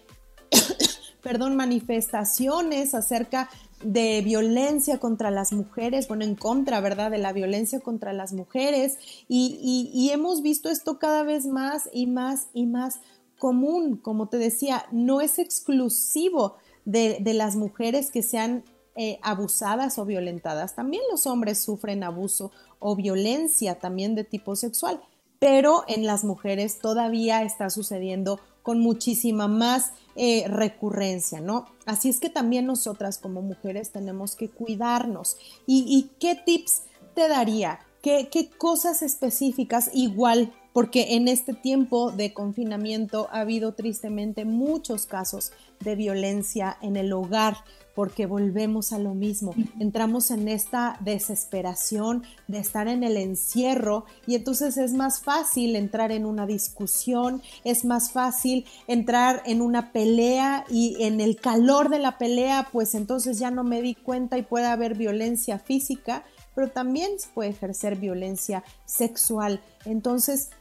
perdón, 1.23 1.55
manifestaciones 1.55 2.93
acerca 2.93 3.49
de 3.83 4.21
violencia 4.21 4.99
contra 4.99 5.29
las 5.29 5.53
mujeres, 5.53 6.07
bueno, 6.07 6.23
en 6.23 6.35
contra, 6.35 6.81
¿verdad? 6.81 7.11
De 7.11 7.19
la 7.19 7.33
violencia 7.33 7.79
contra 7.79 8.11
las 8.11 8.33
mujeres 8.33 8.97
y, 9.27 10.09
hemos 10.11 10.41
visto 10.41 10.69
esto 10.69 10.97
cada 10.97 11.23
vez 11.23 11.45
más 11.45 11.89
y 11.93 12.07
más 12.07 12.47
y 12.53 12.65
más 12.65 13.01
común, 13.37 13.97
como 13.97 14.29
te 14.29 14.37
decía, 14.37 14.85
no 14.91 15.21
es 15.21 15.37
exclusivo 15.37 16.55
de, 16.85 17.19
las 17.33 17.55
mujeres 17.55 18.11
que 18.11 18.23
sean 18.23 18.63
eh, 18.95 19.19
abusadas 19.21 19.99
o 19.99 20.05
violentadas. 20.05 20.73
También 20.73 21.03
los 21.11 21.27
hombres 21.27 21.59
sufren 21.59 22.03
abuso 22.03 22.51
o 22.79 22.95
violencia 22.95 23.75
también 23.75 24.15
de 24.15 24.23
tipo 24.23 24.55
sexual, 24.55 24.99
pero 25.37 25.83
en 25.87 26.07
las 26.07 26.23
mujeres 26.23 26.79
todavía 26.79 27.43
está 27.43 27.69
sucediendo 27.69 28.39
con 28.67 28.81
muchísima 28.81 29.47
más 29.47 29.93
eh, 30.17 30.43
recurrencia, 30.49 31.39
¿no? 31.39 31.67
Así 31.85 32.09
es 32.09 32.19
que 32.19 32.29
también 32.29 32.65
nosotras 32.65 33.17
como 33.17 33.41
mujeres 33.41 33.91
tenemos 33.93 34.35
que 34.35 34.49
cuidarnos. 34.49 35.37
¿Y, 35.65 36.09
qué 36.19 36.35
tips 36.35 36.81
te 37.15 37.29
daría? 37.29 37.79
¿Qué, 38.01 38.27
¿Qué 38.29 38.49
cosas 38.49 39.03
específicas 39.03 39.89
igual 39.93 40.51
porque 40.73 41.15
en 41.15 41.29
este 41.29 41.53
tiempo 41.53 42.11
de 42.11 42.33
confinamiento 42.33 43.29
ha 43.31 43.39
habido 43.39 43.73
tristemente 43.73 44.43
muchos 44.43 45.05
casos 45.05 45.53
de 45.79 45.95
violencia 45.95 46.77
en 46.81 46.97
el 46.97 47.13
hogar, 47.13 47.55
porque 47.97 48.27
volvemos 48.27 48.93
a 48.93 48.99
lo 48.99 49.15
mismo, 49.15 49.55
entramos 49.79 50.29
en 50.29 50.49
esta 50.49 50.97
desesperación 50.99 52.21
de 52.47 52.59
estar 52.59 52.87
en 52.87 53.01
el 53.01 53.17
encierro 53.17 54.05
y 54.27 54.35
entonces 54.35 54.77
es 54.77 54.93
más 54.93 55.19
fácil 55.19 55.75
entrar 55.75 56.11
en 56.11 56.27
una 56.27 56.45
discusión, 56.45 57.41
es 57.63 57.85
más 57.85 58.11
fácil 58.11 58.67
entrar 58.85 59.41
en 59.47 59.63
una 59.63 59.91
pelea 59.93 60.63
y 60.69 60.95
en 60.99 61.19
el 61.19 61.37
calor 61.37 61.89
de 61.89 61.97
la 61.97 62.19
pelea 62.19 62.67
pues 62.71 62.93
entonces 62.93 63.39
ya 63.39 63.49
no 63.49 63.63
me 63.63 63.81
di 63.81 63.95
cuenta 63.95 64.37
y 64.37 64.43
puede 64.43 64.67
haber 64.67 64.93
violencia 64.93 65.57
física, 65.57 66.23
pero 66.53 66.69
también 66.69 67.19
se 67.19 67.29
puede 67.29 67.49
ejercer 67.49 67.95
violencia 67.95 68.63
sexual. 68.85 69.59
Entonces, 69.85 70.51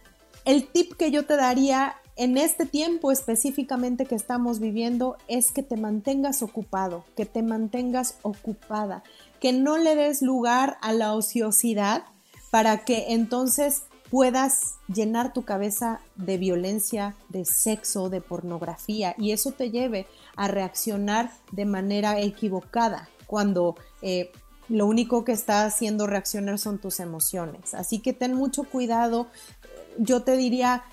el 0.47 0.68
tip 0.68 0.95
que 0.95 1.11
yo 1.11 1.26
te 1.26 1.37
daría 1.37 1.97
en 2.17 2.39
este 2.39 2.64
tiempo 2.64 3.12
específicamente 3.12 4.07
que 4.07 4.14
estamos 4.14 4.59
viviendo 4.59 5.19
es 5.29 5.53
que 5.53 5.62
te 5.62 5.77
mantengas 5.77 6.43
ocupado, 6.43 7.05
que 7.14 7.27
te 7.27 7.43
mantengas 7.43 8.17
ocupada, 8.23 9.03
que 9.39 9.53
no 9.53 9.77
le 9.77 9.95
des 9.95 10.23
lugar 10.23 10.79
a 10.81 10.93
la 10.93 11.14
ociosidad 11.14 12.05
para 12.51 12.85
que 12.85 13.12
entonces 13.12 13.83
puedas 14.11 14.77
llenar 14.89 15.35
tu 15.35 15.45
cabeza 15.45 16.01
de 16.14 16.39
violencia, 16.39 17.14
de 17.29 17.45
sexo, 17.45 18.09
de 18.09 18.23
pornografía 18.23 19.14
y 19.19 19.33
eso 19.33 19.53
te 19.53 19.71
lleve 19.71 20.07
a 20.37 20.49
reaccionar 20.49 21.33
de 21.53 21.67
manera 21.67 22.19
equivocada 22.21 23.11
cuando 23.27 23.77
eh, 24.01 24.31
lo 24.69 24.87
único 24.87 25.25
que 25.25 25.33
está 25.33 25.64
haciendo 25.64 26.07
reaccionar 26.07 26.59
son 26.59 26.79
tus 26.79 26.99
emociones. 26.99 27.75
Así 27.75 27.99
que 27.99 28.12
ten 28.12 28.35
mucho 28.35 28.64
cuidado 28.64 29.29
yo 29.99 30.23
te 30.23 30.37
diría, 30.37 30.85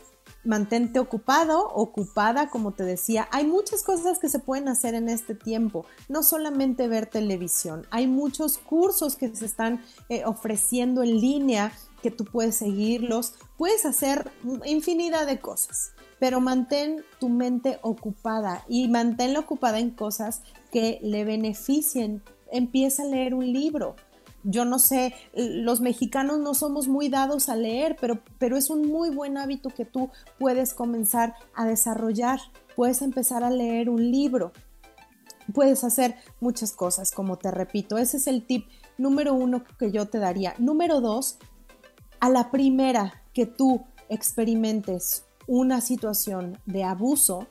mantente 0.43 0.99
ocupado, 0.99 1.69
ocupada, 1.73 2.49
como 2.49 2.71
te 2.71 2.83
decía. 2.83 3.27
Hay 3.31 3.45
muchas 3.45 3.83
cosas 3.83 4.19
que 4.19 4.29
se 4.29 4.39
pueden 4.39 4.67
hacer 4.67 4.93
en 4.93 5.09
este 5.09 5.35
tiempo, 5.35 5.85
no 6.09 6.23
solamente 6.23 6.87
ver 6.87 7.05
televisión, 7.05 7.87
hay 7.91 8.07
muchos 8.07 8.57
cursos 8.57 9.15
que 9.15 9.33
se 9.35 9.45
están 9.45 9.81
eh, 10.09 10.23
ofreciendo 10.25 11.03
en 11.03 11.19
línea 11.19 11.71
que 12.01 12.11
tú 12.11 12.25
puedes 12.25 12.55
seguirlos, 12.55 13.33
puedes 13.57 13.85
hacer 13.85 14.31
infinidad 14.65 15.25
de 15.25 15.39
cosas, 15.39 15.93
pero 16.19 16.41
mantén 16.41 17.03
tu 17.19 17.29
mente 17.29 17.79
ocupada 17.81 18.65
y 18.67 18.89
manténla 18.89 19.39
ocupada 19.39 19.79
en 19.79 19.91
cosas 19.91 20.41
que 20.71 20.99
le 21.01 21.23
beneficien. 21.23 22.21
Empieza 22.51 23.03
a 23.03 23.07
leer 23.07 23.33
un 23.33 23.51
libro, 23.51 23.95
yo 24.43 24.65
no 24.65 24.79
sé, 24.79 25.13
los 25.33 25.81
mexicanos 25.81 26.39
no 26.39 26.53
somos 26.53 26.87
muy 26.87 27.09
dados 27.09 27.49
a 27.49 27.55
leer, 27.55 27.95
pero, 27.99 28.19
pero 28.37 28.57
es 28.57 28.69
un 28.69 28.87
muy 28.87 29.09
buen 29.09 29.37
hábito 29.37 29.69
que 29.69 29.85
tú 29.85 30.09
puedes 30.39 30.73
comenzar 30.73 31.35
a 31.55 31.65
desarrollar. 31.65 32.39
Puedes 32.75 33.01
empezar 33.01 33.43
a 33.43 33.49
leer 33.49 33.89
un 33.89 34.11
libro. 34.11 34.51
Puedes 35.53 35.83
hacer 35.83 36.15
muchas 36.39 36.71
cosas, 36.71 37.11
como 37.11 37.37
te 37.37 37.51
repito. 37.51 37.97
Ese 37.97 38.17
es 38.17 38.27
el 38.27 38.45
tip 38.45 38.67
número 38.97 39.33
uno 39.33 39.63
que 39.79 39.91
yo 39.91 40.07
te 40.07 40.19
daría. 40.19 40.55
Número 40.57 41.01
dos, 41.01 41.37
a 42.19 42.29
la 42.29 42.51
primera 42.51 43.23
que 43.33 43.45
tú 43.45 43.85
experimentes 44.09 45.25
una 45.47 45.81
situación 45.81 46.57
de 46.65 46.83
abuso, 46.83 47.47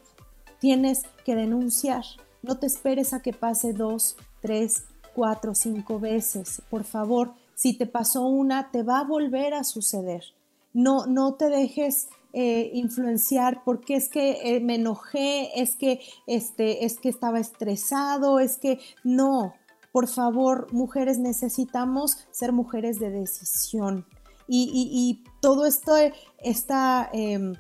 tienes 0.61 1.03
que 1.24 1.34
denunciar. 1.34 2.05
No 2.43 2.59
te 2.59 2.66
esperes 2.66 3.12
a 3.12 3.20
que 3.20 3.32
pase 3.32 3.72
dos, 3.72 4.16
tres, 4.40 4.84
cuatro 5.15 5.53
o 5.53 5.55
cinco 5.55 5.99
veces. 5.99 6.63
Por 6.71 6.85
favor, 6.85 7.33
si 7.55 7.77
te 7.77 7.87
pasó 7.87 8.27
una, 8.27 8.71
te 8.71 8.83
va 8.83 9.01
a 9.01 9.05
volver 9.05 9.55
a 9.55 9.65
suceder. 9.65 10.25
No, 10.73 11.07
no 11.07 11.35
te 11.35 11.49
dejes 11.49 12.09
eh, 12.33 12.71
influenciar 12.73 13.63
porque 13.63 13.95
es 13.95 14.09
que 14.09 14.57
eh, 14.57 14.61
me 14.61 14.77
enojé, 14.77 15.61
es 15.61 15.77
que, 15.77 16.01
este, 16.27 16.87
es 16.87 16.99
que 16.99 17.11
estaba 17.11 17.39
estresado, 17.39 18.41
es 18.41 18.57
que 18.57 18.81
no. 19.05 19.55
Por 19.93 20.09
favor, 20.09 20.73
mujeres, 20.73 21.19
necesitamos 21.19 22.17
ser 22.31 22.53
mujeres 22.53 22.99
de 22.99 23.11
decisión. 23.11 24.07
Y, 24.49 25.25
todo 25.41 25.65
esto, 25.65 25.95
esta 26.39 27.09
em, 27.13 27.55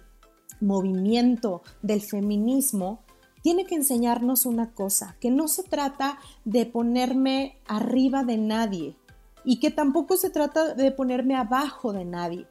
movimiento 0.60 1.62
del 1.82 2.02
feminismo 2.02 3.00
tiene 3.42 3.66
que 3.66 3.74
enseñarnos 3.74 4.46
una 4.46 4.72
cosa, 4.72 5.16
que 5.20 5.30
no 5.30 5.48
se 5.48 5.64
trata 5.64 6.18
de 6.44 6.64
ponerme 6.64 7.58
arriba 7.66 8.24
de 8.24 8.38
nadie 8.38 8.96
y 9.44 9.58
que 9.58 9.70
tampoco 9.70 10.16
se 10.16 10.30
trata 10.30 10.74
de 10.74 10.92
ponerme 10.92 11.34
abajo 11.34 11.92
de 11.92 12.04
nadie. 12.04 12.46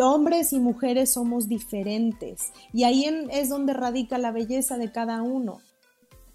Hombres 0.00 0.52
y 0.52 0.60
mujeres 0.60 1.12
somos 1.12 1.48
diferentes 1.48 2.52
y 2.72 2.84
ahí 2.84 3.04
es 3.32 3.48
donde 3.48 3.72
radica 3.72 4.16
la 4.16 4.30
belleza 4.30 4.78
de 4.78 4.92
cada 4.92 5.22
uno. 5.22 5.60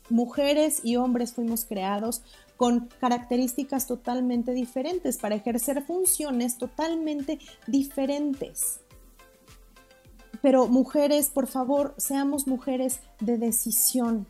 Mujeres 0.09 0.81
y 0.83 0.97
hombres 0.97 1.33
fuimos 1.33 1.63
creados 1.63 2.23
con 2.57 2.89
características 2.99 3.87
totalmente 3.87 4.51
diferentes 4.51 5.17
para 5.17 5.35
ejercer 5.35 5.83
funciones 5.83 6.57
totalmente 6.57 7.39
diferentes. 7.67 8.81
Pero 10.41 10.67
mujeres, 10.67 11.29
por 11.29 11.47
favor, 11.47 11.95
seamos 11.97 12.47
mujeres 12.47 13.01
de 13.19 13.37
decisión. 13.37 14.27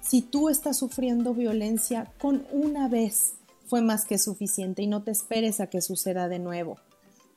Si 0.00 0.22
tú 0.22 0.48
estás 0.48 0.78
sufriendo 0.78 1.34
violencia 1.34 2.12
con 2.20 2.46
una 2.50 2.88
vez, 2.88 3.34
fue 3.66 3.82
más 3.82 4.04
que 4.04 4.18
suficiente 4.18 4.82
y 4.82 4.86
no 4.86 5.02
te 5.02 5.10
esperes 5.10 5.60
a 5.60 5.68
que 5.68 5.80
suceda 5.80 6.28
de 6.28 6.38
nuevo. 6.38 6.76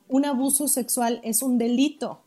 Un 0.07 0.26
abuso 0.26 0.68
sexual 0.68 1.20
es 1.24 1.41
un 1.41 1.57
delito, 1.57 2.22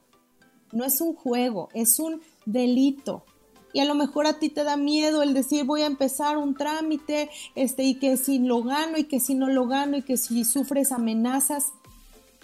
no 0.72 0.84
es 0.84 1.00
un 1.00 1.14
juego, 1.14 1.68
es 1.74 1.98
un 1.98 2.22
delito. 2.46 3.24
Y 3.72 3.80
a 3.80 3.84
lo 3.84 3.94
mejor 3.94 4.26
a 4.26 4.38
ti 4.38 4.48
te 4.48 4.64
da 4.64 4.76
miedo 4.76 5.22
el 5.22 5.34
decir 5.34 5.64
voy 5.64 5.82
a 5.82 5.86
empezar 5.86 6.38
un 6.38 6.54
trámite, 6.54 7.28
este, 7.54 7.84
y 7.84 7.96
que 7.96 8.16
si 8.16 8.38
lo 8.38 8.62
gano 8.62 8.96
y 8.96 9.04
que 9.04 9.20
si 9.20 9.34
no 9.34 9.48
lo 9.48 9.66
gano 9.66 9.96
y 9.98 10.02
que 10.02 10.16
si 10.16 10.44
sufres 10.44 10.90
amenazas, 10.90 11.72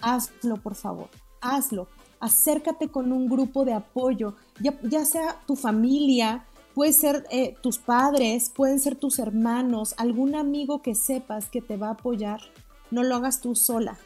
hazlo 0.01 0.61
por 0.61 0.75
favor, 0.75 1.09
hazlo 1.41 1.87
acércate 2.19 2.89
con 2.89 3.11
un 3.11 3.27
grupo 3.27 3.65
de 3.65 3.73
apoyo, 3.73 4.35
ya, 4.59 5.05
sea 5.05 5.41
tu 5.45 5.55
familia, 5.55 6.45
puede 6.73 6.93
ser 6.93 7.25
eh, 7.31 7.55
tus 7.61 7.77
padres, 7.77 8.49
pueden 8.49 8.79
ser 8.79 8.95
tus 8.95 9.19
hermanos, 9.19 9.95
algún 9.97 10.35
amigo 10.35 10.81
que 10.81 10.95
sepas 10.95 11.49
que 11.49 11.61
te 11.61 11.77
va 11.77 11.87
a 11.87 11.91
apoyar. 11.91 12.41
No 12.91 13.03
lo 13.03 13.15
hagas 13.15 13.41
tú 13.41 13.55
sola 13.55 13.97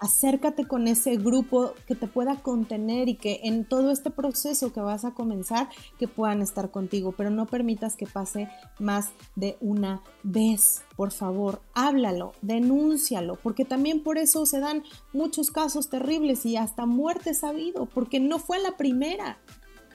acércate 0.00 0.66
con 0.66 0.88
ese 0.88 1.16
grupo 1.16 1.72
que 1.86 1.94
te 1.94 2.06
pueda 2.06 2.36
contener 2.36 3.08
y 3.08 3.14
que 3.14 3.40
en 3.44 3.64
todo 3.64 3.90
este 3.90 4.10
proceso 4.10 4.72
que 4.72 4.80
vas 4.80 5.04
a 5.04 5.12
comenzar, 5.12 5.68
que 5.98 6.08
puedan 6.08 6.42
estar 6.42 6.70
contigo, 6.70 7.12
pero 7.12 7.30
no 7.30 7.46
permitas 7.46 7.96
que 7.96 8.06
pase 8.06 8.48
más 8.78 9.10
de 9.34 9.56
una 9.60 10.02
vez. 10.22 10.82
Por 10.96 11.12
favor, 11.12 11.62
háblalo, 11.74 12.32
denúncialo, 12.42 13.36
porque 13.42 13.64
también 13.64 14.02
por 14.02 14.18
eso 14.18 14.46
se 14.46 14.60
dan 14.60 14.82
muchos 15.12 15.50
casos 15.50 15.88
terribles 15.88 16.46
y 16.46 16.56
hasta 16.56 16.86
muerte 16.86 17.34
sabido, 17.34 17.86
porque 17.86 18.20
no 18.20 18.38
fue 18.38 18.60
la 18.60 18.76
primera, 18.76 19.38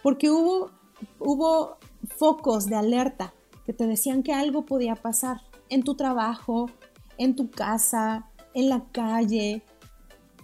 porque 0.03 0.29
hubo, 0.29 0.71
hubo 1.19 1.77
focos 2.17 2.65
de 2.67 2.75
alerta 2.75 3.33
que 3.65 3.73
te 3.73 3.85
decían 3.85 4.23
que 4.23 4.33
algo 4.33 4.65
podía 4.65 4.95
pasar 4.95 5.41
en 5.69 5.83
tu 5.83 5.95
trabajo, 5.95 6.69
en 7.17 7.35
tu 7.35 7.49
casa, 7.49 8.27
en 8.53 8.69
la 8.69 8.85
calle, 8.91 9.63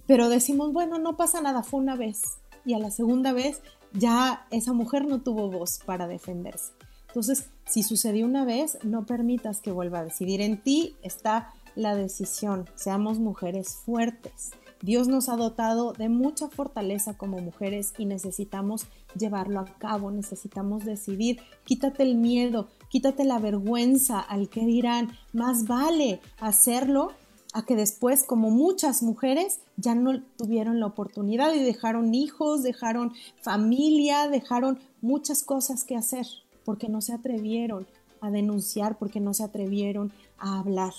pero 0.07 0.29
decimos, 0.29 0.73
bueno, 0.73 0.97
no 0.97 1.17
pasa 1.17 1.41
nada, 1.41 1.61
fue 1.61 1.81
una 1.81 1.95
vez. 1.95 2.21
Y 2.65 2.73
a 2.73 2.79
la 2.79 2.91
segunda 2.91 3.33
vez 3.33 3.61
ya 3.93 4.47
esa 4.51 4.73
mujer 4.73 5.05
no 5.05 5.21
tuvo 5.21 5.51
voz 5.51 5.79
para 5.85 6.07
defenderse. 6.07 6.71
Entonces, 7.07 7.49
si 7.65 7.83
sucedió 7.83 8.25
una 8.25 8.45
vez, 8.45 8.77
no 8.83 9.05
permitas 9.05 9.61
que 9.61 9.71
vuelva 9.71 9.99
a 9.99 10.03
decidir. 10.03 10.41
En 10.41 10.61
ti 10.61 10.95
está 11.01 11.53
la 11.75 11.95
decisión. 11.95 12.69
Seamos 12.75 13.19
mujeres 13.19 13.75
fuertes. 13.85 14.51
Dios 14.81 15.07
nos 15.07 15.27
ha 15.29 15.35
dotado 15.35 15.93
de 15.93 16.09
mucha 16.09 16.49
fortaleza 16.49 17.17
como 17.17 17.39
mujeres 17.39 17.93
y 17.97 18.05
necesitamos 18.05 18.85
llevarlo 19.17 19.59
a 19.59 19.65
cabo, 19.65 20.11
necesitamos 20.11 20.85
decidir. 20.85 21.39
Quítate 21.63 22.03
el 22.03 22.15
miedo, 22.15 22.67
quítate 22.89 23.25
la 23.25 23.39
vergüenza 23.39 24.19
al 24.19 24.49
que 24.49 24.65
dirán. 24.65 25.11
Más 25.33 25.65
vale 25.65 26.21
hacerlo 26.39 27.13
a 27.53 27.65
que 27.65 27.75
después, 27.75 28.23
como 28.23 28.49
muchas 28.49 29.01
mujeres, 29.03 29.59
ya 29.77 29.95
no 29.95 30.21
tuvieron 30.37 30.79
la 30.79 30.87
oportunidad 30.87 31.53
y 31.53 31.63
dejaron 31.63 32.13
hijos, 32.13 32.63
dejaron 32.63 33.13
familia, 33.41 34.27
dejaron 34.27 34.79
muchas 35.01 35.43
cosas 35.43 35.83
que 35.83 35.95
hacer, 35.95 36.25
porque 36.65 36.89
no 36.89 37.01
se 37.01 37.13
atrevieron 37.13 37.87
a 38.21 38.31
denunciar, 38.31 38.97
porque 38.97 39.19
no 39.19 39.33
se 39.33 39.43
atrevieron 39.43 40.11
a 40.37 40.59
hablar. 40.59 40.93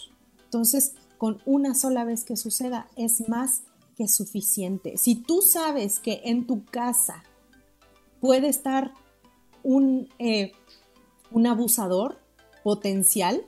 Entonces, 0.45 0.95
con 1.19 1.41
una 1.45 1.75
sola 1.75 2.05
vez 2.05 2.25
que 2.25 2.37
suceda, 2.37 2.89
es 2.97 3.29
más 3.29 3.63
que 3.97 4.09
suficiente. 4.09 4.97
Si 4.97 5.17
tú 5.17 5.43
sabes 5.43 5.99
que 5.99 6.23
en 6.25 6.47
tu 6.47 6.65
casa 6.65 7.25
puede 8.21 8.49
estar 8.49 8.93
un, 9.63 10.09
eh, 10.19 10.53
un 11.31 11.47
abusador 11.47 12.19
potencial, 12.63 13.45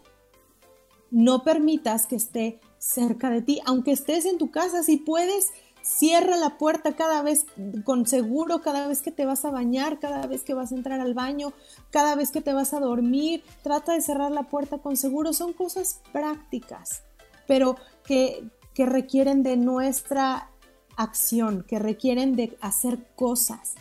no 1.11 1.43
permitas 1.43 2.07
que 2.07 2.17
esté 2.17 2.61
cerca 2.81 3.29
de 3.31 3.43
ti, 3.43 3.61
aunque 3.67 3.93
estés 3.93 4.25
en 4.25 4.39
tu 4.39 4.51
casa, 4.51 4.83
si 4.83 4.97
puedes, 4.97 5.53
cierra 5.83 6.37
la 6.37 6.57
puerta 6.57 6.97
cada 6.97 7.23
vez 7.23 7.47
con 7.85 8.07
seguro, 8.07 8.63
cada 8.63 8.89
vez 8.89 9.03
que 9.03 9.13
te 9.13 9.27
vas 9.27 9.45
a 9.45 9.51
bañar, 9.51 10.01
cada 10.01 10.27
vez 10.27 10.43
que 10.43 10.55
vas 10.55 10.73
a 10.73 10.77
entrar 10.77 10.99
al 10.99 11.15
baño, 11.15 11.53
cada 11.91 12.17
vez 12.17 12.31
que 12.31 12.41
te 12.41 12.55
vas 12.55 12.73
a 12.73 12.81
dormir, 12.81 13.45
trata 13.63 13.93
de 13.93 14.01
cerrar 14.01 14.33
la 14.33 14.45
puerta 14.45 14.79
con 14.79 14.97
seguro. 14.97 15.33
Son 15.35 15.53
cosas 15.53 16.01
prácticas, 16.11 17.03
pero 17.47 17.77
que, 18.03 18.49
que 18.75 18.87
requieren 18.87 19.43
de 19.43 19.59
nuestra 19.59 20.51
acción, 20.97 21.65
que 21.69 21.79
requieren 21.79 22.35
de 22.35 22.57
hacer 22.63 23.07
cosas. 23.15 23.75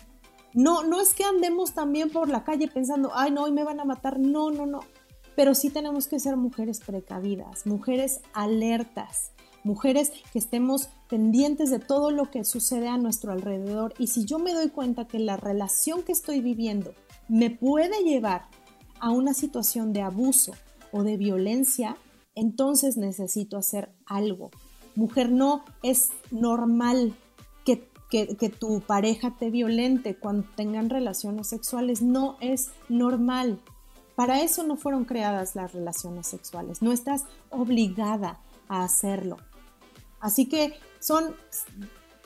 No, 0.53 0.83
no 0.83 0.99
es 0.99 1.13
que 1.13 1.23
andemos 1.23 1.73
también 1.73 2.09
por 2.09 2.27
la 2.27 2.43
calle 2.43 2.67
pensando, 2.67 3.11
ay, 3.13 3.31
no, 3.31 3.43
hoy 3.43 3.51
me 3.51 3.63
van 3.63 3.79
a 3.79 3.85
matar. 3.85 4.19
No, 4.19 4.51
no, 4.51 4.65
no 4.65 4.81
pero 5.39 5.55
sí 5.55 5.69
tenemos 5.69 6.09
que 6.09 6.19
ser 6.19 6.35
mujeres 6.35 6.81
precavidas, 6.85 7.65
mujeres 7.65 8.19
alertas, 8.33 9.31
mujeres 9.63 10.11
que 10.33 10.37
estemos 10.37 10.89
pendientes 11.07 11.71
de 11.71 11.79
todo 11.79 12.11
lo 12.11 12.29
que 12.29 12.43
sucede 12.43 12.89
a 12.89 12.97
nuestro 12.97 13.31
alrededor 13.31 13.93
y 13.97 14.07
si 14.07 14.25
yo 14.25 14.37
me 14.37 14.53
doy 14.53 14.67
cuenta 14.67 15.07
que 15.07 15.17
la 15.17 15.37
relación 15.37 16.03
que 16.03 16.11
estoy 16.11 16.41
viviendo 16.41 16.93
me 17.29 17.49
puede 17.51 18.03
llevar 18.03 18.49
a 18.99 19.11
una 19.11 19.33
situación 19.33 19.93
de 19.93 20.01
abuso 20.01 20.55
o 20.91 21.03
de 21.03 21.15
violencia, 21.15 21.95
entonces 22.35 22.97
necesito 22.97 23.55
hacer 23.55 23.93
algo. 24.05 24.51
Mujer, 24.95 25.31
no 25.31 25.63
es 25.83 26.09
normal 26.31 27.15
que, 27.63 27.87
que, 28.09 28.49
tu 28.49 28.81
pareja 28.81 29.37
te 29.39 29.51
violente 29.51 30.17
cuando 30.17 30.45
tengan 30.57 30.89
relaciones 30.89 31.47
sexuales, 31.47 32.01
no 32.01 32.35
es 32.41 32.71
normal. 32.89 33.61
Para 34.19 34.41
eso 34.41 34.63
no 34.63 34.75
fueron 34.75 35.05
creadas 35.05 35.55
las 35.55 35.71
relaciones 35.71 36.27
sexuales. 36.27 36.81
No 36.81 36.91
estás 36.91 37.23
obligada 37.51 38.41
a 38.67 38.83
hacerlo. 38.83 39.37
Así 40.19 40.49
que 40.49 40.77
son 40.99 41.37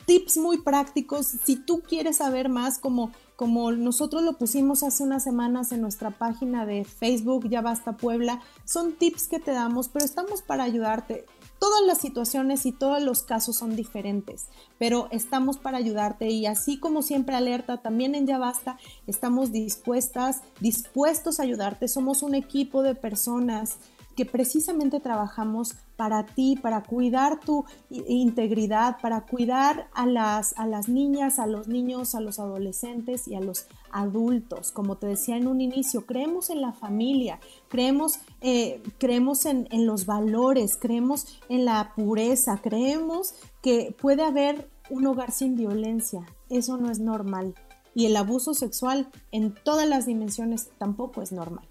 tips 0.04 0.38
muy 0.38 0.58
prácticos. 0.58 1.24
Si 1.24 1.54
tú 1.54 1.82
quieres 1.82 2.16
saber 2.16 2.48
más, 2.48 2.80
como, 2.80 3.12
como 3.36 3.70
nosotros 3.70 4.24
lo 4.24 4.36
pusimos 4.38 4.82
hace 4.82 5.04
unas 5.04 5.22
semanas 5.22 5.70
en 5.70 5.82
nuestra 5.82 6.10
página 6.10 6.66
de 6.66 6.84
Facebook, 6.84 7.48
Ya 7.48 7.62
Basta 7.62 7.96
Puebla, 7.96 8.40
son 8.64 8.94
tips 8.94 9.28
que 9.28 9.38
te 9.38 9.52
damos, 9.52 9.86
pero 9.86 10.04
estamos 10.04 10.42
para 10.42 10.64
ayudarte 10.64 11.26
todas 11.58 11.82
las 11.86 11.98
situaciones 11.98 12.66
y 12.66 12.72
todos 12.72 13.02
los 13.02 13.22
casos 13.22 13.56
son 13.56 13.76
diferentes, 13.76 14.48
pero 14.78 15.08
estamos 15.10 15.58
para 15.58 15.78
ayudarte 15.78 16.28
y 16.28 16.46
así 16.46 16.78
como 16.78 17.02
siempre 17.02 17.36
alerta, 17.36 17.78
también 17.78 18.14
en 18.14 18.26
Ya 18.26 18.38
Basta 18.38 18.78
estamos 19.06 19.52
dispuestas, 19.52 20.42
dispuestos 20.60 21.40
a 21.40 21.44
ayudarte. 21.44 21.88
Somos 21.88 22.22
un 22.22 22.34
equipo 22.34 22.82
de 22.82 22.94
personas 22.94 23.78
que 24.14 24.24
precisamente 24.24 25.00
trabajamos 25.00 25.74
para 25.96 26.26
ti, 26.26 26.56
para 26.60 26.82
cuidar 26.82 27.40
tu 27.40 27.64
integridad, 27.90 28.96
para 29.00 29.22
cuidar 29.22 29.88
a 29.94 30.06
las, 30.06 30.56
a 30.56 30.66
las 30.66 30.88
niñas, 30.88 31.38
a 31.38 31.46
los 31.46 31.68
niños, 31.68 32.14
a 32.14 32.20
los 32.20 32.38
adolescentes 32.38 33.28
y 33.28 33.34
a 33.34 33.40
los 33.40 33.66
adultos. 33.90 34.72
Como 34.72 34.96
te 34.96 35.06
decía 35.06 35.36
en 35.36 35.46
un 35.46 35.60
inicio, 35.60 36.06
creemos 36.06 36.50
en 36.50 36.60
la 36.60 36.72
familia, 36.72 37.38
creemos, 37.68 38.18
eh, 38.40 38.82
creemos 38.98 39.46
en, 39.46 39.68
en 39.70 39.86
los 39.86 40.06
valores, 40.06 40.76
creemos 40.76 41.40
en 41.48 41.64
la 41.64 41.92
pureza, 41.94 42.60
creemos 42.62 43.34
que 43.62 43.94
puede 44.00 44.22
haber 44.22 44.70
un 44.90 45.06
hogar 45.06 45.32
sin 45.32 45.56
violencia. 45.56 46.26
Eso 46.50 46.76
no 46.76 46.90
es 46.90 46.98
normal. 46.98 47.54
Y 47.94 48.06
el 48.06 48.16
abuso 48.16 48.54
sexual 48.54 49.08
en 49.30 49.54
todas 49.54 49.88
las 49.88 50.06
dimensiones 50.06 50.70
tampoco 50.78 51.22
es 51.22 51.30
normal. 51.32 51.66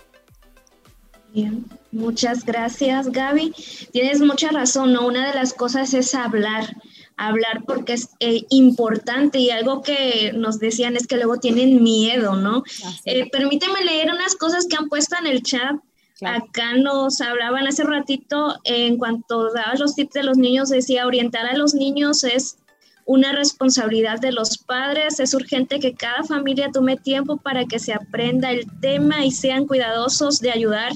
Bien, 1.34 1.66
muchas 1.92 2.46
gracias 2.46 3.10
Gaby. 3.10 3.56
Tienes 3.92 4.22
mucha 4.22 4.50
razón, 4.50 4.94
¿no? 4.94 5.08
Una 5.08 5.28
de 5.28 5.34
las 5.34 5.54
cosas 5.54 5.96
es 5.96 6.14
hablar, 6.14 6.78
hablar 7.18 7.64
porque 7.66 7.94
es 7.94 8.10
eh, 8.20 8.44
importante 8.50 9.40
y 9.40 9.50
algo 9.50 9.82
que 9.82 10.32
nos 10.36 10.60
decían 10.60 10.96
es 10.96 11.08
que 11.08 11.18
luego 11.18 11.38
tienen 11.38 11.82
miedo, 11.82 12.36
¿no? 12.36 12.64
Eh, 13.06 13.32
permíteme 13.32 13.84
leer 13.84 14.12
unas 14.14 14.36
cosas 14.36 14.68
que 14.68 14.76
han 14.76 14.90
puesto 14.90 15.16
en 15.20 15.26
el 15.26 15.42
chat. 15.42 15.76
Acá 16.22 16.76
nos 16.78 17.20
hablaban 17.20 17.66
hace 17.68 17.84
ratito 17.84 18.56
en 18.64 18.98
cuanto 18.98 19.52
dabas 19.52 19.80
los 19.80 19.96
tips 19.96 20.14
de 20.14 20.24
los 20.24 20.38
niños, 20.38 20.70
decía 20.70 21.08
orientar 21.08 21.48
a 21.48 21.58
los 21.58 21.74
niños 21.74 22.24
es 22.24 22.58
una 23.06 23.32
responsabilidad 23.32 24.20
de 24.20 24.32
los 24.32 24.58
padres. 24.58 25.20
Es 25.20 25.34
urgente 25.34 25.80
que 25.80 25.94
cada 25.94 26.24
familia 26.24 26.70
tome 26.72 26.98
tiempo 26.98 27.38
para 27.38 27.66
que 27.66 27.80
se 27.80 27.94
aprenda 27.94 28.52
el 28.52 28.66
tema 28.80 29.26
y 29.26 29.32
sean 29.32 29.68
cuidadosos 29.68 30.40
de 30.40 30.52
ayudar 30.52 30.92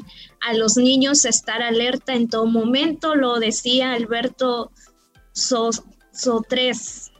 a 0.48 0.54
los 0.54 0.78
niños 0.78 1.26
a 1.26 1.30
estar 1.30 1.62
alerta 1.62 2.14
en 2.14 2.30
todo 2.30 2.46
momento. 2.46 3.16
Lo 3.16 3.40
decía 3.40 3.94
Alberto 3.94 4.72
Sotres. 5.34 7.12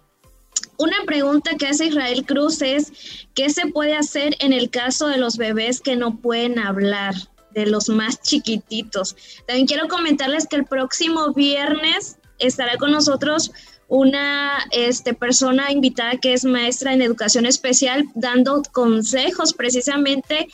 Una 0.78 0.98
pregunta 1.06 1.56
que 1.58 1.68
hace 1.68 1.86
Israel 1.88 2.26
Cruz 2.26 2.62
es, 2.62 2.92
¿qué 3.34 3.50
se 3.50 3.68
puede 3.68 3.96
hacer 3.96 4.36
en 4.40 4.54
el 4.54 4.70
caso 4.70 5.08
de 5.08 5.18
los 5.18 5.38
bebés 5.38 5.82
que 5.82 5.96
no 5.96 6.18
pueden 6.18 6.60
hablar? 6.60 7.16
de 7.58 7.66
los 7.66 7.90
más 7.90 8.22
chiquititos. 8.22 9.16
También 9.48 9.66
quiero 9.66 9.88
comentarles 9.88 10.46
que 10.48 10.58
el 10.58 10.66
próximo 10.66 11.34
viernes 11.34 12.18
estará 12.38 12.78
con 12.78 12.92
nosotros 12.92 13.52
una 13.88 14.66
este, 14.72 15.14
persona 15.14 15.72
invitada 15.72 16.18
que 16.18 16.34
es 16.34 16.44
maestra 16.44 16.94
en 16.94 17.02
educación 17.02 17.46
especial 17.46 18.06
dando 18.16 18.62
consejos 18.72 19.54
precisamente 19.54 20.48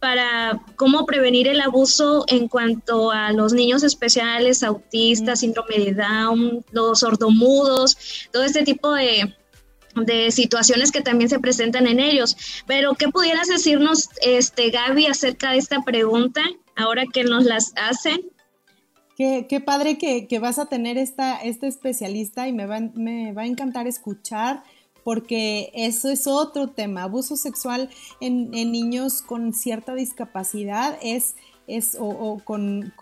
para 0.00 0.60
cómo 0.76 1.04
prevenir 1.06 1.48
el 1.48 1.60
abuso 1.60 2.24
en 2.28 2.48
cuanto 2.48 3.10
a 3.10 3.32
los 3.32 3.52
niños 3.52 3.82
especiales, 3.82 4.62
autistas, 4.62 5.40
síndrome 5.40 5.78
de 5.78 5.94
Down, 5.94 6.64
los 6.70 7.00
sordomudos, 7.00 7.96
todo 8.32 8.44
este 8.44 8.62
tipo 8.62 8.92
de, 8.92 9.34
de 9.96 10.30
situaciones 10.30 10.92
que 10.92 11.00
también 11.00 11.28
se 11.28 11.40
presentan 11.40 11.86
en 11.86 11.98
ellos. 11.98 12.36
Pero, 12.66 12.94
¿qué 12.94 13.08
pudieras 13.08 13.48
decirnos, 13.48 14.08
este, 14.22 14.70
Gaby, 14.70 15.06
acerca 15.06 15.50
de 15.50 15.58
esta 15.58 15.82
pregunta, 15.82 16.42
ahora 16.76 17.04
que 17.12 17.24
nos 17.24 17.44
las 17.44 17.72
hacen? 17.76 18.20
Qué, 19.18 19.48
qué 19.48 19.60
padre 19.60 19.98
que, 19.98 20.28
que, 20.28 20.38
vas 20.38 20.60
a 20.60 20.66
tener 20.66 20.96
esta, 20.96 21.38
este 21.38 21.66
especialista 21.66 22.46
y 22.46 22.52
me 22.52 22.66
va, 22.66 22.78
me 22.94 23.32
va 23.32 23.42
a 23.42 23.46
encantar 23.46 23.88
escuchar 23.88 24.62
porque 25.02 25.72
eso 25.74 26.08
es 26.08 26.28
otro 26.28 26.68
tema. 26.68 27.02
Abuso 27.02 27.34
sexual 27.36 27.90
en, 28.20 28.54
en 28.54 28.70
niños 28.70 29.20
con 29.20 29.52
cierta 29.54 29.96
discapacidad 29.96 30.96
es 31.02 31.34
es, 31.68 31.96
o, 32.00 32.40
con, 32.44 32.92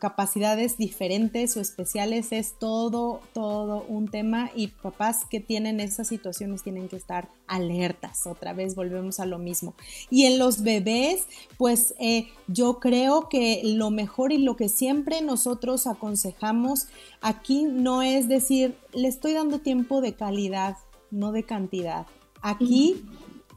capacidades 0.00 0.78
diferentes 0.78 1.56
o 1.56 1.60
especiales, 1.60 2.30
es 2.30 2.54
todo, 2.58 3.20
todo 3.34 3.84
un 3.88 4.08
tema 4.08 4.50
y 4.54 4.68
papás 4.68 5.26
que 5.28 5.40
tienen 5.40 5.80
esas 5.80 6.06
situaciones 6.06 6.62
tienen 6.62 6.88
que 6.88 6.96
estar 6.96 7.28
alertas. 7.48 8.26
Otra 8.26 8.52
vez 8.52 8.76
volvemos 8.76 9.18
a 9.18 9.26
lo 9.26 9.38
mismo. 9.38 9.74
Y 10.08 10.26
en 10.26 10.38
los 10.38 10.62
bebés, 10.62 11.26
pues 11.58 11.94
eh, 11.98 12.28
yo 12.46 12.78
creo 12.78 13.28
que 13.28 13.60
lo 13.64 13.90
mejor 13.90 14.32
y 14.32 14.38
lo 14.38 14.56
que 14.56 14.68
siempre 14.68 15.20
nosotros 15.20 15.86
aconsejamos 15.88 16.86
aquí 17.20 17.64
no 17.64 18.02
es 18.02 18.28
decir, 18.28 18.76
le 18.92 19.08
estoy 19.08 19.32
dando 19.32 19.58
tiempo 19.58 20.00
de 20.00 20.14
calidad, 20.14 20.76
no 21.10 21.32
de 21.32 21.42
cantidad. 21.42 22.06
Aquí 22.40 23.04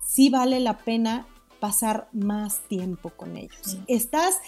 sí 0.03 0.29
vale 0.29 0.59
la 0.59 0.79
pena 0.79 1.27
pasar 1.59 2.07
más 2.11 2.59
tiempo 2.67 3.11
con 3.11 3.37
ellos. 3.37 3.77
Estás, 3.87 4.39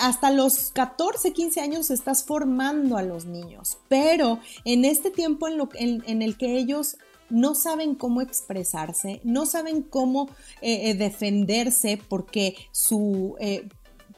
hasta 0.00 0.30
los 0.30 0.70
14, 0.72 1.32
15 1.32 1.60
años 1.60 1.90
estás 1.90 2.24
formando 2.24 2.96
a 2.96 3.02
los 3.02 3.24
niños, 3.24 3.78
pero 3.88 4.38
en 4.64 4.84
este 4.84 5.10
tiempo 5.10 5.48
en, 5.48 5.58
lo, 5.58 5.68
en, 5.74 6.22
el 6.22 6.36
que 6.36 6.56
ellos 6.56 6.96
no 7.28 7.54
saben 7.54 7.94
cómo 7.94 8.20
expresarse, 8.20 9.20
no 9.24 9.46
saben 9.46 9.82
cómo 9.82 10.28
eh, 10.60 10.90
eh, 10.90 10.94
defenderse 10.94 12.00
porque 12.08 12.56
su, 12.72 13.36
eh, 13.40 13.68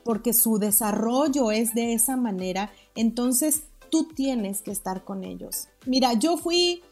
porque 0.05 0.33
su 0.33 0.59
desarrollo 0.59 1.51
es 1.51 1.75
de 1.75 1.95
esa 1.95 2.17
manera, 2.17 2.73
entonces 2.95 3.65
tú 3.91 4.09
tienes 4.09 4.63
que 4.63 4.71
estar 4.71 5.05
con 5.05 5.25
ellos. 5.25 5.69
Mira, 5.85 6.15
yo 6.15 6.39
fui, 6.39 6.83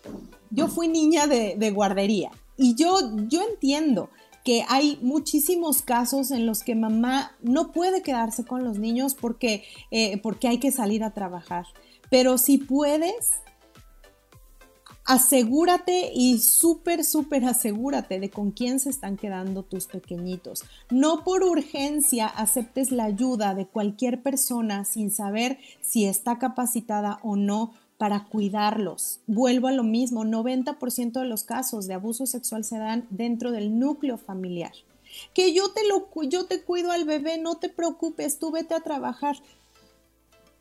yo 0.51 0.69
fui 0.69 0.89
niña 0.89 1.27
de, 1.27 1.57
de 1.57 1.71
guardería 1.71 2.31
y 2.57 2.75
yo, 2.75 2.99
yo 3.29 3.41
entiendo 3.43 4.11
que 4.45 4.65
hay 4.69 4.99
muchísimos 5.03 5.83
casos 5.83 6.31
en 6.31 6.47
los 6.47 6.63
que 6.63 6.75
mamá 6.75 7.37
no 7.43 7.73
puede 7.73 8.03
quedarse 8.03 8.45
con 8.45 8.65
los 8.65 8.79
niños 8.79 9.15
porque, 9.15 9.65
eh, 9.91 10.19
porque 10.23 10.49
hay 10.49 10.59
que 10.59 10.73
salir 10.73 11.05
a 11.05 11.13
trabajar. 11.13 11.67
Pero 12.11 12.39
si 12.39 12.59
puedes, 12.59 13.31
asegúrate 15.05 16.13
y 16.15 16.39
súper, 16.39 17.05
súper 17.05 17.45
asegúrate 17.45 18.21
de 18.21 18.31
con 18.31 18.53
quién 18.53 18.81
se 18.81 18.91
están 18.91 19.17
quedando 19.17 19.65
tus 19.65 19.87
pequeñitos. 19.87 20.65
No 20.91 21.25
por 21.25 21.43
urgencia 21.43 22.27
aceptes 22.27 22.93
la 22.93 23.05
ayuda 23.05 23.55
de 23.55 23.67
cualquier 23.67 24.23
persona 24.23 24.85
sin 24.85 25.11
saber 25.11 25.59
si 25.81 26.07
está 26.07 26.39
capacitada 26.39 27.19
o 27.23 27.37
no 27.37 27.73
para 28.01 28.25
cuidarlos. 28.25 29.21
Vuelvo 29.27 29.69
a 29.69 29.73
lo 29.73 29.83
mismo, 29.83 30.25
90% 30.25 31.21
de 31.21 31.27
los 31.27 31.45
casos 31.45 31.87
de 31.87 31.93
abuso 31.93 32.25
sexual 32.25 32.65
se 32.65 32.79
dan 32.79 33.07
dentro 33.11 33.53
del 33.53 33.79
núcleo 33.79 34.17
familiar. 34.17 34.73
Que 35.35 35.53
yo 35.53 35.71
te 35.75 35.87
lo 35.87 36.09
yo 36.23 36.47
te 36.47 36.63
cuido 36.63 36.93
al 36.93 37.05
bebé, 37.05 37.37
no 37.37 37.59
te 37.59 37.69
preocupes, 37.69 38.39
tú 38.39 38.53
vete 38.53 38.75
a 38.75 38.81
trabajar. 38.81 39.37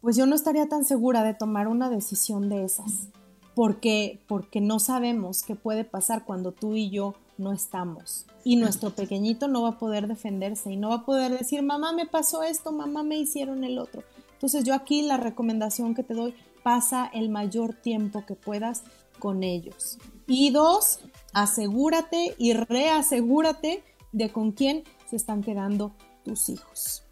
Pues 0.02 0.18
yo 0.18 0.26
no 0.26 0.36
estaría 0.36 0.68
tan 0.68 0.84
segura 0.84 1.24
de 1.24 1.34
tomar 1.34 1.70
una 1.70 1.90
decisión 1.90 2.50
de 2.50 2.66
esas, 2.66 3.08
porque 3.56 4.20
porque 4.28 4.60
no 4.60 4.82
sabemos 4.82 5.44
qué 5.44 5.56
puede 5.56 5.86
pasar 5.86 6.26
cuando 6.26 6.52
tú 6.52 6.76
y 6.76 6.90
yo 6.90 7.14
no 7.38 7.54
estamos. 7.54 8.26
Y 8.44 8.58
nuestro 8.58 8.90
pequeñito 8.90 9.48
no 9.48 9.62
va 9.62 9.70
a 9.70 9.80
poder 9.80 10.10
defenderse 10.10 10.74
y 10.74 10.76
no 10.76 10.90
va 10.90 10.96
a 10.96 11.06
poder 11.06 11.38
decir, 11.38 11.64
mamá 11.64 11.94
me 11.94 12.06
pasó 12.06 12.44
esto, 12.44 12.74
mamá 12.74 13.04
me 13.04 13.18
hicieron 13.18 13.64
el 13.64 13.80
otro. 13.80 14.04
Entonces 14.40 14.64
yo 14.64 14.74
aquí 14.74 15.02
la 15.02 15.18
recomendación 15.18 15.96
que 15.96 16.04
te 16.04 16.14
doy, 16.14 16.34
pasa 16.64 17.10
el 17.14 17.30
mayor 17.30 17.74
tiempo 17.74 18.26
que 18.26 18.36
puedas 18.36 18.84
con 19.20 19.44
ellos. 19.44 19.98
Y 20.28 20.52
dos, 20.52 21.00
asegúrate 21.34 22.36
y 22.38 22.54
reasegúrate 22.54 23.84
de 24.12 24.30
con 24.30 24.52
quién 24.52 24.84
se 25.10 25.16
están 25.16 25.42
quedando 25.42 25.94
tus 26.24 26.50
hijos. 26.50 27.04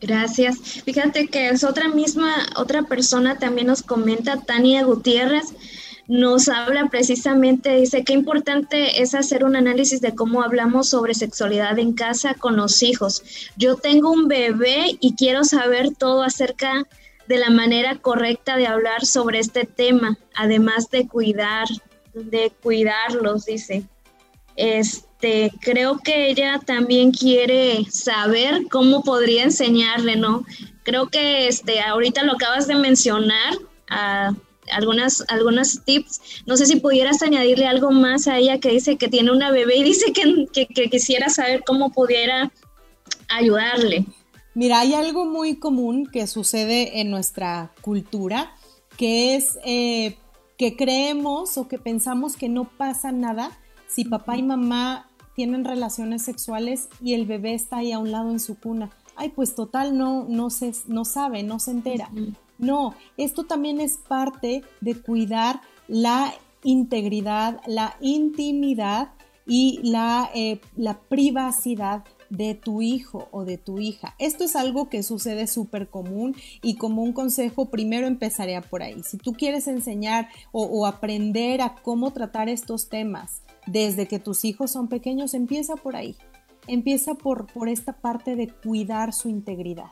Gracias. 0.00 0.58
Fíjate 0.84 1.28
que 1.28 1.48
es 1.48 1.64
otra 1.64 1.88
misma, 1.88 2.34
otra 2.56 2.82
persona 2.82 3.38
también 3.38 3.68
nos 3.68 3.82
comenta, 3.82 4.42
Tania 4.42 4.84
Gutiérrez, 4.84 5.54
nos 6.08 6.48
habla 6.48 6.88
precisamente, 6.88 7.74
dice 7.76 8.04
qué 8.04 8.12
importante 8.12 9.02
es 9.02 9.14
hacer 9.14 9.44
un 9.44 9.56
análisis 9.56 10.00
de 10.00 10.14
cómo 10.14 10.42
hablamos 10.42 10.88
sobre 10.88 11.14
sexualidad 11.14 11.78
en 11.78 11.94
casa 11.94 12.34
con 12.34 12.56
los 12.56 12.82
hijos. 12.82 13.22
Yo 13.56 13.76
tengo 13.76 14.12
un 14.12 14.28
bebé 14.28 14.96
y 15.00 15.14
quiero 15.14 15.44
saber 15.44 15.94
todo 15.96 16.22
acerca 16.22 16.74
de 16.74 16.84
la 17.28 17.50
manera 17.50 17.96
correcta 17.96 18.56
de 18.56 18.66
hablar 18.66 19.04
sobre 19.04 19.40
este 19.40 19.64
tema, 19.64 20.16
además 20.34 20.90
de 20.90 21.08
cuidar, 21.08 21.66
de 22.14 22.52
cuidarlos, 22.62 23.46
dice. 23.46 23.84
Este, 24.56 25.52
creo 25.60 25.98
que 25.98 26.30
ella 26.30 26.60
también 26.64 27.10
quiere 27.10 27.84
saber 27.90 28.66
cómo 28.70 29.02
podría 29.02 29.42
enseñarle, 29.42 30.16
¿no? 30.16 30.44
Creo 30.82 31.08
que 31.08 31.48
este, 31.48 31.80
ahorita 31.80 32.22
lo 32.22 32.32
acabas 32.32 32.66
de 32.66 32.76
mencionar, 32.76 33.54
algunas, 34.70 35.24
algunas 35.28 35.84
tips. 35.84 36.42
No 36.46 36.56
sé 36.56 36.66
si 36.66 36.76
pudieras 36.76 37.22
añadirle 37.22 37.66
algo 37.66 37.90
más 37.90 38.26
a 38.26 38.38
ella 38.38 38.58
que 38.58 38.70
dice 38.70 38.96
que 38.96 39.08
tiene 39.08 39.30
una 39.30 39.50
bebé 39.50 39.76
y 39.76 39.84
dice 39.84 40.12
que, 40.12 40.46
que 40.52 40.90
quisiera 40.90 41.28
saber 41.28 41.62
cómo 41.64 41.92
pudiera 41.92 42.50
ayudarle. 43.28 44.06
Mira, 44.56 44.80
hay 44.80 44.94
algo 44.94 45.26
muy 45.26 45.56
común 45.56 46.06
que 46.06 46.26
sucede 46.26 47.02
en 47.02 47.10
nuestra 47.10 47.72
cultura, 47.82 48.54
que 48.96 49.36
es 49.36 49.58
eh, 49.66 50.16
que 50.56 50.76
creemos 50.76 51.58
o 51.58 51.68
que 51.68 51.78
pensamos 51.78 52.38
que 52.38 52.48
no 52.48 52.64
pasa 52.64 53.12
nada 53.12 53.50
si 53.86 54.06
papá 54.06 54.38
y 54.38 54.42
mamá 54.42 55.10
tienen 55.34 55.66
relaciones 55.66 56.22
sexuales 56.22 56.88
y 57.02 57.12
el 57.12 57.26
bebé 57.26 57.52
está 57.52 57.76
ahí 57.76 57.92
a 57.92 57.98
un 57.98 58.10
lado 58.10 58.30
en 58.30 58.40
su 58.40 58.58
cuna. 58.58 58.88
Ay, 59.14 59.28
pues 59.28 59.54
total, 59.54 59.98
no, 59.98 60.24
no, 60.26 60.48
se, 60.48 60.72
no 60.86 61.04
sabe, 61.04 61.42
no 61.42 61.58
se 61.58 61.72
entera. 61.72 62.08
No, 62.56 62.94
esto 63.18 63.44
también 63.44 63.78
es 63.78 63.98
parte 63.98 64.64
de 64.80 64.94
cuidar 64.94 65.60
la 65.86 66.32
integridad, 66.64 67.60
la 67.66 67.98
intimidad 68.00 69.10
y 69.46 69.80
la, 69.82 70.30
eh, 70.34 70.62
la 70.76 70.98
privacidad 70.98 72.04
de 72.30 72.54
tu 72.54 72.82
hijo 72.82 73.28
o 73.30 73.44
de 73.44 73.58
tu 73.58 73.78
hija. 73.78 74.14
Esto 74.18 74.44
es 74.44 74.56
algo 74.56 74.88
que 74.88 75.02
sucede 75.02 75.46
súper 75.46 75.88
común 75.88 76.34
y 76.62 76.76
como 76.76 77.02
un 77.02 77.12
consejo 77.12 77.66
primero 77.66 78.06
empezaría 78.06 78.60
por 78.60 78.82
ahí. 78.82 79.02
Si 79.02 79.16
tú 79.16 79.32
quieres 79.32 79.68
enseñar 79.68 80.28
o, 80.52 80.86
aprender 80.86 81.60
a 81.60 81.74
cómo 81.74 82.12
tratar 82.12 82.48
estos 82.48 82.88
temas 82.88 83.42
desde 83.66 84.06
que 84.06 84.18
tus 84.18 84.44
hijos 84.44 84.70
son 84.70 84.88
pequeños, 84.88 85.34
empieza 85.34 85.76
por 85.76 85.96
ahí. 85.96 86.16
Empieza 86.66 87.14
por, 87.14 87.46
por 87.46 87.68
esta 87.68 87.92
parte 87.92 88.36
de 88.36 88.48
cuidar 88.48 89.12
su 89.12 89.28
integridad. 89.28 89.90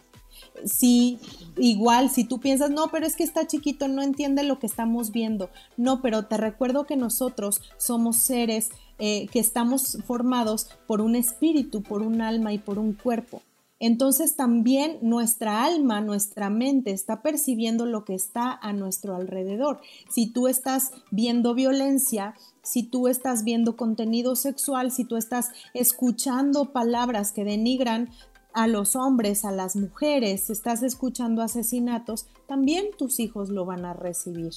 Si 0.64 1.18
igual, 1.56 2.10
si 2.10 2.24
tú 2.24 2.40
piensas, 2.40 2.70
no, 2.70 2.88
pero 2.88 3.06
es 3.06 3.16
que 3.16 3.22
está 3.22 3.46
chiquito, 3.46 3.88
no 3.88 4.02
entiende 4.02 4.42
lo 4.42 4.58
que 4.58 4.66
estamos 4.66 5.12
viendo. 5.12 5.50
No, 5.76 6.00
pero 6.02 6.26
te 6.26 6.36
recuerdo 6.36 6.86
que 6.86 6.96
nosotros 6.96 7.60
somos 7.76 8.18
seres 8.18 8.70
eh, 8.98 9.26
que 9.28 9.40
estamos 9.40 9.98
formados 10.06 10.68
por 10.86 11.00
un 11.00 11.16
espíritu, 11.16 11.82
por 11.82 12.02
un 12.02 12.20
alma 12.20 12.52
y 12.52 12.58
por 12.58 12.78
un 12.78 12.92
cuerpo. 12.92 13.42
entonces 13.80 14.36
también 14.36 14.98
nuestra 15.02 15.64
alma, 15.64 16.00
nuestra 16.00 16.48
mente 16.48 16.92
está 16.92 17.20
percibiendo 17.20 17.86
lo 17.86 18.04
que 18.04 18.14
está 18.14 18.52
a 18.52 18.72
nuestro 18.72 19.16
alrededor. 19.16 19.80
Si 20.08 20.28
tú 20.28 20.48
estás 20.48 20.92
viendo 21.10 21.54
violencia, 21.54 22.34
si 22.62 22.84
tú 22.84 23.08
estás 23.08 23.44
viendo 23.44 23.76
contenido 23.76 24.36
sexual, 24.36 24.90
si 24.90 25.04
tú 25.04 25.16
estás 25.16 25.50
escuchando 25.74 26.72
palabras 26.72 27.32
que 27.32 27.44
denigran 27.44 28.10
a 28.54 28.68
los 28.68 28.94
hombres, 28.96 29.44
a 29.44 29.50
las 29.50 29.76
mujeres, 29.76 30.48
estás 30.48 30.82
escuchando 30.82 31.42
asesinatos, 31.42 32.26
también 32.46 32.86
tus 32.96 33.18
hijos 33.18 33.50
lo 33.50 33.66
van 33.66 33.84
a 33.84 33.92
recibir. 33.92 34.52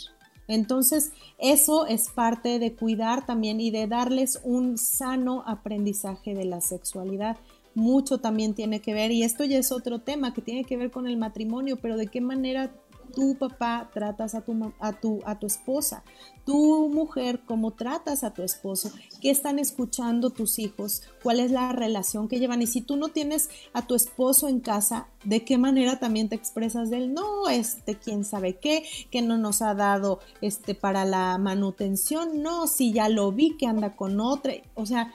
Entonces, 0.48 1.12
eso 1.38 1.86
es 1.88 2.10
parte 2.10 2.60
de 2.60 2.74
cuidar 2.74 3.26
también 3.26 3.60
y 3.60 3.72
de 3.72 3.88
darles 3.88 4.40
un 4.44 4.78
sano 4.78 5.44
aprendizaje 5.46 6.34
de 6.34 6.46
la 6.46 6.62
sexualidad. 6.62 7.38
Mucho 7.76 8.18
también 8.18 8.56
tiene 8.56 8.80
que 8.80 8.94
ver, 8.94 9.12
y 9.12 9.24
esto 9.24 9.44
ya 9.44 9.60
es 9.60 9.72
otro 9.72 10.00
tema 10.00 10.34
que 10.34 10.42
tiene 10.42 10.64
que 10.64 10.78
ver 10.78 10.90
con 10.90 11.08
el 11.08 11.18
matrimonio, 11.18 11.78
pero 11.80 11.98
de 11.98 12.08
qué 12.08 12.22
manera 12.22 12.72
tu 13.18 13.34
papá 13.34 13.90
tratas 13.92 14.36
a 14.36 14.42
tu, 14.42 14.72
a 14.80 14.94
tu, 14.94 15.22
a 15.26 15.40
tu 15.40 15.48
esposa, 15.48 16.04
tu 16.46 16.88
mujer, 16.90 17.42
cómo 17.48 17.72
tratas 17.72 18.24
a 18.24 18.32
tu 18.32 18.44
esposo, 18.44 18.92
qué 19.24 19.32
están 19.32 19.58
escuchando 19.58 20.30
tus 20.30 20.60
hijos, 20.60 21.02
cuál 21.24 21.40
es 21.40 21.50
la 21.50 21.72
relación 21.72 22.28
que 22.28 22.38
llevan. 22.38 22.62
Y 22.62 22.68
si 22.68 22.82
tú 22.82 22.96
no 22.96 23.08
tienes 23.08 23.50
a 23.74 23.88
tu 23.88 23.96
esposo 23.96 24.50
en 24.50 24.60
casa, 24.60 25.08
¿de 25.24 25.44
qué 25.44 25.58
manera 25.58 25.98
también 25.98 26.30
te 26.30 26.36
expresas 26.36 26.92
de 26.92 26.98
él? 26.98 27.14
No, 27.16 27.50
este, 27.50 27.96
quién 27.96 28.24
sabe 28.24 28.60
qué, 28.60 28.86
que 29.10 29.24
no 29.24 29.40
nos 29.40 29.64
ha 29.64 29.74
dado 29.74 30.20
este 30.42 30.76
para 30.76 31.04
la 31.04 31.40
manutención, 31.40 32.44
no, 32.44 32.68
si 32.68 32.94
ya 32.94 33.10
lo 33.10 33.32
vi 33.32 33.58
que 33.58 33.66
anda 33.66 33.96
con 33.96 34.20
otra, 34.20 34.54
o 34.76 34.86
sea, 34.86 35.12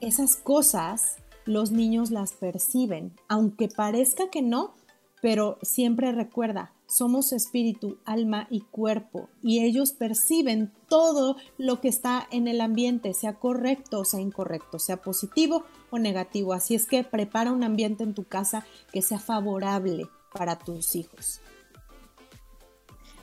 esas 0.00 0.36
cosas 0.36 1.16
los 1.44 1.72
niños 1.72 2.12
las 2.12 2.34
perciben, 2.34 3.14
aunque 3.26 3.66
parezca 3.66 4.30
que 4.30 4.42
no, 4.42 4.76
pero 5.20 5.58
siempre 5.62 6.12
recuerda, 6.12 6.72
somos 6.92 7.32
espíritu, 7.32 7.98
alma 8.04 8.46
y 8.50 8.60
cuerpo, 8.60 9.28
y 9.42 9.64
ellos 9.64 9.92
perciben 9.92 10.70
todo 10.88 11.36
lo 11.58 11.80
que 11.80 11.88
está 11.88 12.28
en 12.30 12.48
el 12.48 12.60
ambiente, 12.60 13.14
sea 13.14 13.34
correcto 13.34 14.00
o 14.00 14.04
sea 14.04 14.20
incorrecto, 14.20 14.78
sea 14.78 14.98
positivo 14.98 15.64
o 15.90 15.98
negativo. 15.98 16.52
Así 16.52 16.74
es 16.74 16.86
que 16.86 17.02
prepara 17.02 17.52
un 17.52 17.64
ambiente 17.64 18.04
en 18.04 18.14
tu 18.14 18.24
casa 18.24 18.66
que 18.92 19.02
sea 19.02 19.18
favorable 19.18 20.08
para 20.32 20.58
tus 20.58 20.94
hijos. 20.94 21.40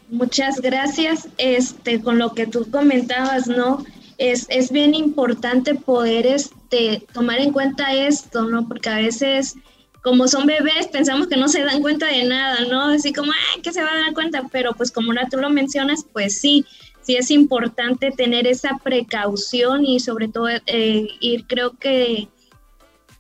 Muchas 0.09 0.59
gracias. 0.59 1.29
Este, 1.37 2.01
con 2.01 2.17
lo 2.17 2.33
que 2.33 2.47
tú 2.47 2.69
comentabas, 2.71 3.47
¿no? 3.47 3.85
Es, 4.17 4.47
es 4.49 4.71
bien 4.71 4.95
importante 4.95 5.75
poder 5.75 6.25
este, 6.25 7.05
tomar 7.13 7.39
en 7.39 7.53
cuenta 7.53 7.93
esto, 7.93 8.43
¿no? 8.45 8.67
Porque 8.67 8.89
a 8.89 8.97
veces 8.97 9.55
como 10.03 10.27
son 10.27 10.45
bebés, 10.45 10.87
pensamos 10.87 11.27
que 11.27 11.37
no 11.37 11.47
se 11.47 11.63
dan 11.63 11.81
cuenta 11.81 12.07
de 12.07 12.23
nada, 12.23 12.65
¿no? 12.65 12.83
Así 12.85 13.11
como, 13.13 13.31
ay, 13.31 13.61
que 13.61 13.73
se 13.73 13.83
va 13.83 13.91
a 13.91 13.97
dar 13.97 14.13
cuenta, 14.13 14.47
pero 14.51 14.73
pues 14.73 14.91
como 14.91 15.11
ahora 15.11 15.27
tú 15.29 15.37
lo 15.37 15.49
mencionas, 15.49 16.05
pues 16.13 16.39
sí, 16.39 16.65
sí 17.01 17.15
es 17.15 17.31
importante 17.31 18.11
tener 18.11 18.47
esa 18.47 18.77
precaución 18.83 19.85
y 19.85 19.99
sobre 19.99 20.27
todo 20.27 20.47
eh, 20.49 21.07
ir, 21.19 21.45
creo 21.47 21.71
que 21.71 22.29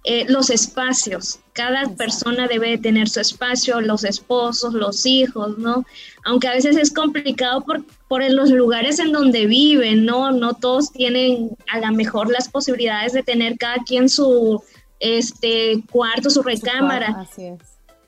eh, 0.05 0.25
los 0.29 0.49
espacios, 0.49 1.39
cada 1.51 1.89
persona 1.95 2.47
debe 2.47 2.77
tener 2.77 3.09
su 3.09 3.19
espacio, 3.19 3.81
los 3.81 4.05
esposos, 4.05 4.73
los 4.73 5.05
hijos, 5.05 5.57
¿no? 5.57 5.85
Aunque 6.23 6.47
a 6.47 6.53
veces 6.53 6.77
es 6.77 6.93
complicado 6.93 7.61
por, 7.61 7.83
por 8.07 8.23
los 8.31 8.49
lugares 8.49 8.99
en 8.99 9.11
donde 9.11 9.45
viven, 9.45 10.05
¿no? 10.05 10.31
No 10.31 10.53
todos 10.53 10.93
tienen 10.93 11.49
a 11.69 11.79
lo 11.79 11.91
mejor 11.91 12.31
las 12.31 12.47
posibilidades 12.47 13.11
de 13.11 13.23
tener 13.23 13.57
cada 13.57 13.83
quien 13.83 14.07
su 14.07 14.63
este 14.99 15.83
cuarto, 15.91 16.29
su 16.29 16.41
recámara. 16.41 17.27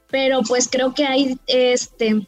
Pero 0.10 0.42
pues 0.42 0.68
creo 0.70 0.94
que 0.94 1.06
hay 1.06 1.40
este 1.48 2.28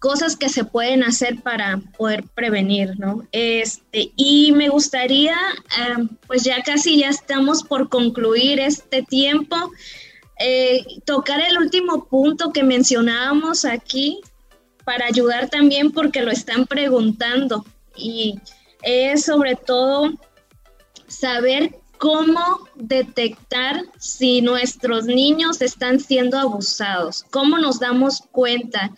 cosas 0.00 0.34
que 0.34 0.48
se 0.48 0.64
pueden 0.64 1.04
hacer 1.04 1.42
para 1.42 1.78
poder 1.98 2.24
prevenir, 2.34 2.98
¿no? 2.98 3.22
Este, 3.32 4.10
y 4.16 4.50
me 4.52 4.70
gustaría, 4.70 5.36
em, 5.78 6.08
pues 6.26 6.42
ya 6.42 6.62
casi 6.62 6.98
ya 6.98 7.10
estamos 7.10 7.62
por 7.62 7.90
concluir 7.90 8.60
este 8.60 9.02
tiempo, 9.02 9.56
eh, 10.38 10.82
tocar 11.04 11.40
el 11.42 11.58
último 11.58 12.06
punto 12.06 12.50
que 12.50 12.62
mencionábamos 12.62 13.66
aquí 13.66 14.20
para 14.86 15.04
ayudar 15.04 15.50
también 15.50 15.92
porque 15.92 16.22
lo 16.22 16.30
están 16.30 16.66
preguntando 16.66 17.66
y 17.94 18.40
es 18.82 19.26
sobre 19.26 19.54
todo 19.54 20.14
saber 21.08 21.74
cómo 22.00 22.66
detectar 22.76 23.84
si 23.98 24.40
nuestros 24.40 25.04
niños 25.04 25.60
están 25.60 26.00
siendo 26.00 26.38
abusados, 26.38 27.26
cómo 27.30 27.58
nos 27.58 27.78
damos 27.78 28.22
cuenta, 28.32 28.90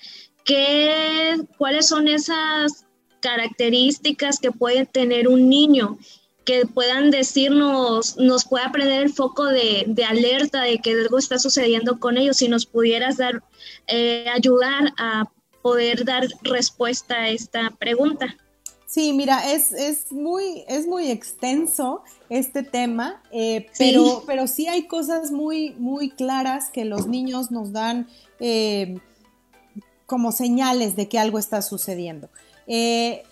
¿Qué, 0.45 1.37
cuáles 1.59 1.89
son 1.89 2.07
esas 2.07 2.85
características 3.21 4.39
que 4.39 4.53
puede 4.53 4.87
tener 4.87 5.27
un 5.27 5.49
niño 5.49 5.99
que 6.45 6.65
puedan 6.67 7.11
decirnos, 7.11 8.17
nos 8.19 8.45
pueda 8.45 8.71
prender 8.71 9.03
el 9.03 9.13
foco 9.13 9.47
de, 9.47 9.95
alerta 10.09 10.63
de 10.63 10.79
que 10.79 10.93
algo 10.93 11.19
está 11.19 11.39
sucediendo 11.39 11.99
con 11.99 12.17
ellos, 12.17 12.37
si 12.37 12.49
nos 12.49 12.67
pudieras 12.67 13.17
dar, 13.17 13.43
eh, 13.89 14.27
ayudar 14.33 14.93
a 14.97 15.25
poder 15.61 16.05
dar 16.05 16.27
respuesta 16.43 17.15
a 17.17 17.29
esta 17.29 17.71
pregunta. 17.71 18.37
Sí, 18.93 19.15
mira, 19.15 19.51
es, 19.51 19.73
es, 19.73 20.13
muy, 20.13 20.65
es 20.69 20.87
muy 20.87 21.11
extenso 21.11 22.03
este 22.29 22.63
tema, 22.63 23.23
eh, 23.31 23.69
pero, 23.79 24.23
pero 24.27 24.47
sí 24.47 24.69
hay 24.69 24.87
cosas 24.87 25.31
muy, 25.31 25.71
muy 25.79 26.11
claras 26.11 26.69
que 26.69 26.85
los 26.85 27.07
niños 27.07 27.51
nos 27.51 27.73
dan 27.73 28.07
eh, 28.39 29.01
como 30.05 30.31
señales 30.31 30.95
de 30.95 31.09
que 31.09 31.19
algo 31.19 31.39
está 31.39 31.63
sucediendo. 31.63 32.29
Eh, 32.67 33.23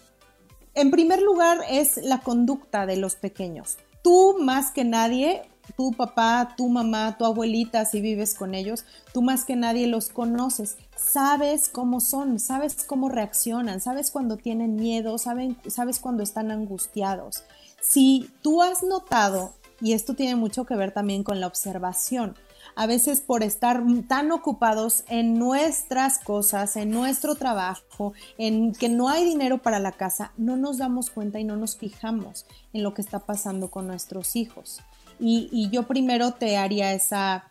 en 0.72 0.90
primer 0.90 1.20
lugar 1.20 1.58
es 1.68 1.98
la 1.98 2.20
conducta 2.20 2.86
de 2.86 2.96
los 2.96 3.16
pequeños. 3.16 3.76
Tú 4.02 4.38
más 4.40 4.70
que 4.70 4.84
nadie 4.84 5.42
tu 5.76 5.92
papá, 5.92 6.54
tu 6.56 6.68
mamá, 6.68 7.16
tu 7.18 7.24
abuelita, 7.24 7.84
si 7.84 8.00
vives 8.00 8.34
con 8.34 8.54
ellos, 8.54 8.84
tú 9.12 9.22
más 9.22 9.44
que 9.44 9.56
nadie 9.56 9.86
los 9.86 10.08
conoces, 10.08 10.76
sabes 11.00 11.68
cómo 11.68 12.00
son, 12.00 12.38
sabes 12.38 12.84
cómo 12.84 13.08
reaccionan, 13.08 13.80
sabes 13.80 14.10
cuando 14.10 14.36
tienen 14.36 14.76
miedo, 14.76 15.18
sabes 15.18 15.98
cuando 16.00 16.22
están 16.22 16.50
angustiados. 16.50 17.44
Si 17.80 18.30
tú 18.42 18.62
has 18.62 18.82
notado, 18.82 19.54
y 19.80 19.94
esto 19.94 20.14
tiene 20.14 20.36
mucho 20.36 20.64
que 20.64 20.76
ver 20.76 20.92
también 20.92 21.24
con 21.24 21.40
la 21.40 21.46
observación, 21.46 22.36
a 22.76 22.86
veces 22.86 23.20
por 23.20 23.42
estar 23.42 23.82
tan 24.06 24.30
ocupados 24.32 25.04
en 25.08 25.38
nuestras 25.38 26.18
cosas, 26.18 26.76
en 26.76 26.90
nuestro 26.90 27.34
trabajo, 27.34 28.12
en 28.38 28.72
que 28.72 28.88
no 28.88 29.08
hay 29.08 29.24
dinero 29.24 29.58
para 29.58 29.78
la 29.78 29.92
casa, 29.92 30.32
no 30.36 30.56
nos 30.56 30.78
damos 30.78 31.10
cuenta 31.10 31.40
y 31.40 31.44
no 31.44 31.56
nos 31.56 31.76
fijamos 31.76 32.46
en 32.72 32.82
lo 32.82 32.94
que 32.94 33.02
está 33.02 33.20
pasando 33.20 33.70
con 33.70 33.86
nuestros 33.86 34.36
hijos. 34.36 34.80
Y, 35.18 35.68
yo 35.70 35.86
primero 35.86 36.32
te 36.32 36.56
haría 36.56 36.92
esa, 36.92 37.50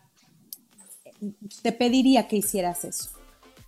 te 1.62 1.70
pediría 1.70 2.26
que 2.26 2.36
hicieras 2.36 2.84
eso. 2.84 3.19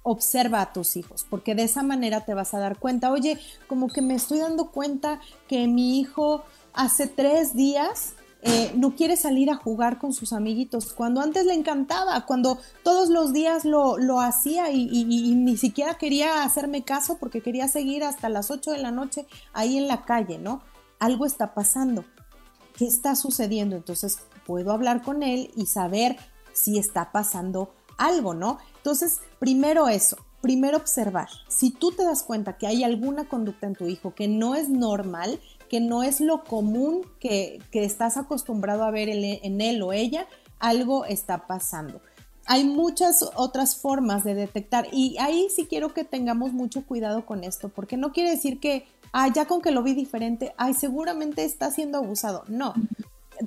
Observa 0.02 0.60
a 0.60 0.72
tus 0.72 0.96
hijos, 0.96 1.26
porque 1.28 1.54
de 1.54 1.62
esa 1.64 1.82
manera 1.82 2.24
te 2.24 2.34
vas 2.34 2.54
a 2.54 2.58
dar 2.58 2.78
cuenta, 2.78 3.12
oye, 3.12 3.38
como 3.68 3.88
que 3.88 4.02
me 4.02 4.14
estoy 4.14 4.40
dando 4.40 4.70
cuenta 4.70 5.20
que 5.48 5.68
mi 5.68 6.00
hijo 6.00 6.42
hace 6.72 7.06
tres 7.06 7.54
días 7.54 8.14
eh, 8.42 8.72
no 8.74 8.96
quiere 8.96 9.16
salir 9.16 9.50
a 9.50 9.54
jugar 9.54 9.98
con 9.98 10.12
sus 10.12 10.32
amiguitos, 10.32 10.92
cuando 10.92 11.20
antes 11.20 11.46
le 11.46 11.54
encantaba, 11.54 12.26
cuando 12.26 12.58
todos 12.82 13.08
los 13.08 13.32
días 13.32 13.64
lo, 13.64 14.20
hacía 14.20 14.70
y, 14.72 14.88
y, 14.90 15.04
ni 15.36 15.56
siquiera 15.56 15.94
quería 15.94 16.42
hacerme 16.42 16.82
caso 16.82 17.18
porque 17.18 17.40
quería 17.40 17.68
seguir 17.68 18.02
hasta 18.02 18.28
las 18.28 18.50
8 18.50 18.72
de 18.72 18.78
la 18.78 18.90
noche 18.90 19.26
ahí 19.52 19.78
en 19.78 19.86
la 19.86 20.04
calle, 20.04 20.38
¿no? 20.38 20.62
Algo 20.98 21.26
está 21.26 21.54
pasando. 21.54 22.04
¿qué 22.76 22.86
está 22.86 23.14
sucediendo? 23.14 23.76
Entonces 23.76 24.18
puedo 24.46 24.72
hablar 24.72 25.02
con 25.02 25.22
él 25.22 25.50
y 25.56 25.66
saber 25.66 26.16
si 26.52 26.78
está 26.78 27.12
pasando 27.12 27.72
algo, 27.98 28.34
¿no? 28.34 28.58
Entonces, 28.82 29.20
primero 29.38 29.88
eso, 29.88 30.16
primero 30.40 30.76
observar. 30.76 31.28
Si 31.48 31.70
tú 31.70 31.92
te 31.92 32.04
das 32.04 32.24
cuenta 32.24 32.58
que 32.58 32.66
hay 32.66 32.82
alguna 32.82 33.28
conducta 33.28 33.68
en 33.68 33.74
tu 33.74 33.86
hijo 33.86 34.14
que 34.14 34.26
no 34.26 34.56
es 34.56 34.68
normal, 34.68 35.40
que 35.70 35.80
no 35.80 36.02
es 36.02 36.20
lo 36.20 36.42
común 36.42 37.06
que, 37.20 37.62
estás 37.72 38.16
acostumbrado 38.16 38.82
a 38.82 38.90
ver 38.90 39.08
en 39.08 39.60
él 39.60 39.82
o 39.82 39.92
ella, 39.92 40.26
algo 40.58 41.04
está 41.04 41.46
pasando. 41.46 42.00
Hay 42.46 42.64
muchas 42.64 43.24
otras 43.36 43.76
formas 43.76 44.24
de 44.24 44.34
detectar 44.34 44.88
y 44.90 45.16
ahí 45.18 45.48
sí 45.54 45.66
quiero 45.66 45.94
que 45.94 46.04
tengamos 46.04 46.52
mucho 46.52 46.84
cuidado 46.84 47.24
con 47.24 47.44
esto, 47.44 47.68
porque 47.68 47.96
no 47.96 48.12
quiere 48.12 48.30
decir 48.30 48.58
que 48.58 48.84
ah, 49.12 49.28
ya 49.32 49.46
con 49.46 49.62
que 49.62 49.70
lo 49.70 49.82
vi 49.82 49.94
diferente, 49.94 50.54
ay, 50.56 50.74
seguramente 50.74 51.44
está 51.44 51.70
siendo 51.70 51.98
abusado. 51.98 52.44
No, 52.48 52.74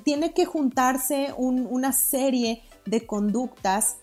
tiene 0.04 0.32
que 0.32 0.46
juntarse 0.46 1.34
una 1.36 1.92
serie 1.92 2.62
de 2.86 3.06
conductas 3.06 3.96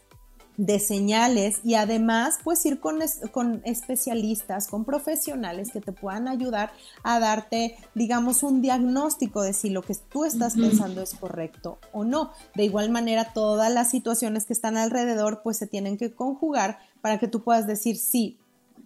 de 0.58 0.80
señales 0.80 1.60
y 1.64 1.76
además 1.76 2.39
pues 2.43 2.66
ir 2.66 2.80
con, 2.80 2.99
con, 3.32 3.62
especialistas, 3.66 4.68
con 4.68 4.86
profesionales 4.86 5.72
que 5.72 5.82
te 5.82 5.91
puedan 5.91 6.28
ayudar 6.28 6.72
a 7.04 7.20
darte, 7.20 7.78
digamos, 7.95 8.43
un 8.43 8.62
diagnóstico 8.62 9.41
de 9.41 9.54
si 9.54 9.70
lo 9.70 9.82
que 9.82 9.95
tú 10.10 10.26
estás 10.26 10.56
pensando 10.56 11.01
es 11.01 11.16
correcto 11.16 11.80
o 11.91 12.04
no. 12.04 12.32
De 12.56 12.64
igual 12.64 12.89
manera, 12.89 13.34
todas 13.34 13.72
las 13.74 13.89
situaciones 13.89 14.45
que 14.45 14.54
están 14.54 14.78
alrededor 14.78 15.41
pues 15.43 15.58
se 15.58 15.68
tienen 15.68 15.97
que 15.97 16.14
conjugar 16.14 16.78
para 17.01 17.20
que 17.20 17.28
tú 17.28 17.43
puedas 17.43 17.68
decir, 17.68 17.97
sí, 17.97 18.38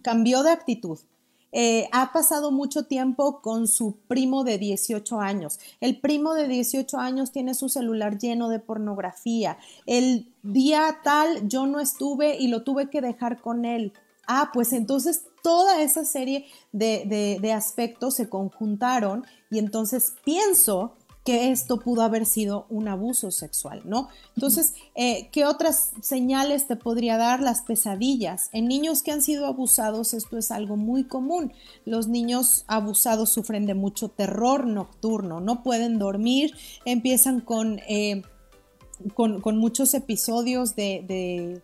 cambió 0.02 0.42
de 0.42 0.50
actitud, 0.50 0.98
eh, 1.52 1.88
ha 1.92 2.12
pasado 2.12 2.50
mucho 2.50 2.84
tiempo 2.84 3.40
con 3.40 3.68
su 3.68 3.96
primo 4.06 4.44
de 4.44 4.58
18 4.58 5.20
años. 5.20 5.58
El 5.80 5.98
primo 5.98 6.34
de 6.34 6.46
18 6.46 6.98
años 6.98 7.32
tiene 7.32 7.54
su 7.54 7.68
celular 7.68 8.18
lleno 8.18 8.48
de 8.48 8.58
pornografía. 8.58 9.58
El 9.86 10.32
día 10.42 10.98
tal 11.02 11.48
yo 11.48 11.66
no 11.66 11.80
estuve 11.80 12.36
y 12.36 12.48
lo 12.48 12.62
tuve 12.62 12.90
que 12.90 13.00
dejar 13.00 13.40
con 13.40 13.64
él. 13.64 13.92
Ah, 14.26 14.50
pues 14.52 14.74
entonces 14.74 15.24
toda 15.42 15.80
esa 15.80 16.04
serie 16.04 16.44
de, 16.72 17.38
de 17.40 17.52
aspectos 17.52 18.14
se 18.14 18.28
conjuntaron 18.28 19.24
y 19.50 19.58
entonces 19.58 20.14
pienso 20.24 20.97
que 21.28 21.50
esto 21.50 21.78
pudo 21.78 22.00
haber 22.00 22.24
sido 22.24 22.64
un 22.70 22.88
abuso 22.88 23.30
sexual, 23.30 23.82
¿no? 23.84 24.08
Entonces, 24.34 24.72
eh, 24.94 25.28
¿qué 25.30 25.44
otras 25.44 25.90
señales 26.00 26.66
te 26.66 26.74
podría 26.74 27.18
dar 27.18 27.42
las 27.42 27.60
pesadillas? 27.60 28.48
En 28.54 28.66
niños 28.66 29.02
que 29.02 29.12
han 29.12 29.20
sido 29.20 29.44
abusados 29.44 30.14
esto 30.14 30.38
es 30.38 30.50
algo 30.50 30.78
muy 30.78 31.04
común. 31.04 31.52
Los 31.84 32.08
niños 32.08 32.64
abusados 32.66 33.28
sufren 33.28 33.66
de 33.66 33.74
mucho 33.74 34.08
terror 34.08 34.66
nocturno, 34.66 35.38
no 35.40 35.62
pueden 35.62 35.98
dormir, 35.98 36.54
empiezan 36.86 37.42
con, 37.42 37.78
eh, 37.80 38.22
con, 39.12 39.58
muchos 39.58 39.92
episodios 39.92 40.76
de, 40.76 41.60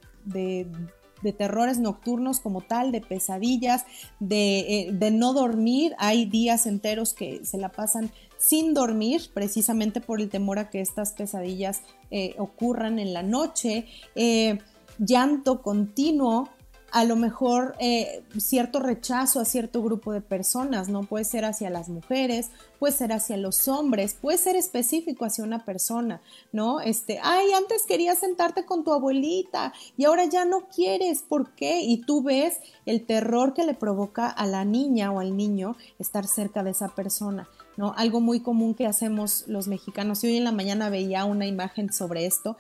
de 1.25 1.33
terrores 1.33 1.79
nocturnos 1.79 2.39
como 2.39 2.61
tal, 2.61 2.93
de 2.93 3.01
pesadillas, 3.01 3.85
de, 4.21 4.59
eh, 4.59 4.89
de, 4.93 5.11
no 5.11 5.33
dormir. 5.33 5.95
Hay 5.99 6.27
días 6.27 6.67
enteros 6.67 7.15
que 7.15 7.45
se 7.45 7.59
la 7.59 7.71
pasan 7.71 8.13
sin 8.47 8.75
dormir, 8.75 9.31
precisamente 9.33 10.01
por 10.01 10.21
el 10.21 10.29
temor 10.29 10.59
a 10.59 10.69
que 10.69 10.81
estas 10.81 11.13
pesadillas 11.13 11.81
eh, 12.11 12.35
ocurran 12.39 12.99
en 12.99 13.15
la 13.15 13.23
noche, 13.23 13.87
eh, 14.15 14.59
llanto 14.99 15.63
continuo, 15.63 16.51
a 16.95 17.03
lo 17.05 17.17
mejor 17.17 17.75
eh, 17.81 18.23
cierto 18.39 18.79
rechazo 18.79 19.41
a 19.41 19.45
cierto 19.45 19.83
grupo 19.83 20.13
de 20.13 20.21
personas, 20.21 20.89
¿no? 20.89 21.03
Puede 21.03 21.25
ser 21.25 21.45
hacia 21.45 21.69
las 21.69 21.89
mujeres, 21.89 22.51
puede 22.79 22.93
ser 22.93 23.13
hacia 23.13 23.37
los 23.37 23.67
hombres, 23.67 24.15
puede 24.15 24.39
ser 24.39 24.55
específico 24.55 25.25
hacia 25.25 25.43
una 25.43 25.65
persona, 25.65 26.21
¿no? 26.53 26.81
Este, 26.81 27.19
ay, 27.21 27.53
antes 27.53 27.83
querías 27.89 28.19
sentarte 28.19 28.65
con 28.65 28.85
tu 28.85 28.93
abuelita 28.93 29.73
y 29.97 30.05
ahora 30.05 30.27
ya 30.27 30.45
no 30.45 30.69
quieres, 30.69 31.23
¿por 31.23 31.51
qué? 31.57 31.81
Y 31.81 32.03
tú 32.03 32.23
ves 32.23 32.59
el 32.87 33.05
terror 33.05 33.55
que 33.55 33.65
le 33.65 33.75
provoca 33.75 34.29
a 34.29 34.47
la 34.47 34.65
niña 34.65 35.11
o 35.11 35.19
al 35.19 35.37
niño 35.37 35.77
estar 35.99 36.29
cerca 36.29 36.63
de 36.63 36.71
esa 36.71 36.95
persona. 36.95 37.49
¿No? 37.77 37.95
Algo 37.97 38.21
muy 38.21 38.41
común 38.41 38.75
que 38.75 38.87
hacemos 38.87 39.45
los 39.47 39.69
mexicanos, 39.69 40.23
y 40.23 40.29
hoy 40.29 40.37
en 40.37 40.45
la 40.45 40.53
mañana 40.53 40.91
veía 40.91 41.25
una 41.25 41.47
imagen 41.47 41.93
sobre 41.93 42.27
esto, 42.27 42.57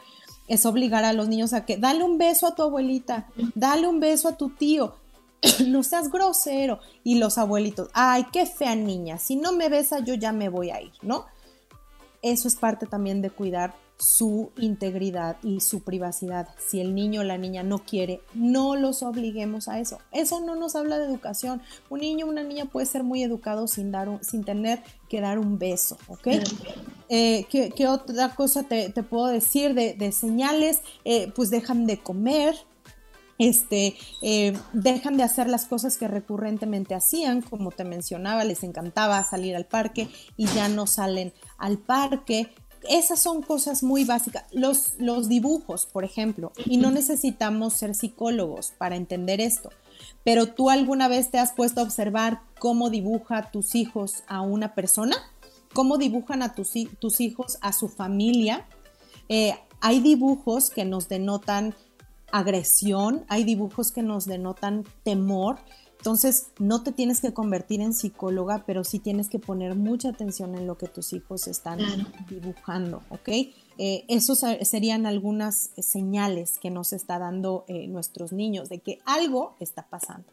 es 0.48 0.66
obligar 0.66 1.04
a 1.04 1.12
los 1.12 1.28
niños 1.28 1.52
a 1.52 1.64
que 1.64 1.76
dale 1.76 2.04
un 2.04 2.18
beso 2.18 2.46
a 2.46 2.54
tu 2.54 2.62
abuelita, 2.62 3.28
dale 3.54 3.86
un 3.86 4.00
beso 4.00 4.28
a 4.28 4.36
tu 4.36 4.50
tío, 4.50 4.94
no 5.66 5.82
seas 5.82 6.10
grosero. 6.10 6.80
Y 7.02 7.18
los 7.18 7.38
abuelitos, 7.38 7.88
ay, 7.92 8.26
qué 8.32 8.46
fea 8.46 8.74
niña, 8.74 9.18
si 9.18 9.36
no 9.36 9.52
me 9.52 9.68
besa 9.68 10.00
yo 10.00 10.14
ya 10.14 10.32
me 10.32 10.48
voy 10.48 10.70
a 10.70 10.80
ir, 10.80 10.92
¿no? 11.02 11.26
Eso 12.22 12.48
es 12.48 12.56
parte 12.56 12.86
también 12.86 13.20
de 13.20 13.30
cuidar 13.30 13.74
su 13.99 14.51
integridad 14.59 15.36
y 15.42 15.61
su 15.61 15.82
privacidad. 15.82 16.49
Si 16.59 16.80
el 16.80 16.95
niño 16.95 17.20
o 17.20 17.24
la 17.24 17.38
niña 17.38 17.62
no 17.62 17.78
quiere, 17.78 18.20
no 18.34 18.76
los 18.76 19.03
obliguemos 19.03 19.68
a 19.68 19.78
eso. 19.78 19.99
Eso 20.12 20.40
no 20.40 20.57
nos 20.57 20.74
habla 20.74 20.99
de 20.99 21.07
educación. 21.07 21.62
Un 21.90 22.01
niño 22.01 22.26
o 22.26 22.28
una 22.28 22.42
niña 22.42 22.66
puede 22.66 22.86
ser 22.86 23.05
muy 23.05 23.22
educado 23.22 23.68
sin, 23.68 23.92
dar 23.92 24.18
sin 24.22 24.45
tener 24.45 24.82
que 25.09 25.20
dar 25.20 25.38
un 25.38 25.59
beso, 25.59 25.97
¿ok? 26.09 26.28
Eh, 27.09 27.47
¿qué, 27.51 27.86
otra 27.86 28.34
cosa 28.34 28.64
te, 28.64 28.90
puedo 29.03 29.26
decir 29.26 29.74
de, 29.74 30.12
señales? 30.12 30.80
Eh, 31.05 31.32
pues 31.34 31.51
dejan 31.51 31.86
de 31.86 31.99
comer, 31.99 32.57
este, 33.38 33.97
eh, 34.22 34.57
dejan 34.72 35.16
de 35.16 35.22
hacer 35.22 35.49
las 35.49 35.66
cosas 35.66 35.97
que 35.99 36.09
recurrentemente 36.09 36.95
hacían, 36.95 37.42
como 37.42 37.70
te 37.70 37.84
mencionaba, 37.84 38.45
les 38.45 38.62
encantaba 38.62 39.22
salir 39.24 39.57
al 39.57 39.66
parque 39.66 40.09
y 40.36 40.47
ya 40.47 40.68
no 40.68 40.86
salen 40.86 41.32
al 41.59 41.78
parque, 41.78 42.53
esas 42.89 43.20
son 43.20 43.43
cosas 43.43 43.82
muy 43.82 44.05
básicas. 44.05 44.45
Los, 44.53 44.95
los 44.99 45.28
dibujos, 45.28 45.87
por 45.87 46.05
ejemplo, 46.05 46.53
y 46.66 46.76
no 46.76 46.91
necesitamos 46.91 47.74
ser 47.74 47.95
psicólogos 47.95 48.72
para 48.78 48.97
entender 48.97 49.41
esto, 49.41 49.70
pero 50.22 50.47
tú 50.47 50.70
alguna 50.70 51.09
vez 51.09 51.30
te 51.30 51.39
has 51.39 51.53
puesto 51.53 51.80
a 51.80 51.85
observar 51.85 52.41
cómo 52.59 52.91
dibuja 52.91 53.51
tus 53.51 53.74
hijos 53.74 54.24
a 54.26 54.41
una 54.41 54.74
persona, 54.74 55.16
cómo 55.72 55.99
dibujan 55.99 56.43
a 56.43 56.55
tus, 56.55 56.72
tus 56.99 57.20
hijos 57.20 57.59
a 57.61 57.72
su 57.72 57.89
familia. 57.89 58.66
Eh, 59.28 59.55
hay 59.80 60.01
dibujos 60.01 60.70
que 60.70 60.85
nos 60.85 61.09
denotan 61.09 61.74
agresión, 62.32 63.24
hay 63.28 63.45
dibujos 63.45 63.93
que 63.93 64.03
nos 64.03 64.24
denotan 64.24 64.85
temor, 65.03 65.59
entonces, 66.05 66.48
no 66.59 66.82
te 66.82 66.92
tienes 66.92 67.22
que 67.22 67.32
convertir 67.32 67.80
en 67.80 67.94
psicóloga, 67.94 68.64
pero 68.66 68.84
sí 68.84 68.98
tienes 68.98 69.30
que 69.30 69.38
poner 69.38 69.74
mucha 69.74 70.11
atención 70.11 70.55
en 70.55 70.66
lo 70.66 70.76
que 70.76 70.86
tus 70.86 71.14
hijos 71.14 71.48
están 71.48 71.78
dibujando, 72.28 73.00
¿ok? 73.09 73.30
Eh, 73.78 74.05
esos 74.09 74.44
serían 74.64 75.07
algunas 75.07 75.70
señales 75.78 76.59
que 76.59 76.70
nos 76.70 76.92
está 76.92 77.18
dando 77.18 77.64
eh, 77.68 77.88
nuestros 77.88 78.34
niños 78.34 78.68
de 78.68 78.80
que 78.80 78.98
algo 79.07 79.57
está 79.61 79.88
pasando. 79.88 80.26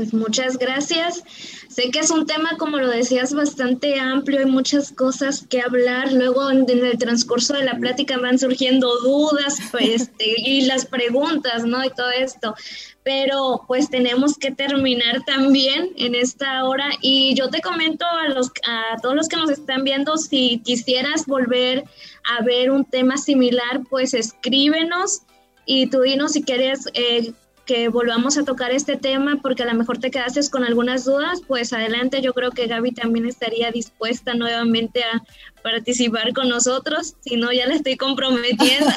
Pues 0.00 0.14
muchas 0.14 0.56
gracias. 0.56 1.22
Sé 1.68 1.90
que 1.90 1.98
es 1.98 2.10
un 2.10 2.24
tema, 2.24 2.56
como 2.56 2.78
lo 2.78 2.88
decías, 2.88 3.34
bastante 3.34 4.00
amplio, 4.00 4.38
hay 4.38 4.46
muchas 4.46 4.92
cosas 4.92 5.44
que 5.46 5.60
hablar. 5.60 6.10
Luego 6.10 6.50
en, 6.50 6.64
el 6.70 6.96
transcurso 6.96 7.52
de 7.52 7.64
la 7.64 7.76
plática 7.76 8.16
van 8.16 8.38
surgiendo 8.38 8.88
dudas 9.00 9.58
pues, 9.70 10.10
y 10.18 10.62
las 10.62 10.86
preguntas, 10.86 11.66
¿no? 11.66 11.84
Y 11.84 11.90
todo 11.90 12.10
esto 12.12 12.54
pero 13.02 13.62
pues 13.66 13.88
tenemos 13.88 14.36
que 14.36 14.50
terminar 14.50 15.22
también 15.24 15.90
en 15.96 16.14
esta 16.14 16.64
hora 16.64 16.90
y 17.00 17.34
yo 17.34 17.48
te 17.48 17.62
comento 17.62 18.04
a 18.04 18.28
los 18.28 18.48
a 18.68 19.00
todos 19.00 19.14
los 19.14 19.26
que 19.26 19.36
nos 19.36 19.48
están 19.48 19.84
viendo 19.84 20.18
si 20.18 20.60
quisieras 20.62 21.24
volver 21.24 21.84
a 22.30 22.44
ver 22.44 22.70
un 22.70 22.84
tema 22.84 23.16
similar 23.16 23.80
pues 23.88 24.12
escríbenos 24.12 25.22
y 25.64 25.86
tú 25.86 26.02
dinos 26.02 26.32
si 26.32 26.42
quieres 26.42 26.88
eh, 26.92 27.32
que 27.70 27.88
volvamos 27.88 28.36
a 28.36 28.42
tocar 28.42 28.72
este 28.72 28.96
tema 28.96 29.38
porque 29.40 29.62
a 29.62 29.66
lo 29.66 29.74
mejor 29.74 29.98
te 29.98 30.10
quedaste 30.10 30.40
con 30.50 30.64
algunas 30.64 31.04
dudas, 31.04 31.40
pues 31.46 31.72
adelante, 31.72 32.20
yo 32.20 32.34
creo 32.34 32.50
que 32.50 32.66
Gaby 32.66 32.90
también 32.90 33.26
estaría 33.26 33.70
dispuesta 33.70 34.34
nuevamente 34.34 35.04
a 35.04 35.22
participar 35.62 36.32
con 36.32 36.48
nosotros, 36.48 37.14
si 37.20 37.36
no 37.36 37.52
ya 37.52 37.68
la 37.68 37.76
estoy 37.76 37.96
comprometiendo. 37.96 38.90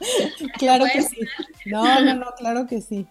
claro 0.58 0.86
que 0.90 1.02
sí. 1.02 1.18
No, 1.66 2.00
no, 2.00 2.14
no, 2.14 2.26
claro 2.38 2.66
que 2.66 2.80
sí. 2.80 3.06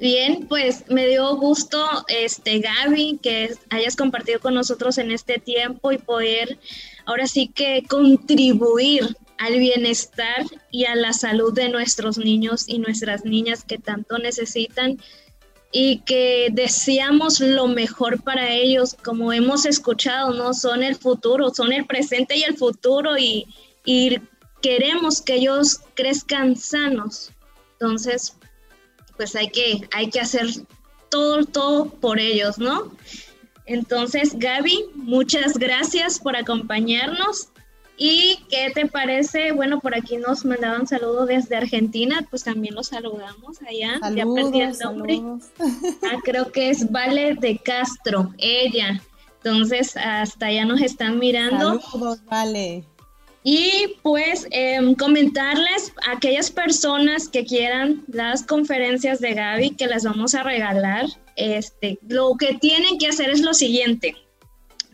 Bien, 0.00 0.48
pues 0.48 0.82
me 0.88 1.06
dio 1.06 1.36
gusto, 1.36 1.86
este 2.08 2.58
Gaby, 2.58 3.20
que 3.22 3.54
hayas 3.70 3.94
compartido 3.94 4.40
con 4.40 4.54
nosotros 4.54 4.98
en 4.98 5.12
este 5.12 5.38
tiempo 5.38 5.92
y 5.92 5.98
poder 5.98 6.58
ahora 7.04 7.28
sí 7.28 7.46
que 7.46 7.84
contribuir 7.88 9.16
al 9.38 9.58
bienestar 9.58 10.44
y 10.70 10.84
a 10.86 10.94
la 10.94 11.12
salud 11.12 11.52
de 11.52 11.68
nuestros 11.68 12.18
niños 12.18 12.68
y 12.68 12.78
nuestras 12.78 13.24
niñas 13.24 13.64
que 13.64 13.78
tanto 13.78 14.18
necesitan 14.18 14.98
y 15.72 15.98
que 16.00 16.48
deseamos 16.52 17.40
lo 17.40 17.68
mejor 17.68 18.22
para 18.22 18.50
ellos, 18.50 18.94
como 19.04 19.32
hemos 19.32 19.66
escuchado, 19.66 20.32
¿no? 20.32 20.54
Son 20.54 20.82
el 20.82 20.96
futuro, 20.96 21.52
son 21.54 21.72
el 21.72 21.86
presente 21.86 22.36
y 22.36 22.44
el 22.44 22.56
futuro 22.56 23.18
y, 23.18 23.46
y 23.84 24.20
queremos 24.62 25.20
que 25.20 25.34
ellos 25.34 25.80
crezcan 25.94 26.56
sanos. 26.56 27.30
Entonces, 27.72 28.36
pues 29.16 29.36
hay 29.36 29.48
que, 29.48 29.86
hay 29.92 30.08
que 30.08 30.20
hacer 30.20 30.46
todo, 31.10 31.44
todo 31.44 31.90
por 31.90 32.18
ellos, 32.20 32.58
¿no? 32.58 32.92
Entonces, 33.66 34.38
Gaby, 34.38 34.86
muchas 34.94 35.58
gracias 35.58 36.18
por 36.18 36.36
acompañarnos. 36.36 37.48
¿Y 37.98 38.40
qué 38.50 38.70
te 38.74 38.86
parece? 38.86 39.52
Bueno, 39.52 39.80
por 39.80 39.94
aquí 39.94 40.18
nos 40.18 40.44
mandaban 40.44 40.86
saludos 40.86 41.28
desde 41.28 41.56
Argentina, 41.56 42.26
pues 42.28 42.44
también 42.44 42.74
los 42.74 42.88
saludamos 42.88 43.62
allá. 43.62 43.98
Saludos, 44.00 44.52
ya 44.52 44.68
el 44.68 44.78
nombre. 44.78 45.22
Ah, 46.02 46.18
creo 46.22 46.52
que 46.52 46.70
es 46.70 46.90
Vale 46.90 47.34
de 47.34 47.58
Castro, 47.58 48.34
ella. 48.38 49.00
Entonces, 49.42 49.96
hasta 49.96 50.46
allá 50.46 50.64
nos 50.66 50.82
están 50.82 51.18
mirando. 51.18 51.80
Saludos, 51.80 52.24
Vale. 52.26 52.84
Y 53.48 53.94
pues 54.02 54.48
em, 54.50 54.96
comentarles 54.96 55.92
a 56.04 56.16
aquellas 56.16 56.50
personas 56.50 57.28
que 57.28 57.44
quieran 57.44 58.02
las 58.08 58.42
conferencias 58.42 59.20
de 59.20 59.34
Gaby 59.34 59.70
que 59.70 59.86
las 59.86 60.02
vamos 60.02 60.34
a 60.34 60.42
regalar. 60.42 61.06
Este, 61.36 62.00
lo 62.08 62.34
que 62.36 62.54
tienen 62.54 62.98
que 62.98 63.06
hacer 63.06 63.30
es 63.30 63.40
lo 63.40 63.54
siguiente: 63.54 64.16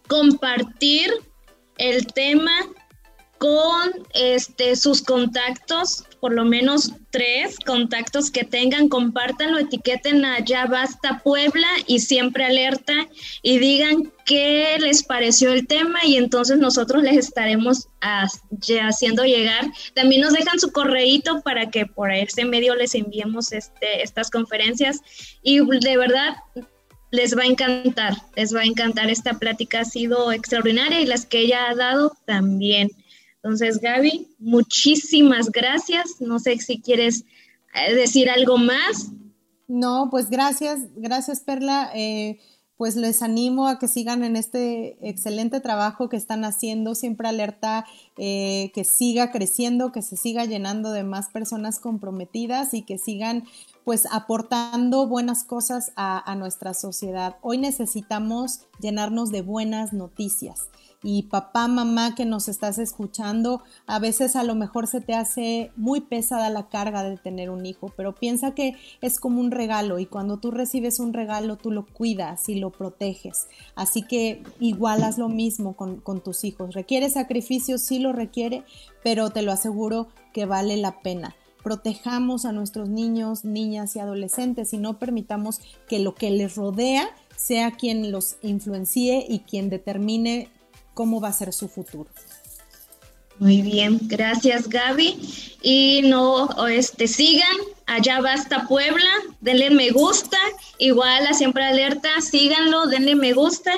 compartir 0.07 1.11
el 1.79 2.07
tema 2.09 2.53
con 3.43 3.91
este, 4.15 4.77
sus 4.77 5.03
contactos, 5.03 6.05
por 6.21 6.33
lo 6.33 6.45
menos 6.45 6.93
tres 7.11 7.57
contactos 7.67 8.31
que 8.31 8.45
tengan, 8.45 8.89
compártanlo, 8.89 9.59
etiqueten 9.59 10.25
a 10.25 10.39
Ya 10.45 10.67
Basta 10.67 11.21
Puebla 11.25 11.67
y 11.89 11.99
siempre 11.99 12.45
alerta 12.45 12.93
y 13.43 13.59
digan 13.59 14.13
qué 14.27 14.77
les 14.79 15.03
pareció 15.03 15.53
el 15.53 15.67
tema 15.67 15.99
y 16.05 16.19
entonces 16.19 16.59
nosotros 16.59 17.03
les 17.03 17.17
estaremos 17.17 17.89
haciendo 18.01 19.25
llegar. 19.25 19.73
También 19.97 20.21
nos 20.23 20.35
dejan 20.35 20.61
su 20.61 20.71
correíto 20.71 21.41
para 21.41 21.69
que 21.69 21.85
por 21.85 22.13
ese 22.13 22.45
medio 22.45 22.77
les 22.77 22.95
enviemos 22.95 23.51
este, 23.51 24.05
estas 24.05 24.31
conferencias 24.31 25.01
y 25.43 25.59
de 25.59 25.97
verdad 25.97 26.37
les 27.11 27.37
va 27.37 27.43
a 27.43 27.47
encantar, 27.47 28.15
les 28.37 28.55
va 28.55 28.61
a 28.61 28.67
encantar. 28.67 29.11
Esta 29.11 29.35
plática 29.35 29.81
ha 29.81 29.85
sido 29.85 30.31
extraordinaria 30.31 31.01
y 31.01 31.07
las 31.07 31.27
que 31.27 31.41
ella 31.41 31.69
ha 31.69 31.75
dado 31.75 32.13
también. 32.25 32.93
Entonces, 33.43 33.81
Gaby, 33.81 34.29
muchísimas 34.39 35.51
gracias. 35.51 36.21
No 36.21 36.39
sé 36.39 36.57
si 36.59 36.81
quieres 36.81 37.25
eh, 37.75 37.95
decir 37.95 38.31
algo 38.31 38.57
más. 38.57 39.11
No, 39.67 40.09
pues 40.11 40.31
gracias, 40.31 40.81
gracias 40.95 41.41
Perla. 41.41 41.91
Eh, 41.95 42.39
pues 42.77 42.97
les 42.97 43.23
animo 43.23 43.69
a 43.69 43.79
que 43.79 43.89
sigan 43.89 44.23
en 44.25 44.37
este 44.37 44.97
excelente 45.09 45.61
trabajo 45.61 46.09
que 46.09 46.17
están 46.17 46.45
haciendo, 46.45 46.95
siempre 46.95 47.29
alerta 47.29 47.85
eh, 48.17 48.71
que 48.75 48.85
siga 48.85 49.31
creciendo, 49.31 49.93
que 49.93 50.03
se 50.03 50.17
siga 50.17 50.45
llenando 50.45 50.91
de 50.91 51.05
más 51.05 51.29
personas 51.29 51.79
comprometidas 51.79 52.75
y 52.75 52.83
que 52.83 52.99
sigan 52.99 53.45
pues 53.85 54.07
aportando 54.11 55.07
buenas 55.07 55.45
cosas 55.45 55.93
a 55.97 56.35
nuestra 56.37 56.75
sociedad. 56.75 57.37
Hoy 57.41 57.59
necesitamos 57.59 58.61
llenarnos 58.81 59.31
de 59.31 59.43
buenas 59.43 59.93
noticias 59.93 60.69
y 61.03 61.25
papá, 61.25 61.69
mamá 61.69 62.15
que 62.15 62.25
nos 62.25 62.49
estás 62.49 62.79
escuchando, 62.79 63.63
a 63.87 63.99
veces 63.99 64.37
a 64.37 64.45
lo 64.45 64.55
mejor 64.55 64.87
se 64.87 65.01
te 65.01 65.15
hace 65.15 65.73
muy 65.77 66.01
pesada 66.01 66.49
la 66.51 66.69
carga 66.69 67.03
de 67.03 67.17
tener 67.17 67.51
un 67.51 67.67
hijo, 67.67 67.93
pero 67.97 68.15
piensa 68.15 68.55
que 68.55 68.77
es 69.01 69.19
como 69.19 69.41
un 69.41 69.51
regalo 69.51 69.99
y 69.99 70.07
cuando 70.07 70.39
tú 70.39 70.51
recibes 70.51 71.01
un 71.01 71.13
regalo 71.13 71.57
tú 71.57 71.71
lo 71.71 71.87
cuidas 71.87 72.49
y 72.49 72.57
lo 72.57 72.71
proteges. 72.71 73.49
Así 73.75 74.03
que 74.03 74.43
igual 74.61 75.03
haz 75.03 75.19
lo 75.19 75.29
mismo 75.29 75.77
con, 75.77 76.01
con 76.01 76.23
tus 76.23 76.45
hijos. 76.45 76.75
¿Requiere 76.75 77.11
sacrificio? 77.11 77.79
Sí 77.79 77.99
lo 77.99 78.13
requiere, 78.13 78.65
pero 79.03 79.31
te 79.31 79.43
lo 79.43 79.53
aseguro 79.53 80.09
que 80.33 80.47
vale 80.47 80.77
la 80.77 81.01
pena 81.01 81.35
protejamos 81.63 82.45
a 82.45 82.51
nuestros 82.53 82.89
niños, 82.89 83.45
niñas 83.45 83.95
y 83.97 84.01
adolescentes 84.01 84.73
y 84.73 84.79
no 84.79 84.99
permitamos 84.99 85.61
que 85.89 86.01
lo 86.01 86.15
que 86.15 86.31
les 86.31 86.57
rodea 86.57 87.09
sea 87.37 87.71
quien 87.71 88.11
los 88.13 88.37
influencie 88.43 89.25
y 89.29 89.41
quien 89.41 89.71
determine 89.71 90.49
cómo 90.95 91.21
va 91.21 91.29
a 91.29 91.33
ser 91.33 91.53
su 91.53 91.69
futuro. 91.69 92.11
Muy 93.39 93.63
bien, 93.63 93.99
gracias 94.03 94.69
Gaby. 94.69 95.19
Y 95.63 96.03
no, 96.05 96.49
este, 96.69 97.09
sigan, 97.09 97.57
allá 97.87 98.21
basta 98.21 98.69
Puebla, 98.69 99.11
denle 99.41 99.71
me 99.71 99.91
gusta, 99.91 100.39
igual 100.79 101.27
a 101.27 101.35
Siempre 101.35 101.65
Alerta, 101.65 102.21
síganlo, 102.21 102.87
denle 102.87 103.17
me 103.17 103.33
gusta. 103.33 103.73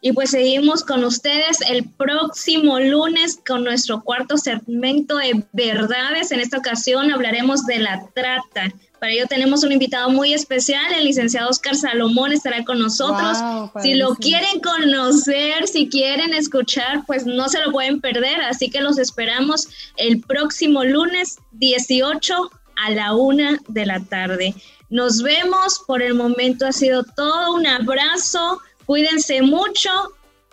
Y 0.00 0.12
pues 0.12 0.30
seguimos 0.30 0.84
con 0.84 1.04
ustedes 1.04 1.60
el 1.68 1.88
próximo 1.88 2.78
lunes 2.78 3.38
con 3.46 3.64
nuestro 3.64 4.02
cuarto 4.02 4.38
segmento 4.38 5.16
de 5.18 5.44
verdades. 5.52 6.30
En 6.30 6.40
esta 6.40 6.58
ocasión 6.58 7.10
hablaremos 7.10 7.66
de 7.66 7.78
la 7.78 8.06
trata. 8.14 8.72
Para 9.00 9.12
ello 9.12 9.26
tenemos 9.26 9.64
un 9.64 9.72
invitado 9.72 10.10
muy 10.10 10.34
especial, 10.34 10.92
el 10.92 11.06
licenciado 11.06 11.48
Oscar 11.48 11.74
Salomón 11.74 12.32
estará 12.32 12.64
con 12.64 12.78
nosotros. 12.78 13.38
si 13.82 13.94
lo 13.94 14.14
quieren 14.14 14.60
conocer, 14.60 15.66
si 15.66 15.88
quieren 15.88 16.34
escuchar, 16.34 17.04
pues 17.06 17.24
no 17.24 17.48
se 17.48 17.60
lo 17.60 17.72
pueden 17.72 18.00
perder. 18.00 18.42
Así 18.42 18.68
que 18.68 18.82
los 18.82 18.98
esperamos 18.98 19.68
el 19.96 20.20
próximo 20.20 20.84
lunes 20.84 21.38
18 21.52 22.50
a 22.76 22.90
la 22.90 23.14
una 23.14 23.58
de 23.68 23.86
la 23.86 24.00
tarde. 24.00 24.54
Nos 24.90 25.22
vemos. 25.22 25.82
Por 25.86 26.02
el 26.02 26.14
momento 26.14 26.66
ha 26.66 26.72
sido 26.72 27.02
todo. 27.04 27.54
Un 27.54 27.66
abrazo. 27.66 28.60
Cuídense 28.84 29.40
mucho 29.40 29.90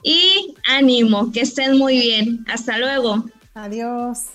y 0.03 0.55
ánimo. 0.69 1.31
Que 1.31 1.41
estén 1.41 1.77
muy 1.77 1.99
bien. 1.99 2.45
Hasta 2.47 2.77
luego. 2.77 3.25
Adiós. 3.55 4.27